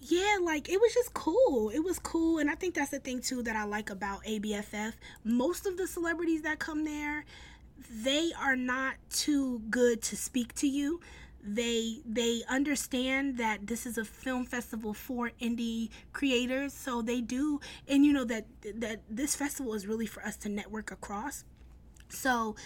yeah, 0.00 0.38
like 0.42 0.68
it 0.68 0.80
was 0.80 0.92
just 0.92 1.14
cool. 1.14 1.70
It 1.70 1.78
was 1.78 1.98
cool, 1.98 2.38
and 2.38 2.50
I 2.50 2.54
think 2.54 2.74
that's 2.74 2.90
the 2.90 2.98
thing 2.98 3.20
too 3.20 3.42
that 3.44 3.56
I 3.56 3.64
like 3.64 3.90
about 3.90 4.24
ABFF. 4.24 4.92
Most 5.22 5.66
of 5.66 5.76
the 5.76 5.86
celebrities 5.86 6.42
that 6.42 6.58
come 6.58 6.84
there 6.84 7.24
they 7.90 8.32
are 8.38 8.56
not 8.56 8.94
too 9.10 9.60
good 9.70 10.02
to 10.02 10.16
speak 10.16 10.54
to 10.56 10.68
you. 10.68 11.00
They 11.46 12.00
they 12.06 12.42
understand 12.48 13.36
that 13.36 13.66
this 13.66 13.84
is 13.84 13.98
a 13.98 14.04
film 14.04 14.46
festival 14.46 14.94
for 14.94 15.30
indie 15.42 15.90
creators 16.14 16.72
so 16.72 17.02
they 17.02 17.20
do 17.20 17.60
and 17.86 18.06
you 18.06 18.14
know 18.14 18.24
that 18.24 18.46
that 18.76 19.02
this 19.10 19.36
festival 19.36 19.74
is 19.74 19.86
really 19.86 20.06
for 20.06 20.22
us 20.24 20.36
to 20.38 20.48
network 20.48 20.90
across. 20.90 21.44
So 22.08 22.56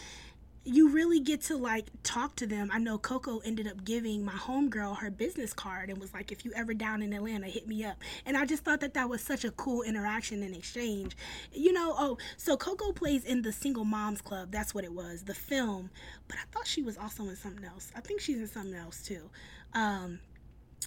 you 0.68 0.90
really 0.90 1.18
get 1.18 1.40
to 1.40 1.56
like 1.56 1.86
talk 2.02 2.36
to 2.36 2.46
them. 2.46 2.70
I 2.72 2.78
know 2.78 2.98
Coco 2.98 3.38
ended 3.38 3.66
up 3.66 3.84
giving 3.84 4.22
my 4.22 4.32
homegirl 4.32 4.98
her 4.98 5.10
business 5.10 5.54
card 5.54 5.88
and 5.88 5.98
was 5.98 6.12
like, 6.12 6.30
if 6.30 6.44
you 6.44 6.52
ever 6.54 6.74
down 6.74 7.00
in 7.00 7.12
Atlanta, 7.14 7.46
hit 7.46 7.66
me 7.66 7.84
up. 7.84 7.96
And 8.26 8.36
I 8.36 8.44
just 8.44 8.64
thought 8.64 8.80
that 8.80 8.92
that 8.94 9.08
was 9.08 9.22
such 9.22 9.44
a 9.44 9.50
cool 9.52 9.82
interaction 9.82 10.42
and 10.42 10.54
exchange. 10.54 11.16
You 11.52 11.72
know, 11.72 11.94
oh, 11.96 12.18
so 12.36 12.56
Coco 12.56 12.92
plays 12.92 13.24
in 13.24 13.40
the 13.40 13.52
Single 13.52 13.86
Moms 13.86 14.20
Club. 14.20 14.50
That's 14.50 14.74
what 14.74 14.84
it 14.84 14.92
was, 14.92 15.22
the 15.24 15.34
film. 15.34 15.88
But 16.28 16.36
I 16.36 16.44
thought 16.52 16.66
she 16.66 16.82
was 16.82 16.98
also 16.98 17.24
in 17.24 17.36
something 17.36 17.64
else. 17.64 17.90
I 17.96 18.00
think 18.00 18.20
she's 18.20 18.38
in 18.38 18.46
something 18.46 18.74
else 18.74 19.02
too. 19.02 19.30
Um, 19.72 20.18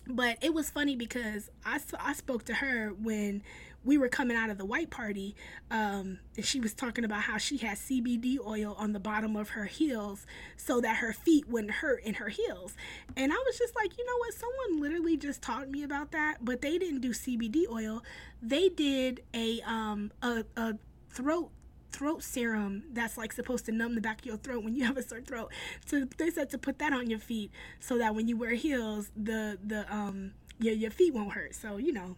but 0.07 0.37
it 0.41 0.53
was 0.53 0.69
funny 0.69 0.95
because 0.95 1.49
I, 1.65 1.79
I 1.99 2.13
spoke 2.13 2.45
to 2.45 2.53
her 2.53 2.89
when 2.89 3.41
we 3.83 3.97
were 3.97 4.07
coming 4.07 4.37
out 4.37 4.49
of 4.49 4.57
the 4.57 4.65
white 4.65 4.89
party, 4.89 5.35
um, 5.69 6.19
and 6.35 6.45
she 6.45 6.59
was 6.59 6.73
talking 6.73 7.03
about 7.03 7.21
how 7.21 7.37
she 7.37 7.57
had 7.57 7.77
CBD 7.77 8.37
oil 8.45 8.75
on 8.77 8.93
the 8.93 8.99
bottom 8.99 9.35
of 9.35 9.49
her 9.49 9.65
heels 9.65 10.25
so 10.55 10.79
that 10.81 10.97
her 10.97 11.13
feet 11.13 11.47
wouldn't 11.47 11.73
hurt 11.73 12.03
in 12.03 12.15
her 12.15 12.29
heels. 12.29 12.75
And 13.17 13.31
I 13.31 13.35
was 13.35 13.57
just 13.57 13.75
like, 13.75 13.97
you 13.97 14.05
know 14.05 14.17
what? 14.17 14.33
Someone 14.33 14.81
literally 14.81 15.17
just 15.17 15.41
taught 15.41 15.69
me 15.69 15.83
about 15.83 16.11
that, 16.11 16.37
but 16.45 16.61
they 16.61 16.77
didn't 16.77 17.01
do 17.01 17.11
CBD 17.11 17.63
oil. 17.71 18.03
They 18.41 18.69
did 18.69 19.23
a 19.33 19.61
um 19.61 20.11
a, 20.21 20.45
a 20.55 20.75
throat 21.09 21.51
throat 21.91 22.23
serum 22.23 22.83
that's 22.93 23.17
like 23.17 23.33
supposed 23.33 23.65
to 23.65 23.71
numb 23.71 23.95
the 23.95 24.01
back 24.01 24.19
of 24.21 24.25
your 24.25 24.37
throat 24.37 24.63
when 24.63 24.75
you 24.75 24.85
have 24.85 24.97
a 24.97 25.03
sore 25.03 25.21
throat. 25.21 25.51
So 25.85 26.05
they 26.17 26.29
said 26.29 26.49
to 26.51 26.57
put 26.57 26.79
that 26.79 26.93
on 26.93 27.09
your 27.09 27.19
feet 27.19 27.51
so 27.79 27.97
that 27.97 28.15
when 28.15 28.27
you 28.27 28.37
wear 28.37 28.51
heels, 28.51 29.11
the 29.15 29.57
the 29.63 29.91
um 29.93 30.31
your 30.59 30.73
your 30.73 30.91
feet 30.91 31.13
won't 31.13 31.33
hurt. 31.33 31.55
So 31.55 31.77
you 31.77 31.91
know, 31.91 32.15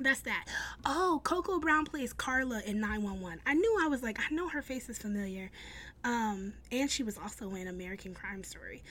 that's 0.00 0.20
that. 0.20 0.46
Oh, 0.84 1.20
Coco 1.24 1.58
Brown 1.58 1.84
plays 1.84 2.12
Carla 2.12 2.62
in 2.66 2.80
911. 2.80 3.40
I 3.46 3.54
knew 3.54 3.78
I 3.82 3.88
was 3.88 4.02
like, 4.02 4.18
I 4.18 4.34
know 4.34 4.48
her 4.48 4.62
face 4.62 4.88
is 4.88 4.98
familiar. 4.98 5.50
Um, 6.04 6.54
and 6.72 6.90
she 6.90 7.02
was 7.02 7.18
also 7.18 7.54
in 7.54 7.68
American 7.68 8.14
Crime 8.14 8.42
Story. 8.42 8.82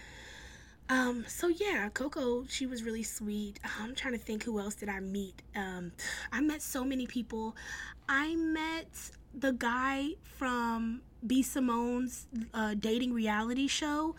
Um, 0.89 1.25
so 1.27 1.47
yeah, 1.47 1.89
Coco, 1.89 2.45
she 2.47 2.65
was 2.65 2.83
really 2.83 3.03
sweet. 3.03 3.59
I'm 3.79 3.93
trying 3.93 4.13
to 4.13 4.19
think 4.19 4.43
who 4.43 4.59
else 4.59 4.75
did 4.75 4.89
I 4.89 4.99
meet. 4.99 5.41
Um, 5.55 5.91
I 6.31 6.41
met 6.41 6.61
so 6.61 6.83
many 6.83 7.05
people. 7.05 7.55
I 8.07 8.35
met 8.35 8.87
the 9.33 9.51
guy 9.51 10.09
from 10.23 11.01
B. 11.25 11.43
Simone's 11.43 12.25
uh, 12.53 12.73
dating 12.73 13.13
reality 13.13 13.67
show. 13.67 14.15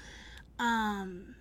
Um, 0.60 1.34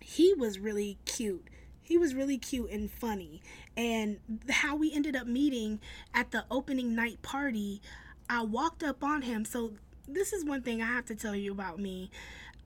he 0.00 0.34
was 0.34 0.58
really 0.58 0.98
cute 1.06 1.46
he 1.90 1.98
was 1.98 2.14
really 2.14 2.38
cute 2.38 2.70
and 2.70 2.88
funny. 2.88 3.42
And 3.76 4.18
how 4.48 4.76
we 4.76 4.92
ended 4.92 5.16
up 5.16 5.26
meeting 5.26 5.80
at 6.12 6.30
the 6.32 6.44
opening 6.50 6.94
night 6.94 7.22
party, 7.22 7.80
I 8.28 8.42
walked 8.42 8.82
up 8.82 9.02
on 9.02 9.22
him. 9.22 9.44
So, 9.44 9.72
this 10.06 10.32
is 10.32 10.44
one 10.44 10.62
thing 10.62 10.82
I 10.82 10.86
have 10.86 11.06
to 11.06 11.14
tell 11.14 11.36
you 11.36 11.52
about 11.52 11.78
me. 11.78 12.10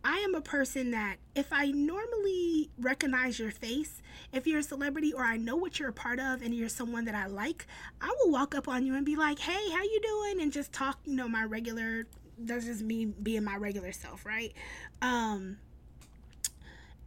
I 0.04 0.18
am 0.18 0.34
a 0.34 0.40
person 0.42 0.90
that 0.90 1.16
if 1.34 1.50
I 1.50 1.70
normally 1.70 2.68
recognize 2.78 3.38
your 3.38 3.50
face, 3.50 4.02
if 4.32 4.46
you're 4.46 4.58
a 4.58 4.62
celebrity 4.62 5.14
or 5.14 5.24
I 5.24 5.38
know 5.38 5.56
what 5.56 5.78
you're 5.78 5.88
a 5.88 5.94
part 5.94 6.20
of 6.20 6.42
and 6.42 6.54
you're 6.54 6.68
someone 6.68 7.06
that 7.06 7.14
I 7.14 7.26
like, 7.26 7.66
I 8.02 8.14
will 8.22 8.30
walk 8.30 8.54
up 8.54 8.68
on 8.68 8.84
you 8.84 8.94
and 8.94 9.06
be 9.06 9.16
like, 9.16 9.38
"Hey, 9.38 9.70
how 9.70 9.82
you 9.82 10.00
doing?" 10.02 10.42
and 10.42 10.52
just 10.52 10.72
talk, 10.72 10.98
you 11.06 11.16
know, 11.16 11.26
my 11.26 11.44
regular 11.44 12.06
that's 12.38 12.66
just 12.66 12.82
me 12.82 13.06
being 13.06 13.44
my 13.44 13.56
regular 13.56 13.92
self, 13.92 14.26
right? 14.26 14.52
Um 15.00 15.56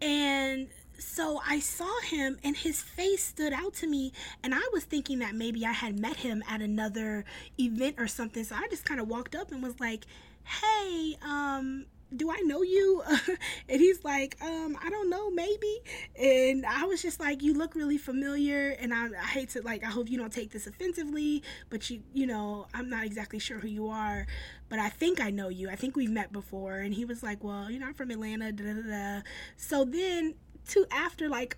and 0.01 0.67
so 0.99 1.41
I 1.47 1.59
saw 1.59 1.99
him 2.01 2.37
and 2.43 2.55
his 2.55 2.81
face 2.81 3.23
stood 3.23 3.53
out 3.53 3.73
to 3.75 3.87
me 3.87 4.13
and 4.43 4.53
I 4.53 4.61
was 4.73 4.83
thinking 4.83 5.19
that 5.19 5.35
maybe 5.35 5.65
I 5.65 5.71
had 5.71 5.99
met 5.99 6.17
him 6.17 6.43
at 6.49 6.61
another 6.61 7.25
event 7.59 7.95
or 7.97 8.07
something. 8.07 8.43
So 8.43 8.55
I 8.55 8.67
just 8.69 8.85
kind 8.85 8.99
of 8.99 9.07
walked 9.07 9.35
up 9.35 9.51
and 9.51 9.61
was 9.61 9.79
like, 9.79 10.05
"Hey, 10.43 11.17
um 11.21 11.85
do 12.15 12.31
I 12.31 12.37
know 12.37 12.61
you? 12.61 13.03
and 13.69 13.81
he's 13.81 14.03
like, 14.03 14.37
um, 14.41 14.77
I 14.81 14.89
don't 14.89 15.09
know, 15.09 15.29
maybe. 15.29 15.79
And 16.17 16.65
I 16.65 16.85
was 16.85 17.01
just 17.01 17.19
like, 17.19 17.41
you 17.41 17.53
look 17.53 17.75
really 17.75 17.97
familiar. 17.97 18.69
And 18.79 18.93
I, 18.93 19.07
I, 19.07 19.25
hate 19.25 19.49
to 19.49 19.61
like, 19.61 19.83
I 19.83 19.87
hope 19.87 20.09
you 20.09 20.17
don't 20.17 20.31
take 20.31 20.51
this 20.51 20.67
offensively, 20.67 21.43
but 21.69 21.89
you, 21.89 22.01
you 22.13 22.25
know, 22.25 22.67
I'm 22.73 22.89
not 22.89 23.05
exactly 23.05 23.39
sure 23.39 23.59
who 23.59 23.67
you 23.67 23.89
are, 23.89 24.25
but 24.69 24.79
I 24.79 24.89
think 24.89 25.19
I 25.19 25.31
know 25.31 25.49
you. 25.49 25.69
I 25.69 25.75
think 25.75 25.95
we've 25.95 26.09
met 26.09 26.31
before. 26.31 26.77
And 26.77 26.93
he 26.93 27.03
was 27.03 27.23
like, 27.23 27.43
well, 27.43 27.69
you 27.69 27.79
know, 27.79 27.87
I'm 27.87 27.93
from 27.93 28.11
Atlanta. 28.11 28.51
Da, 28.51 28.63
da, 28.63 28.81
da. 28.81 29.21
So 29.57 29.83
then 29.83 30.35
to 30.67 30.85
after 30.91 31.29
like 31.29 31.57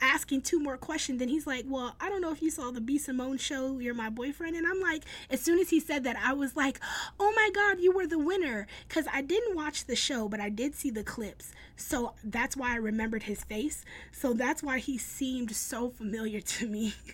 asking 0.00 0.42
two 0.42 0.60
more 0.60 0.76
questions. 0.76 1.20
And 1.20 1.30
he's 1.30 1.46
like 1.46 1.64
well 1.66 1.96
i 2.00 2.08
don't 2.08 2.20
know 2.20 2.32
if 2.32 2.42
you 2.42 2.50
saw 2.50 2.70
the 2.70 2.80
b 2.80 2.98
simone 2.98 3.38
show 3.38 3.78
you're 3.78 3.94
my 3.94 4.08
boyfriend. 4.10 4.56
And 4.56 4.66
i'm 4.66 4.80
like 4.80 5.04
as 5.30 5.40
soon 5.40 5.58
as 5.58 5.70
he 5.70 5.80
said 5.80 6.04
that 6.04 6.16
i 6.16 6.32
was 6.32 6.56
like 6.56 6.80
oh 7.18 7.32
my 7.34 7.50
god 7.54 7.80
you 7.80 7.92
were 7.92 8.06
the 8.06 8.18
winner. 8.18 8.66
Because 8.88 9.06
i 9.12 9.22
didn't 9.22 9.56
watch 9.56 9.86
the 9.86 9.96
show 9.96 10.28
but 10.28 10.40
i 10.40 10.48
did 10.48 10.74
see 10.74 10.90
the 10.90 11.04
clips. 11.04 11.52
So 11.76 12.14
that's 12.22 12.56
why 12.56 12.72
i 12.72 12.76
remembered 12.76 13.24
his 13.24 13.42
face. 13.44 13.84
So 14.12 14.32
that's 14.32 14.62
why 14.62 14.78
he 14.78 14.98
seemed 14.98 15.54
so 15.54 15.90
familiar 15.90 16.40
to 16.40 16.68
me. 16.68 16.94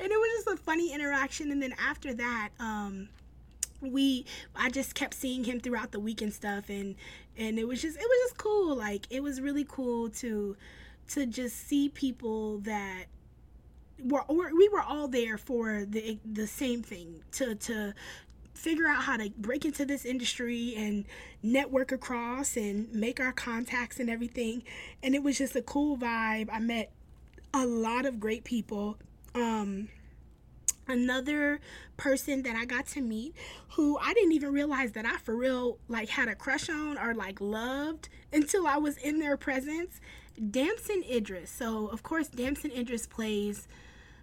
And 0.00 0.10
it 0.10 0.16
was 0.16 0.44
just 0.44 0.60
a 0.60 0.64
funny 0.64 0.92
interaction. 0.92 1.52
And 1.52 1.62
then 1.62 1.72
after 1.78 2.12
that 2.14 2.48
um 2.58 3.08
we 3.80 4.24
I 4.54 4.70
just 4.70 4.94
kept 4.94 5.14
seeing 5.14 5.44
him 5.44 5.60
throughout 5.60 5.92
the 5.92 6.00
week 6.00 6.22
and 6.22 6.32
stuff. 6.32 6.68
And 6.68 6.94
and 7.36 7.58
it 7.58 7.66
was 7.66 7.80
just 7.82 7.96
it 7.96 8.02
was 8.02 8.18
just 8.24 8.38
cool. 8.38 8.76
Like 8.76 9.06
it 9.10 9.22
was 9.22 9.40
really 9.40 9.66
cool 9.68 10.10
to 10.10 10.56
to 11.08 11.26
just 11.26 11.68
see 11.68 11.88
people 11.88 12.58
that 12.58 13.04
were 14.02 14.24
we 14.28 14.68
were 14.68 14.82
all 14.82 15.08
there 15.08 15.38
for 15.38 15.84
the 15.88 16.18
the 16.24 16.46
same 16.46 16.82
thing 16.82 17.22
to 17.32 17.54
to 17.54 17.94
figure 18.54 18.86
out 18.86 19.02
how 19.02 19.16
to 19.16 19.30
break 19.38 19.64
into 19.64 19.84
this 19.84 20.04
industry 20.04 20.74
and 20.76 21.04
network 21.42 21.90
across 21.90 22.56
and 22.56 22.92
make 22.92 23.18
our 23.18 23.32
contacts 23.32 23.98
and 23.98 24.08
everything. 24.08 24.62
And 25.02 25.14
it 25.14 25.22
was 25.22 25.38
just 25.38 25.56
a 25.56 25.62
cool 25.62 25.96
vibe. 25.96 26.48
I 26.52 26.60
met 26.60 26.92
a 27.52 27.66
lot 27.66 28.06
of 28.06 28.20
great 28.20 28.44
people. 28.44 28.98
Um 29.34 29.88
another 30.92 31.60
person 31.96 32.42
that 32.42 32.54
I 32.54 32.64
got 32.64 32.86
to 32.88 33.00
meet 33.00 33.34
who 33.70 33.98
I 33.98 34.12
didn't 34.14 34.32
even 34.32 34.52
realize 34.52 34.92
that 34.92 35.06
I 35.06 35.16
for 35.18 35.34
real 35.34 35.78
like 35.88 36.08
had 36.10 36.28
a 36.28 36.34
crush 36.34 36.68
on 36.68 36.98
or 36.98 37.14
like 37.14 37.40
loved 37.40 38.08
until 38.32 38.66
I 38.66 38.76
was 38.76 38.96
in 38.98 39.18
their 39.18 39.36
presence. 39.36 40.00
Damson 40.50 41.02
Idris. 41.10 41.50
So 41.50 41.88
of 41.88 42.02
course 42.02 42.28
Damson 42.28 42.70
Idris 42.70 43.06
plays 43.06 43.66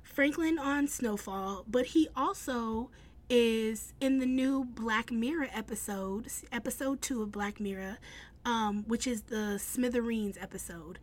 Franklin 0.03 0.57
on 0.57 0.87
Snowfall, 0.87 1.65
but 1.67 1.87
he 1.87 2.07
also 2.15 2.89
is 3.29 3.93
in 3.99 4.19
the 4.19 4.25
new 4.25 4.65
Black 4.65 5.11
Mirror 5.11 5.49
episode, 5.53 6.27
episode 6.51 7.01
two 7.01 7.21
of 7.21 7.31
Black 7.31 7.59
Mirror, 7.59 7.99
um, 8.45 8.83
which 8.87 9.05
is 9.05 9.23
the 9.23 9.59
Smithereens 9.59 10.37
episode. 10.39 10.99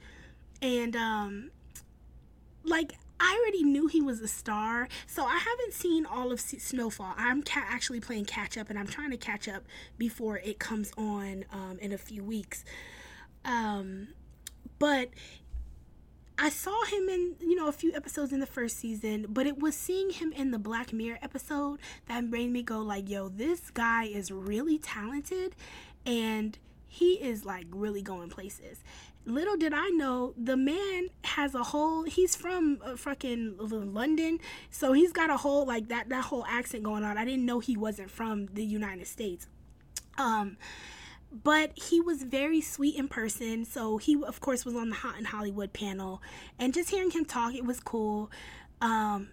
And 0.63 0.97
um 0.97 1.51
like 2.67 2.95
I 3.19 3.39
already 3.41 3.63
knew 3.63 3.87
he 3.87 4.03
was 4.03 4.21
a 4.21 4.29
star, 4.29 4.89
so 5.07 5.25
I 5.25 5.39
haven't 5.39 5.73
seen 5.73 6.05
all 6.05 6.33
of 6.33 6.41
Snowfall. 6.41 7.15
I'm 7.17 7.43
ca- 7.43 7.65
actually 7.67 8.01
playing 8.01 8.27
catch 8.27 8.59
up, 8.59 8.69
and 8.69 8.79
I'm 8.79 8.87
trying 8.87 9.11
to 9.11 9.17
catch 9.17 9.49
up 9.49 9.65
before 9.97 10.39
it 10.39 10.59
comes 10.59 10.93
on 10.99 11.45
um, 11.51 11.79
in 11.81 11.93
a 11.93 11.99
few 11.99 12.23
weeks. 12.23 12.65
Um, 13.45 14.09
but 14.79 15.11
I 16.39 16.51
saw 16.51 16.85
him 16.85 17.09
in 17.09 17.37
you 17.41 17.55
know 17.55 17.69
a 17.69 17.73
few 17.73 17.95
episodes 17.95 18.33
in 18.33 18.41
the 18.41 18.47
first 18.47 18.77
season, 18.77 19.27
but 19.29 19.47
it 19.47 19.59
was 19.59 19.75
seeing 19.75 20.11
him 20.11 20.33
in 20.33 20.51
the 20.51 20.59
Black 20.59 20.93
Mirror 20.93 21.19
episode 21.23 21.81
that 22.09 22.25
made 22.25 22.51
me 22.51 22.63
go 22.63 22.81
like, 22.81 23.09
"Yo, 23.09 23.29
this 23.29 23.71
guy 23.71 24.05
is 24.05 24.31
really 24.31 24.79
talented, 24.79 25.57
and 26.05 26.59
he 26.87 27.15
is 27.15 27.47
like 27.47 27.67
really 27.71 28.03
going 28.03 28.29
places." 28.29 28.83
Little 29.27 29.57
did 29.57 29.75
I 29.75 29.89
know, 29.89 30.33
the 30.37 30.57
man 30.57 31.09
has 31.25 31.55
a 31.55 31.63
whole. 31.63 32.05
He's 32.05 32.35
from 32.35 32.79
uh, 32.83 32.97
fucking 32.97 33.57
London, 33.59 34.39
so 34.71 34.93
he's 34.93 35.13
got 35.13 35.29
a 35.31 35.37
whole 35.37 35.67
like 35.67 35.89
that 35.89 36.09
that 36.09 36.25
whole 36.25 36.47
accent 36.47 36.85
going 36.85 37.05
on. 37.05 37.19
I 37.19 37.25
didn't 37.25 37.45
know 37.45 37.59
he 37.61 37.77
wasn't 37.77 38.11
from 38.11 38.47
the 38.47 38.65
United 38.65 39.07
States. 39.07 39.49
Um, 40.17 40.57
but 41.31 41.73
he 41.77 42.01
was 42.01 42.23
very 42.23 42.61
sweet 42.61 42.97
in 42.97 43.09
person. 43.09 43.65
So 43.65 43.99
he, 43.99 44.17
of 44.23 44.41
course, 44.41 44.65
was 44.65 44.75
on 44.75 44.89
the 44.89 44.95
Hot 44.95 45.19
in 45.19 45.25
Hollywood 45.25 45.73
panel, 45.73 46.23
and 46.59 46.73
just 46.73 46.91
hearing 46.91 47.11
him 47.11 47.25
talk, 47.25 47.55
it 47.55 47.65
was 47.65 47.81
cool. 47.81 48.31
Um, 48.81 49.29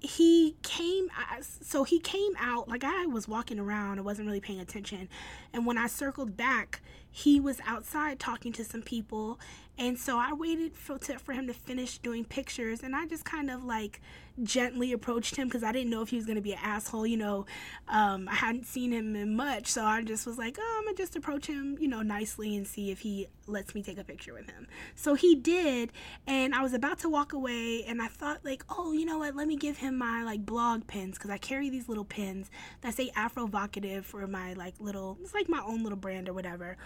he 0.00 0.56
came 0.62 1.08
so 1.40 1.82
he 1.82 1.98
came 1.98 2.32
out 2.38 2.68
like 2.68 2.84
i 2.84 3.06
was 3.06 3.26
walking 3.26 3.58
around 3.58 3.98
i 3.98 4.02
wasn't 4.02 4.24
really 4.24 4.40
paying 4.40 4.60
attention 4.60 5.08
and 5.54 5.64
when 5.66 5.78
i 5.78 5.86
circled 5.86 6.36
back 6.36 6.82
he 7.16 7.40
was 7.40 7.62
outside 7.66 8.18
talking 8.18 8.52
to 8.52 8.62
some 8.62 8.82
people. 8.82 9.40
And 9.78 9.98
so 9.98 10.18
i 10.18 10.34
waited 10.34 10.76
for, 10.76 10.98
to, 10.98 11.18
for 11.18 11.32
him 11.32 11.46
to 11.46 11.54
finish 11.54 11.96
doing 11.96 12.26
pictures. 12.26 12.82
And 12.82 12.94
i 12.94 13.06
just 13.06 13.24
kind 13.24 13.50
of 13.50 13.64
like 13.64 14.02
gently 14.42 14.92
approached 14.92 15.36
him 15.36 15.48
because 15.48 15.62
I 15.62 15.72
didn't 15.72 15.90
know 15.90 16.02
if 16.02 16.10
he 16.10 16.16
was 16.16 16.26
going 16.26 16.36
to 16.36 16.42
be 16.42 16.52
an 16.52 16.58
asshole. 16.62 17.06
You 17.06 17.16
know, 17.16 17.46
um, 17.88 18.28
I 18.28 18.34
hadn't 18.34 18.66
seen 18.66 18.92
him 18.92 19.16
in 19.16 19.36
much, 19.36 19.68
so 19.68 19.84
I 19.84 20.02
just 20.02 20.26
was 20.26 20.38
like, 20.38 20.58
oh, 20.60 20.74
I'm 20.78 20.84
going 20.84 20.96
to 20.96 21.02
just 21.02 21.16
approach 21.16 21.46
him, 21.46 21.76
you 21.80 21.88
know, 21.88 22.02
nicely 22.02 22.56
and 22.56 22.66
see 22.66 22.90
if 22.90 23.00
he 23.00 23.28
lets 23.46 23.74
me 23.74 23.82
take 23.82 23.98
a 23.98 24.04
picture 24.04 24.34
with 24.34 24.50
him. 24.50 24.66
So 24.94 25.14
he 25.14 25.34
did, 25.34 25.92
and 26.26 26.54
I 26.54 26.62
was 26.62 26.74
about 26.74 26.98
to 27.00 27.08
walk 27.08 27.32
away, 27.32 27.84
and 27.84 28.02
I 28.02 28.08
thought, 28.08 28.44
like, 28.44 28.64
oh, 28.68 28.92
you 28.92 29.04
know 29.04 29.18
what, 29.18 29.36
let 29.36 29.46
me 29.46 29.56
give 29.56 29.78
him 29.78 29.96
my, 29.96 30.22
like, 30.22 30.44
blog 30.44 30.86
pins 30.86 31.16
because 31.16 31.30
I 31.30 31.38
carry 31.38 31.70
these 31.70 31.88
little 31.88 32.04
pins 32.04 32.50
that 32.80 32.94
say 32.94 33.10
Afrovocative 33.16 34.04
for 34.04 34.26
my, 34.26 34.54
like, 34.54 34.74
little, 34.80 35.18
it's 35.22 35.34
like 35.34 35.48
my 35.48 35.62
own 35.66 35.82
little 35.82 35.98
brand 35.98 36.28
or 36.28 36.32
whatever. 36.32 36.76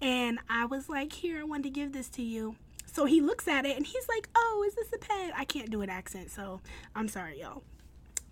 And 0.00 0.38
I 0.48 0.66
was 0.66 0.88
like, 0.88 1.12
here, 1.12 1.40
I 1.40 1.44
wanted 1.44 1.64
to 1.64 1.70
give 1.70 1.92
this 1.92 2.08
to 2.10 2.22
you. 2.22 2.56
So 2.98 3.04
he 3.04 3.20
looks 3.20 3.46
at 3.46 3.64
it 3.64 3.76
and 3.76 3.86
he's 3.86 4.08
like, 4.08 4.28
"Oh, 4.34 4.64
is 4.66 4.74
this 4.74 4.92
a 4.92 4.98
pen?" 4.98 5.30
I 5.36 5.44
can't 5.44 5.70
do 5.70 5.82
an 5.82 5.88
accent, 5.88 6.32
so 6.32 6.60
I'm 6.96 7.06
sorry, 7.06 7.40
y'all. 7.40 7.62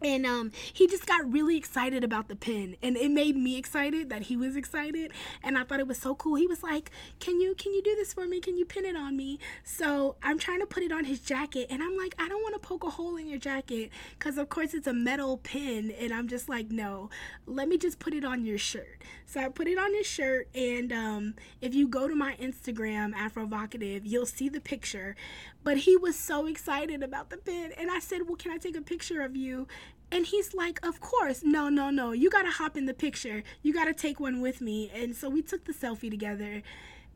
And 0.03 0.26
um 0.26 0.51
he 0.72 0.86
just 0.86 1.07
got 1.07 1.30
really 1.30 1.57
excited 1.57 2.05
about 2.05 2.28
the 2.28 2.36
pin 2.36 2.76
and 2.82 2.97
it 2.97 3.11
made 3.11 3.36
me 3.36 3.57
excited 3.57 4.11
that 4.11 4.22
he 4.22 4.36
was 4.36 4.57
excited 4.57 5.11
and 5.42 5.57
i 5.57 5.64
thought 5.64 5.80
it 5.80 5.86
was 5.86 5.99
so 5.99 6.14
cool. 6.14 6.34
He 6.36 6.47
was 6.47 6.62
like 6.62 6.90
can 7.18 7.40
you 7.40 7.55
can 7.55 7.72
you 7.72 7.82
do 7.82 7.94
this 7.97 8.12
for 8.12 8.26
me? 8.26 8.40
Can 8.40 8.57
you 8.57 8.64
pin 8.64 8.84
it 8.84 8.97
on 8.97 9.16
me? 9.16 9.38
So 9.64 10.16
i'm 10.22 10.38
trying 10.38 10.61
to 10.61 10.66
put 10.66 10.82
it 10.82 10.92
on 10.92 11.05
his 11.05 11.20
jacket 11.20 11.66
and 11.70 11.82
i'm 11.82 11.97
like 11.97 12.14
i 12.18 12.28
don't 12.28 12.42
want 12.42 12.61
to 12.61 12.66
poke 12.66 12.84
a 12.84 12.90
hole 12.90 13.16
in 13.16 13.26
your 13.26 13.38
jacket 13.38 13.90
because 14.18 14.38
of 14.38 14.49
course 14.49 14.74
it's 14.74 14.86
a 14.86 14.92
metal 14.92 15.38
pin 15.38 15.90
and 15.99 16.12
i'm 16.12 16.28
just 16.28 16.49
like 16.49 16.70
no. 16.70 17.11
Let 17.47 17.68
me 17.68 17.78
just 17.78 17.99
put 17.99 18.12
it 18.12 18.24
on 18.24 18.44
your 18.44 18.59
shirt. 18.59 19.03
So 19.24 19.40
i 19.40 19.49
put 19.49 19.66
it 19.66 19.78
on 19.78 19.94
his 19.94 20.07
shirt 20.07 20.49
and 20.55 20.92
um 20.92 21.34
if 21.61 21.74
you 21.74 21.88
go 21.88 22.07
to 22.09 22.14
my 22.14 22.34
instagram 22.40 23.14
afrovocative 23.14 24.03
you'll 24.05 24.26
see 24.26 24.49
the 24.49 24.61
picture. 24.61 25.16
But 25.64 25.78
he 25.78 25.97
was 25.97 26.16
so 26.16 26.47
excited 26.47 27.03
about 27.03 27.30
the 27.30 27.38
pin 27.38 27.72
and 27.78 27.90
i 27.90 27.99
said 27.99 28.26
well 28.26 28.36
can 28.36 28.53
i 28.53 28.59
take 28.59 28.76
a 28.76 28.82
picture 28.82 29.22
of 29.22 29.36
you 29.36 29.66
and 30.11 30.26
he's 30.26 30.54
like, 30.54 30.84
Of 30.84 31.00
course. 31.00 31.42
No, 31.42 31.68
no, 31.68 31.90
no. 31.90 32.12
You 32.12 32.30
got 32.30 32.42
to 32.42 32.50
hop 32.50 32.76
in 32.76 32.86
the 32.86 32.94
picture. 32.94 33.42
You 33.62 33.72
got 33.72 33.86
to 33.86 33.94
take 33.94 34.20
one 34.20 34.40
with 34.40 34.61
me. 34.61 34.90
And 34.94 35.14
so 35.14 35.28
we 35.28 35.42
took 35.42 35.64
the 35.64 35.72
selfie 35.72 36.11
together. 36.11 36.62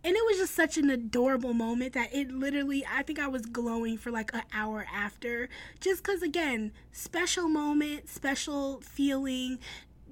And 0.03 0.17
it 0.17 0.25
was 0.25 0.39
just 0.39 0.55
such 0.55 0.79
an 0.79 0.89
adorable 0.89 1.53
moment 1.53 1.93
that 1.93 2.15
it 2.15 2.31
literally, 2.33 2.87
I 2.91 3.03
think 3.03 3.19
I 3.19 3.29
was 3.29 3.45
glowing 3.45 3.99
for 3.99 4.11
like 4.11 4.33
an 4.33 4.43
hour 4.53 4.87
after. 4.93 5.51
Just 5.79 6.03
because, 6.03 6.23
again, 6.23 6.73
special 6.91 7.49
moment, 7.49 8.09
special 8.09 8.81
feeling, 8.81 9.59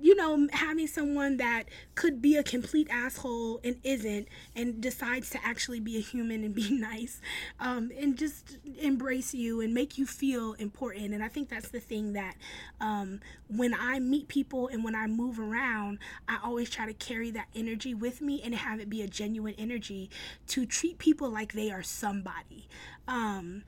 you 0.00 0.14
know, 0.14 0.48
having 0.52 0.86
someone 0.86 1.36
that 1.38 1.64
could 1.94 2.22
be 2.22 2.36
a 2.36 2.42
complete 2.42 2.88
asshole 2.90 3.60
and 3.64 3.76
isn't, 3.82 4.28
and 4.54 4.80
decides 4.80 5.30
to 5.30 5.38
actually 5.44 5.80
be 5.80 5.96
a 5.96 6.00
human 6.00 6.44
and 6.44 6.54
be 6.54 6.70
nice, 6.78 7.20
um, 7.60 7.90
and 7.98 8.16
just 8.16 8.58
embrace 8.78 9.34
you 9.34 9.60
and 9.60 9.74
make 9.74 9.98
you 9.98 10.06
feel 10.06 10.54
important. 10.54 11.14
And 11.14 11.22
I 11.22 11.28
think 11.28 11.48
that's 11.48 11.68
the 11.68 11.80
thing 11.80 12.12
that 12.14 12.36
um, 12.80 13.20
when 13.48 13.74
I 13.74 13.98
meet 13.98 14.28
people 14.28 14.68
and 14.68 14.84
when 14.84 14.94
I 14.94 15.06
move 15.06 15.38
around, 15.38 15.98
I 16.28 16.38
always 16.42 16.70
try 16.70 16.86
to 16.86 16.94
carry 16.94 17.30
that 17.32 17.48
energy 17.54 17.94
with 17.94 18.20
me 18.20 18.40
and 18.42 18.54
have 18.54 18.80
it 18.80 18.88
be 18.88 19.02
a 19.02 19.08
genuine 19.08 19.54
energy 19.58 20.10
to 20.48 20.66
treat 20.66 20.98
people 20.98 21.30
like 21.30 21.52
they 21.52 21.70
are 21.70 21.82
somebody. 21.82 22.68
Um, 23.06 23.64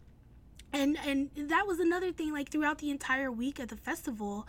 and 0.72 0.96
and 1.04 1.30
that 1.36 1.66
was 1.66 1.80
another 1.80 2.12
thing 2.12 2.32
like 2.32 2.50
throughout 2.50 2.78
the 2.78 2.90
entire 2.90 3.30
week 3.30 3.58
at 3.58 3.68
the 3.68 3.76
festival 3.76 4.46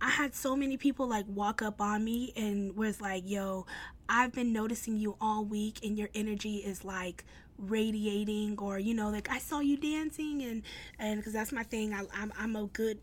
I 0.00 0.10
had 0.10 0.34
so 0.34 0.54
many 0.54 0.76
people 0.76 1.08
like 1.08 1.24
walk 1.28 1.62
up 1.62 1.80
on 1.80 2.04
me 2.04 2.32
and 2.36 2.76
was 2.76 3.00
like, 3.00 3.22
yo, 3.26 3.66
I've 4.08 4.32
been 4.32 4.52
noticing 4.52 4.96
you 4.98 5.16
all 5.20 5.44
week 5.44 5.80
and 5.82 5.98
your 5.98 6.08
energy 6.14 6.56
is 6.56 6.84
like 6.84 7.24
radiating 7.58 8.58
or 8.58 8.78
you 8.78 8.92
know 8.92 9.08
like 9.08 9.30
I 9.30 9.38
saw 9.38 9.60
you 9.60 9.78
dancing 9.78 10.42
and 10.42 10.62
and 10.98 11.18
because 11.18 11.32
that's 11.32 11.52
my 11.52 11.62
thing. 11.62 11.94
I, 11.94 12.02
I'm, 12.14 12.32
I'm 12.38 12.56
a 12.56 12.66
good 12.66 12.98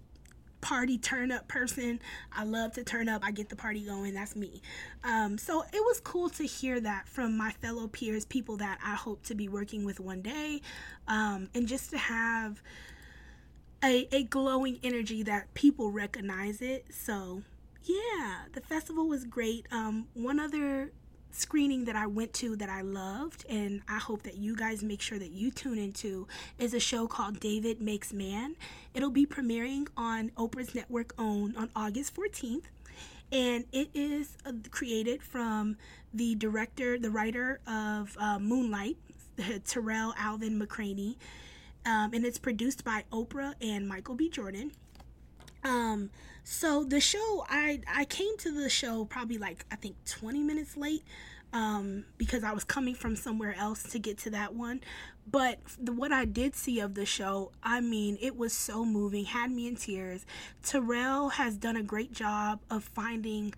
party 0.63 0.97
turn 0.97 1.29
up 1.29 1.47
person. 1.49 1.99
I 2.31 2.45
love 2.45 2.73
to 2.73 2.83
turn 2.85 3.09
up. 3.09 3.21
I 3.23 3.31
get 3.31 3.49
the 3.49 3.55
party 3.55 3.81
going. 3.81 4.13
That's 4.13 4.33
me. 4.35 4.61
Um, 5.03 5.37
so 5.37 5.61
it 5.73 5.83
was 5.83 5.99
cool 5.99 6.29
to 6.29 6.43
hear 6.45 6.79
that 6.79 7.07
from 7.07 7.35
my 7.35 7.51
fellow 7.51 7.87
peers 7.87 8.23
people 8.23 8.55
that 8.57 8.79
I 8.83 8.95
hope 8.95 9.23
to 9.23 9.35
be 9.35 9.49
working 9.49 9.83
with 9.83 9.99
one 9.99 10.21
day 10.21 10.61
um, 11.07 11.49
and 11.53 11.67
just 11.67 11.91
to 11.91 11.97
have 11.97 12.63
a, 13.83 14.07
a 14.11 14.23
glowing 14.23 14.79
energy 14.81 15.23
that 15.23 15.53
people 15.53 15.91
recognize 15.91 16.61
it. 16.61 16.85
So, 16.89 17.43
yeah, 17.83 18.45
the 18.53 18.61
festival 18.61 19.07
was 19.07 19.25
great. 19.25 19.67
Um, 19.71 20.07
one 20.13 20.39
other 20.39 20.91
screening 21.31 21.85
that 21.85 21.95
I 21.95 22.07
went 22.07 22.31
to 22.35 22.55
that 22.57 22.69
I 22.69 22.81
loved, 22.81 23.45
and 23.49 23.81
I 23.89 23.97
hope 23.97 24.23
that 24.23 24.35
you 24.37 24.55
guys 24.55 24.83
make 24.83 25.01
sure 25.01 25.19
that 25.19 25.31
you 25.31 25.51
tune 25.51 25.77
into, 25.77 26.27
is 26.59 26.73
a 26.73 26.79
show 26.79 27.07
called 27.07 27.39
David 27.39 27.81
Makes 27.81 28.13
Man. 28.13 28.55
It'll 28.93 29.09
be 29.09 29.25
premiering 29.25 29.87
on 29.97 30.29
Oprah's 30.37 30.73
network 30.73 31.13
OWN 31.17 31.55
on 31.57 31.69
August 31.75 32.15
14th. 32.15 32.63
And 33.31 33.65
it 33.71 33.89
is 33.95 34.37
uh, 34.45 34.51
created 34.69 35.23
from 35.23 35.77
the 36.13 36.35
director, 36.35 36.99
the 36.99 37.09
writer 37.09 37.59
of 37.65 38.15
uh, 38.19 38.37
Moonlight, 38.37 38.97
Tarell 39.65 40.13
Alvin 40.17 40.59
McCraney 40.59 41.15
um, 41.85 42.13
and 42.13 42.25
it's 42.25 42.37
produced 42.37 42.83
by 42.83 43.03
Oprah 43.11 43.53
and 43.61 43.87
Michael 43.87 44.15
B. 44.15 44.29
Jordan. 44.29 44.71
Um, 45.63 46.09
so 46.43 46.83
the 46.83 46.99
show, 46.99 47.45
I 47.49 47.81
I 47.87 48.05
came 48.05 48.37
to 48.39 48.51
the 48.51 48.69
show 48.69 49.05
probably 49.05 49.37
like 49.37 49.65
I 49.71 49.75
think 49.75 49.95
20 50.05 50.43
minutes 50.43 50.75
late, 50.75 51.03
um, 51.53 52.05
because 52.17 52.43
I 52.43 52.51
was 52.51 52.63
coming 52.63 52.95
from 52.95 53.15
somewhere 53.15 53.55
else 53.57 53.83
to 53.83 53.99
get 53.99 54.17
to 54.19 54.29
that 54.31 54.55
one. 54.55 54.81
But 55.29 55.59
the, 55.79 55.93
what 55.93 56.11
I 56.11 56.25
did 56.25 56.55
see 56.55 56.79
of 56.79 56.95
the 56.95 57.05
show, 57.05 57.51
I 57.61 57.79
mean, 57.79 58.17
it 58.19 58.35
was 58.35 58.51
so 58.51 58.83
moving, 58.83 59.25
had 59.25 59.51
me 59.51 59.67
in 59.67 59.77
tears. 59.77 60.25
Tarell 60.63 61.29
has 61.29 61.55
done 61.55 61.77
a 61.77 61.83
great 61.83 62.11
job 62.11 62.59
of 62.69 62.83
finding 62.83 63.53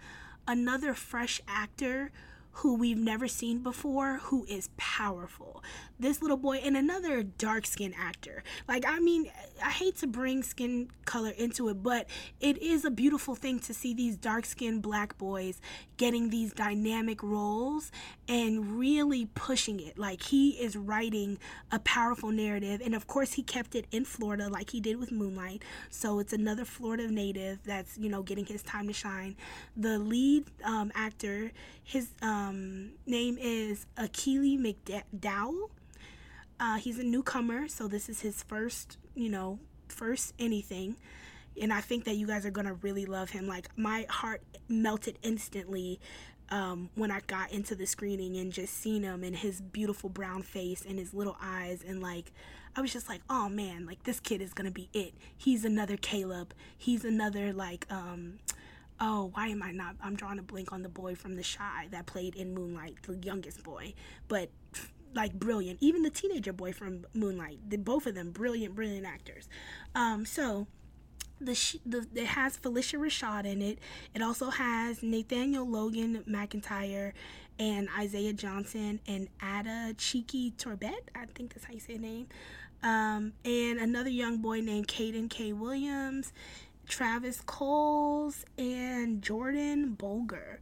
another 0.48 0.94
fresh 0.94 1.42
actor 1.48 2.12
who 2.60 2.76
we've 2.76 2.98
never 2.98 3.28
seen 3.28 3.60
before 3.60 4.20
who 4.24 4.46
is 4.46 4.70
powerful. 4.78 5.62
This 6.00 6.22
little 6.22 6.38
boy 6.38 6.58
and 6.58 6.78
another 6.78 7.22
dark 7.22 7.66
skinned 7.66 7.96
actor. 8.00 8.44
Like, 8.66 8.86
I 8.88 9.00
mean, 9.00 9.30
I 9.62 9.72
hate 9.72 9.98
to 9.98 10.08
bring 10.08 10.42
skin 10.42 10.90
color 11.04 11.32
into 11.32 11.68
it, 11.68 11.84
but 11.84 12.08
it 12.40 12.62
is 12.62 12.86
a 12.86 12.90
beautiful 12.92 13.36
thing 13.36 13.60
to 13.60 13.74
see 13.74 13.94
these 13.94 14.16
dark 14.16 14.46
skinned 14.46 14.82
black 14.82 15.18
boys 15.18 15.60
getting 15.98 16.30
these 16.30 16.54
dynamic 16.54 17.22
roles 17.24 17.92
and 18.28 18.78
really 18.78 19.26
pushing 19.36 19.82
it. 19.82 19.98
Like, 19.98 20.22
he 20.24 20.52
is 20.52 20.78
writing 20.78 21.38
a 21.72 21.80
powerful 21.80 22.32
narrative. 22.32 22.82
And 22.84 22.96
of 22.96 23.06
course, 23.06 23.34
he 23.34 23.44
kept 23.44 23.76
it 23.76 23.86
in 23.92 24.06
Florida, 24.06 24.48
like 24.48 24.70
he 24.70 24.80
did 24.80 24.98
with 24.98 25.12
Moonlight. 25.12 25.64
So 25.90 26.20
it's 26.20 26.32
another 26.32 26.64
Florida 26.64 27.10
native 27.10 27.60
that's, 27.66 27.98
you 27.98 28.10
know, 28.10 28.24
getting 28.24 28.46
his 28.46 28.64
time 28.64 28.88
to 28.88 28.94
shine. 28.94 29.36
The 29.76 30.00
lead 30.00 30.46
um, 30.64 30.92
actor, 30.96 31.52
his 31.84 32.10
um, 32.22 32.45
name 32.52 33.38
is 33.40 33.86
Akili 33.98 34.60
McDowell. 34.60 35.70
Uh, 36.60 36.78
he's 36.78 37.00
a 37.00 37.04
newcomer, 37.04 37.68
so 37.68 37.88
this 37.88 38.08
is 38.10 38.22
his 38.22 38.44
first, 38.44 38.98
you 39.14 39.30
know, 39.30 39.60
first 39.90 40.34
anything. 40.40 40.96
And 41.62 41.72
I 41.72 41.82
think 41.82 42.06
that 42.06 42.16
you 42.16 42.28
guys 42.28 42.46
are 42.46 42.52
gonna 42.52 42.74
really 42.74 43.06
love 43.06 43.30
him. 43.30 43.48
Like 43.48 43.70
my 43.78 44.06
heart 44.10 44.42
melted 44.68 45.18
instantly 45.22 46.00
um, 46.50 46.90
when 46.96 47.12
I 47.12 47.22
got 47.28 47.52
into 47.52 47.76
the 47.76 47.86
screening 47.86 48.38
and 48.38 48.52
just 48.52 48.74
seen 48.74 49.04
him 49.04 49.24
and 49.24 49.36
his 49.36 49.62
beautiful 49.62 50.10
brown 50.10 50.44
face 50.44 50.86
and 50.88 51.00
his 51.00 51.14
little 51.14 51.38
eyes 51.42 51.84
and 51.86 52.02
like 52.02 52.32
I 52.78 52.82
was 52.82 52.92
just 52.92 53.08
like, 53.08 53.22
oh 53.30 53.48
man, 53.48 53.86
like 53.86 54.04
this 54.04 54.20
kid 54.20 54.42
is 54.42 54.54
gonna 54.54 54.72
be 54.72 54.90
it. 54.94 55.14
He's 55.38 55.64
another 55.64 55.96
Caleb. 55.96 56.54
He's 56.78 57.06
another 57.06 57.54
like 57.54 57.86
um 57.90 58.40
oh, 59.00 59.32
why 59.34 59.48
am 59.48 59.62
I 59.62 59.72
not? 59.72 59.96
I'm 60.02 60.16
drawing 60.16 60.40
a 60.40 60.44
blank 60.44 60.72
on 60.72 60.82
the 60.82 60.90
boy 60.90 61.16
from 61.16 61.36
The 61.36 61.44
Chi 61.44 61.88
that 61.92 62.06
played 62.06 62.36
in 62.36 62.54
Moonlight, 62.54 62.96
the 63.04 63.18
youngest 63.18 63.64
boy, 63.64 63.94
but 64.28 64.50
like 65.14 65.34
brilliant. 65.34 65.80
Even 65.82 66.04
the 66.04 66.10
teenager 66.10 66.54
boy 66.54 66.74
from 66.74 67.06
Moonlight, 67.14 67.60
the, 67.70 67.78
both 67.78 68.06
of 68.06 68.16
them 68.16 68.32
brilliant, 68.32 68.76
brilliant 68.76 69.06
actors. 69.06 69.48
Um, 69.96 70.26
so 70.26 70.68
the, 71.40 71.80
the 71.86 72.08
it 72.16 72.28
has 72.28 72.58
Phylicia 72.58 73.00
Rashad 73.00 73.46
in 73.46 73.62
it. 73.62 73.80
It 74.14 74.22
also 74.22 74.50
has 74.50 75.02
Nathaniel 75.02 75.68
Logan 75.68 76.24
McIntyre 76.28 77.14
and 77.58 77.88
Isaiah 77.98 78.34
Johnson 78.34 79.00
and 79.08 79.30
Ade 79.42 79.98
Chike 79.98 80.58
Torbert. 80.58 81.10
I 81.16 81.26
think 81.34 81.54
that's 81.54 81.66
how 81.66 81.74
you 81.74 81.80
say 81.80 81.94
his 81.94 82.02
name. 82.02 82.28
Um, 82.84 83.34
and 83.44 83.80
another 83.80 84.10
young 84.10 84.38
boy 84.40 84.60
named 84.62 84.88
Cayden 84.88 85.30
K. 85.30 85.54
Williams 85.54 86.34
Travis 86.88 87.42
Coles, 87.42 88.46
and 88.58 89.22
Jordan 89.22 89.96
Bolger. 89.98 90.58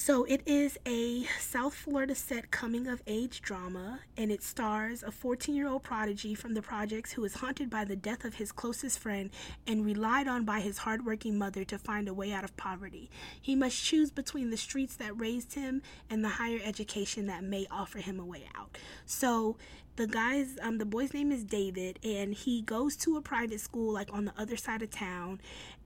So 0.00 0.22
it 0.22 0.42
is 0.46 0.78
a 0.86 1.24
South 1.40 1.74
Florida 1.74 2.14
set 2.14 2.52
coming 2.52 2.86
of 2.86 3.02
age 3.08 3.42
drama, 3.42 3.98
and 4.16 4.30
it 4.30 4.44
stars 4.44 5.02
a 5.02 5.10
14 5.10 5.56
year 5.56 5.66
old 5.66 5.82
prodigy 5.82 6.36
from 6.36 6.54
the 6.54 6.62
projects 6.62 7.10
who 7.10 7.24
is 7.24 7.34
haunted 7.34 7.68
by 7.68 7.84
the 7.84 7.96
death 7.96 8.24
of 8.24 8.34
his 8.34 8.52
closest 8.52 9.00
friend 9.00 9.28
and 9.66 9.84
relied 9.84 10.28
on 10.28 10.44
by 10.44 10.60
his 10.60 10.78
hardworking 10.78 11.36
mother 11.36 11.64
to 11.64 11.78
find 11.78 12.06
a 12.06 12.14
way 12.14 12.32
out 12.32 12.44
of 12.44 12.56
poverty. 12.56 13.10
He 13.42 13.56
must 13.56 13.84
choose 13.84 14.12
between 14.12 14.50
the 14.50 14.56
streets 14.56 14.94
that 14.94 15.18
raised 15.18 15.54
him 15.54 15.82
and 16.08 16.22
the 16.22 16.28
higher 16.28 16.60
education 16.62 17.26
that 17.26 17.42
may 17.42 17.66
offer 17.68 17.98
him 17.98 18.20
a 18.20 18.24
way 18.24 18.44
out. 18.56 18.78
So 19.04 19.56
the 19.96 20.06
guy's 20.06 20.58
um 20.62 20.78
the 20.78 20.86
boy's 20.86 21.12
name 21.12 21.32
is 21.32 21.42
David 21.42 21.98
and 22.04 22.32
he 22.32 22.62
goes 22.62 22.96
to 22.98 23.16
a 23.16 23.20
private 23.20 23.58
school 23.58 23.94
like 23.94 24.10
on 24.12 24.26
the 24.26 24.32
other 24.38 24.56
side 24.56 24.80
of 24.80 24.90
town 24.90 25.40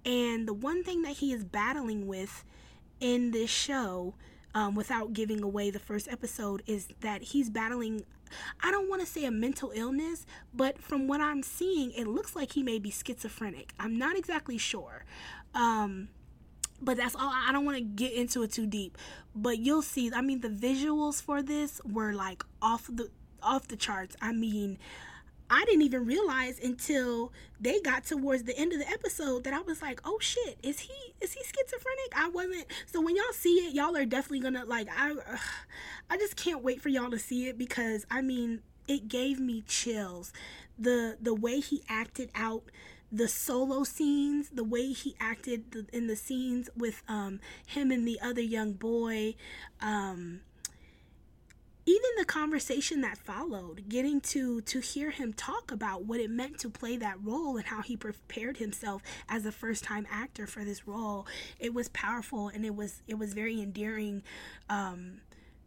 and 0.04 0.46
the 0.46 0.52
one 0.52 0.84
thing 0.84 1.00
that 1.00 1.16
he 1.16 1.32
is 1.32 1.44
battling 1.44 2.06
with 2.06 2.44
in 3.02 3.32
this 3.32 3.50
show 3.50 4.14
um, 4.54 4.74
without 4.74 5.12
giving 5.12 5.42
away 5.42 5.70
the 5.70 5.78
first 5.78 6.08
episode 6.08 6.62
is 6.66 6.88
that 7.00 7.22
he's 7.22 7.50
battling 7.50 8.04
I 8.62 8.70
don't 8.70 8.88
want 8.88 9.02
to 9.02 9.06
say 9.06 9.26
a 9.26 9.30
mental 9.30 9.72
illness, 9.74 10.24
but 10.54 10.80
from 10.80 11.06
what 11.06 11.20
I'm 11.20 11.42
seeing, 11.42 11.92
it 11.92 12.06
looks 12.06 12.34
like 12.34 12.52
he 12.52 12.62
may 12.62 12.78
be 12.78 12.90
schizophrenic. 12.90 13.74
I'm 13.78 13.98
not 13.98 14.16
exactly 14.16 14.56
sure. 14.56 15.04
Um, 15.54 16.08
but 16.80 16.96
that's 16.96 17.14
all. 17.14 17.30
I 17.30 17.52
don't 17.52 17.66
want 17.66 17.76
to 17.76 17.84
get 17.84 18.14
into 18.14 18.42
it 18.42 18.52
too 18.52 18.66
deep. 18.66 18.96
But 19.34 19.58
you'll 19.58 19.82
see. 19.82 20.10
I 20.14 20.22
mean, 20.22 20.40
the 20.40 20.48
visuals 20.48 21.22
for 21.22 21.42
this 21.42 21.80
were 21.84 22.14
like 22.14 22.42
off 22.62 22.88
the 22.90 23.10
off 23.42 23.68
the 23.68 23.76
charts. 23.76 24.16
I 24.22 24.32
mean, 24.32 24.78
I 25.52 25.66
didn't 25.66 25.82
even 25.82 26.06
realize 26.06 26.58
until 26.58 27.30
they 27.60 27.78
got 27.80 28.04
towards 28.04 28.44
the 28.44 28.56
end 28.56 28.72
of 28.72 28.78
the 28.78 28.88
episode 28.88 29.44
that 29.44 29.52
I 29.52 29.60
was 29.60 29.82
like, 29.82 30.00
"Oh 30.02 30.18
shit, 30.18 30.56
is 30.62 30.80
he 30.80 30.94
is 31.20 31.34
he 31.34 31.42
schizophrenic?" 31.44 32.12
I 32.16 32.28
wasn't. 32.28 32.64
So 32.86 33.02
when 33.02 33.14
y'all 33.14 33.32
see 33.32 33.56
it, 33.66 33.74
y'all 33.74 33.94
are 33.94 34.06
definitely 34.06 34.40
gonna 34.40 34.64
like. 34.64 34.88
I 34.90 35.12
I 36.10 36.16
just 36.16 36.36
can't 36.36 36.62
wait 36.62 36.80
for 36.80 36.88
y'all 36.88 37.10
to 37.10 37.18
see 37.18 37.48
it 37.48 37.58
because 37.58 38.06
I 38.10 38.22
mean, 38.22 38.62
it 38.88 39.08
gave 39.08 39.38
me 39.38 39.62
chills. 39.66 40.32
The 40.78 41.18
the 41.20 41.34
way 41.34 41.60
he 41.60 41.82
acted 41.86 42.30
out 42.34 42.64
the 43.12 43.28
solo 43.28 43.84
scenes, 43.84 44.48
the 44.48 44.64
way 44.64 44.92
he 44.92 45.14
acted 45.20 45.86
in 45.92 46.06
the 46.06 46.16
scenes 46.16 46.70
with 46.74 47.02
um, 47.08 47.40
him 47.66 47.90
and 47.90 48.08
the 48.08 48.18
other 48.22 48.40
young 48.40 48.72
boy, 48.72 49.34
um, 49.82 50.40
even 51.84 52.10
the 52.16 52.24
conversation 52.24 53.00
that 53.00 53.18
followed, 53.18 53.88
getting 53.88 54.20
to 54.20 54.60
to 54.62 54.80
hear 54.80 55.10
him 55.10 55.32
talk 55.32 55.72
about 55.72 56.04
what 56.04 56.20
it 56.20 56.30
meant 56.30 56.58
to 56.60 56.70
play 56.70 56.96
that 56.96 57.16
role 57.22 57.56
and 57.56 57.66
how 57.66 57.82
he 57.82 57.96
prepared 57.96 58.58
himself 58.58 59.02
as 59.28 59.44
a 59.46 59.52
first 59.52 59.82
time 59.84 60.06
actor 60.10 60.46
for 60.46 60.64
this 60.64 60.86
role, 60.86 61.26
it 61.58 61.74
was 61.74 61.88
powerful 61.88 62.48
and 62.48 62.64
it 62.64 62.74
was 62.74 63.02
it 63.08 63.18
was 63.18 63.34
very 63.34 63.60
endearing 63.60 64.22
um, 64.70 65.20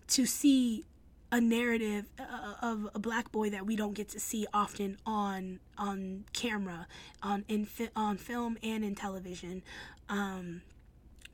to 0.07 0.25
see 0.25 0.85
a 1.31 1.41
narrative 1.41 2.05
uh, 2.17 2.53
of 2.61 2.87
a 2.95 2.99
black 2.99 3.31
boy 3.31 3.49
that 3.49 3.65
we 3.65 3.75
don't 3.75 3.93
get 3.93 4.09
to 4.09 4.19
see 4.19 4.47
often 4.53 4.97
on 5.05 5.59
on 5.77 6.23
camera, 6.33 6.87
on 7.21 7.43
in 7.47 7.65
fi- 7.65 7.89
on 7.95 8.17
film 8.17 8.57
and 8.63 8.85
in 8.85 8.95
television. 8.95 9.61
Um, 10.07 10.61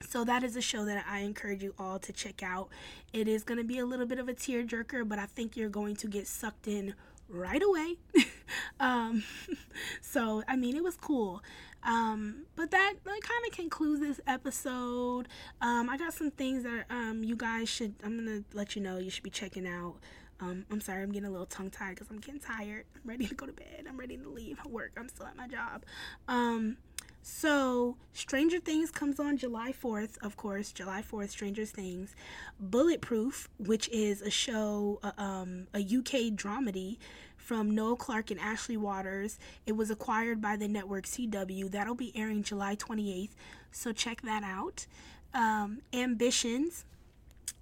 so 0.07 0.23
that 0.25 0.43
is 0.43 0.55
a 0.55 0.61
show 0.61 0.85
that 0.85 1.05
I 1.09 1.19
encourage 1.19 1.63
you 1.63 1.73
all 1.79 1.99
to 1.99 2.13
check 2.13 2.43
out. 2.43 2.69
It 3.13 3.27
is 3.27 3.43
going 3.43 3.57
to 3.57 3.63
be 3.63 3.79
a 3.79 3.85
little 3.85 4.05
bit 4.05 4.19
of 4.19 4.27
a 4.27 4.33
tearjerker, 4.33 5.07
but 5.07 5.19
I 5.19 5.25
think 5.25 5.55
you're 5.55 5.69
going 5.69 5.95
to 5.97 6.07
get 6.07 6.27
sucked 6.27 6.67
in 6.67 6.93
right 7.29 7.61
away. 7.61 7.95
um, 8.79 9.23
so 10.01 10.43
I 10.47 10.55
mean, 10.55 10.75
it 10.75 10.83
was 10.83 10.97
cool. 10.97 11.41
Um, 11.83 12.45
but 12.55 12.71
that, 12.71 12.93
that 13.03 13.19
kind 13.21 13.45
of 13.47 13.53
concludes 13.55 14.01
this 14.01 14.19
episode. 14.27 15.27
Um, 15.61 15.89
I 15.89 15.97
got 15.97 16.13
some 16.13 16.31
things 16.31 16.63
that 16.63 16.85
um, 16.89 17.23
you 17.23 17.35
guys 17.35 17.69
should, 17.69 17.95
I'm 18.03 18.23
to 18.25 18.43
let 18.53 18.75
you 18.75 18.81
know 18.81 18.97
you 18.97 19.09
should 19.09 19.23
be 19.23 19.31
checking 19.31 19.67
out. 19.67 19.95
Um, 20.39 20.65
I'm 20.71 20.81
sorry, 20.81 21.03
I'm 21.03 21.11
getting 21.11 21.27
a 21.27 21.31
little 21.31 21.45
tongue 21.45 21.69
tied 21.69 21.95
because 21.95 22.09
I'm 22.09 22.19
getting 22.19 22.39
tired. 22.39 22.85
I'm 22.95 23.09
ready 23.09 23.27
to 23.27 23.35
go 23.35 23.45
to 23.45 23.53
bed. 23.53 23.85
I'm 23.87 23.97
ready 23.97 24.17
to 24.17 24.27
leave 24.27 24.57
work. 24.65 24.91
I'm 24.97 25.07
still 25.07 25.27
at 25.27 25.35
my 25.35 25.47
job. 25.47 25.83
Um, 26.27 26.77
so, 27.23 27.98
Stranger 28.14 28.60
Things 28.60 28.89
comes 28.89 29.19
on 29.19 29.38
July 29.38 29.73
4th, 29.73 30.18
of 30.23 30.38
course, 30.38 30.72
July 30.72 31.03
4th, 31.03 31.30
Stranger 31.30 31.65
Things. 31.65 32.15
Bulletproof, 32.60 33.48
which 33.60 33.88
is 33.89 34.22
a 34.22 34.31
show, 34.31 34.99
uh, 35.03 35.11
um, 35.18 35.68
a 35.73 35.80
UK 35.80 36.34
dramedy 36.34 36.98
from 37.38 37.69
Noel 37.72 37.95
Clarke 37.95 38.31
and 38.31 38.39
Ashley 38.39 38.77
Walters. 38.77 39.38
It 39.65 39.73
was 39.73 39.91
acquired 39.91 40.41
by 40.41 40.56
the 40.56 40.68
network 40.68 41.06
CW. 41.06 41.69
That'll 41.69 41.95
be 41.95 42.11
airing 42.15 42.41
July 42.43 42.76
28th, 42.76 43.31
so 43.72 43.91
check 43.91 44.22
that 44.23 44.43
out. 44.43 44.88
Um, 45.34 45.81
Ambitions, 45.93 46.85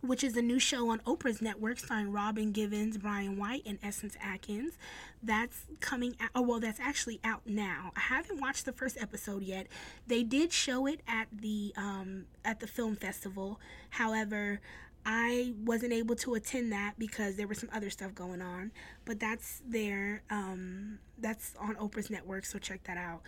which 0.01 0.23
is 0.23 0.38
a 0.38 0.41
new 0.41 0.59
show 0.59 0.89
on 0.89 0.99
Oprah's 0.99 1.41
network 1.41 1.80
starring 1.80 2.11
Robin 2.11 2.51
Givens, 2.51 2.97
Brian 2.97 3.38
White, 3.38 3.63
and 3.65 3.77
Essence 3.84 4.15
Atkins. 4.21 4.77
That's 5.21 5.65
coming 5.80 6.15
out. 6.19 6.30
Oh, 6.35 6.41
well, 6.41 6.59
that's 6.59 6.80
actually 6.80 7.19
out 7.23 7.41
now. 7.45 7.91
I 7.95 7.99
haven't 7.99 8.39
watched 8.39 8.65
the 8.65 8.71
first 8.71 8.97
episode 9.01 9.43
yet. 9.43 9.67
They 10.07 10.23
did 10.23 10.53
show 10.53 10.85
it 10.88 11.01
at 11.07 11.27
the 11.31 11.73
um, 11.76 12.26
at 12.45 12.59
the 12.59 12.67
film 12.67 12.95
festival. 12.95 13.59
However, 13.89 14.61
I 15.05 15.53
wasn't 15.63 15.93
able 15.93 16.15
to 16.17 16.35
attend 16.35 16.71
that 16.71 16.93
because 16.97 17.35
there 17.35 17.47
was 17.47 17.57
some 17.57 17.69
other 17.73 17.89
stuff 17.89 18.13
going 18.13 18.41
on. 18.41 18.71
But 19.05 19.19
that's 19.19 19.61
there. 19.67 20.23
Um, 20.30 20.99
that's 21.17 21.55
on 21.59 21.76
Oprah's 21.76 22.09
network, 22.09 22.45
so 22.45 22.59
check 22.59 22.84
that 22.85 22.97
out. 22.97 23.21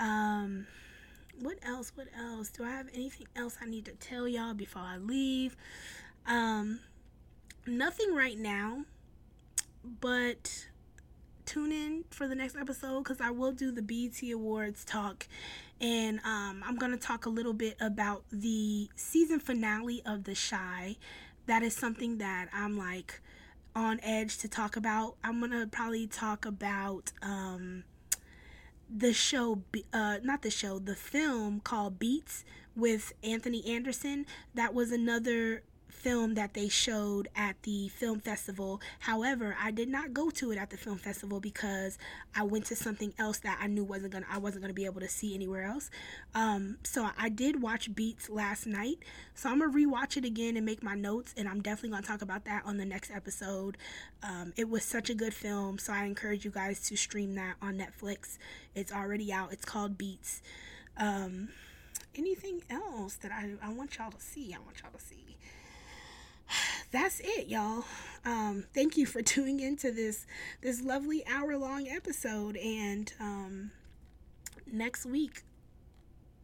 Um, 0.00 0.66
what 1.40 1.58
else? 1.62 1.92
What 1.94 2.08
else? 2.18 2.50
Do 2.50 2.64
I 2.64 2.70
have 2.70 2.88
anything 2.94 3.26
else 3.36 3.56
I 3.60 3.66
need 3.66 3.84
to 3.86 3.92
tell 3.92 4.26
y'all 4.26 4.54
before 4.54 4.82
I 4.82 4.96
leave? 4.96 5.56
Um, 6.26 6.80
nothing 7.66 8.14
right 8.14 8.38
now, 8.38 8.84
but 10.00 10.66
tune 11.46 11.72
in 11.72 12.04
for 12.10 12.28
the 12.28 12.34
next 12.34 12.56
episode 12.56 13.04
because 13.04 13.20
I 13.20 13.30
will 13.30 13.52
do 13.52 13.70
the 13.70 13.82
BET 13.82 14.20
Awards 14.32 14.84
talk. 14.84 15.26
And 15.80 16.18
um, 16.24 16.62
I'm 16.66 16.76
going 16.76 16.92
to 16.92 16.98
talk 16.98 17.26
a 17.26 17.30
little 17.30 17.52
bit 17.52 17.76
about 17.80 18.24
the 18.30 18.88
season 18.96 19.38
finale 19.40 20.02
of 20.04 20.24
The 20.24 20.34
Chi. 20.34 20.96
That 21.46 21.62
is 21.62 21.74
something 21.74 22.18
that 22.18 22.48
I'm 22.52 22.76
like 22.76 23.20
on 23.74 24.00
edge 24.02 24.38
to 24.38 24.48
talk 24.48 24.76
about. 24.76 25.14
I'm 25.22 25.38
going 25.38 25.52
to 25.52 25.66
probably 25.66 26.06
talk 26.06 26.44
about 26.44 27.12
um, 27.22 27.84
the 28.94 29.12
show, 29.12 29.62
uh, 29.92 30.18
not 30.22 30.42
the 30.42 30.50
show, 30.50 30.78
the 30.78 30.96
film 30.96 31.60
called 31.60 31.98
Beats 31.98 32.44
with 32.74 33.12
Anthony 33.22 33.64
Anderson. 33.66 34.26
That 34.54 34.74
was 34.74 34.92
another 34.92 35.62
film 35.98 36.34
that 36.34 36.54
they 36.54 36.68
showed 36.68 37.28
at 37.34 37.60
the 37.62 37.88
film 37.88 38.20
festival. 38.20 38.80
However, 39.00 39.56
I 39.60 39.70
did 39.70 39.88
not 39.88 40.14
go 40.14 40.30
to 40.30 40.52
it 40.52 40.58
at 40.58 40.70
the 40.70 40.76
film 40.76 40.98
festival 40.98 41.40
because 41.40 41.98
I 42.34 42.44
went 42.44 42.66
to 42.66 42.76
something 42.76 43.12
else 43.18 43.38
that 43.40 43.58
I 43.60 43.66
knew 43.66 43.84
wasn't 43.84 44.12
gonna 44.12 44.26
I 44.30 44.38
wasn't 44.38 44.62
gonna 44.62 44.74
be 44.74 44.86
able 44.86 45.00
to 45.00 45.08
see 45.08 45.34
anywhere 45.34 45.64
else. 45.64 45.90
Um, 46.34 46.78
so 46.84 47.08
I 47.18 47.28
did 47.28 47.60
watch 47.60 47.94
Beats 47.94 48.30
last 48.30 48.66
night. 48.66 48.98
So 49.34 49.50
I'm 49.50 49.58
gonna 49.58 49.72
rewatch 49.72 50.16
it 50.16 50.24
again 50.24 50.56
and 50.56 50.64
make 50.64 50.82
my 50.82 50.94
notes, 50.94 51.34
and 51.36 51.48
I'm 51.48 51.60
definitely 51.60 51.90
gonna 51.90 52.06
talk 52.06 52.22
about 52.22 52.44
that 52.44 52.62
on 52.64 52.76
the 52.76 52.84
next 52.84 53.10
episode. 53.10 53.76
Um, 54.22 54.52
it 54.56 54.68
was 54.68 54.84
such 54.84 55.10
a 55.10 55.14
good 55.14 55.34
film, 55.34 55.78
so 55.78 55.92
I 55.92 56.04
encourage 56.04 56.44
you 56.44 56.50
guys 56.50 56.80
to 56.88 56.96
stream 56.96 57.34
that 57.34 57.56
on 57.60 57.78
Netflix. 57.78 58.38
It's 58.74 58.92
already 58.92 59.32
out. 59.32 59.52
It's 59.52 59.64
called 59.64 59.98
Beats. 59.98 60.42
Um, 60.96 61.48
anything 62.16 62.62
else 62.68 63.14
that 63.16 63.32
I, 63.32 63.50
I 63.62 63.72
want 63.72 63.96
y'all 63.96 64.10
to 64.10 64.20
see? 64.20 64.54
I 64.54 64.58
want 64.58 64.80
y'all 64.82 64.92
to 64.92 65.04
see 65.04 65.27
that's 66.90 67.20
it, 67.20 67.48
y'all. 67.48 67.84
Um, 68.24 68.64
thank 68.74 68.96
you 68.96 69.06
for 69.06 69.22
tuning 69.22 69.60
into 69.60 69.90
this 69.90 70.26
this 70.60 70.82
lovely 70.82 71.24
hour 71.26 71.56
long 71.56 71.88
episode. 71.88 72.56
And 72.56 73.12
um, 73.20 73.70
next 74.70 75.06
week, 75.06 75.42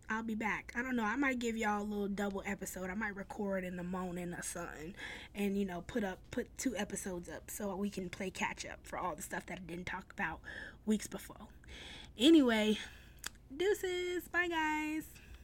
I'll 0.08 0.22
be 0.22 0.34
back. 0.34 0.72
I 0.76 0.82
don't 0.82 0.96
know. 0.96 1.04
I 1.04 1.16
might 1.16 1.38
give 1.38 1.56
y'all 1.56 1.82
a 1.82 1.84
little 1.84 2.08
double 2.08 2.42
episode. 2.46 2.90
I 2.90 2.94
might 2.94 3.16
record 3.16 3.64
in 3.64 3.76
the 3.76 3.82
morning 3.82 4.34
or 4.34 4.42
something, 4.42 4.94
and 5.34 5.58
you 5.58 5.64
know, 5.64 5.82
put 5.86 6.04
up 6.04 6.18
put 6.30 6.46
two 6.58 6.76
episodes 6.76 7.28
up 7.28 7.50
so 7.50 7.74
we 7.76 7.90
can 7.90 8.10
play 8.10 8.30
catch 8.30 8.66
up 8.66 8.80
for 8.82 8.98
all 8.98 9.14
the 9.14 9.22
stuff 9.22 9.46
that 9.46 9.58
I 9.58 9.62
didn't 9.66 9.86
talk 9.86 10.12
about 10.12 10.40
weeks 10.86 11.06
before. 11.06 11.48
Anyway, 12.18 12.78
deuces. 13.56 14.28
Bye, 14.28 14.48
guys. 14.48 15.23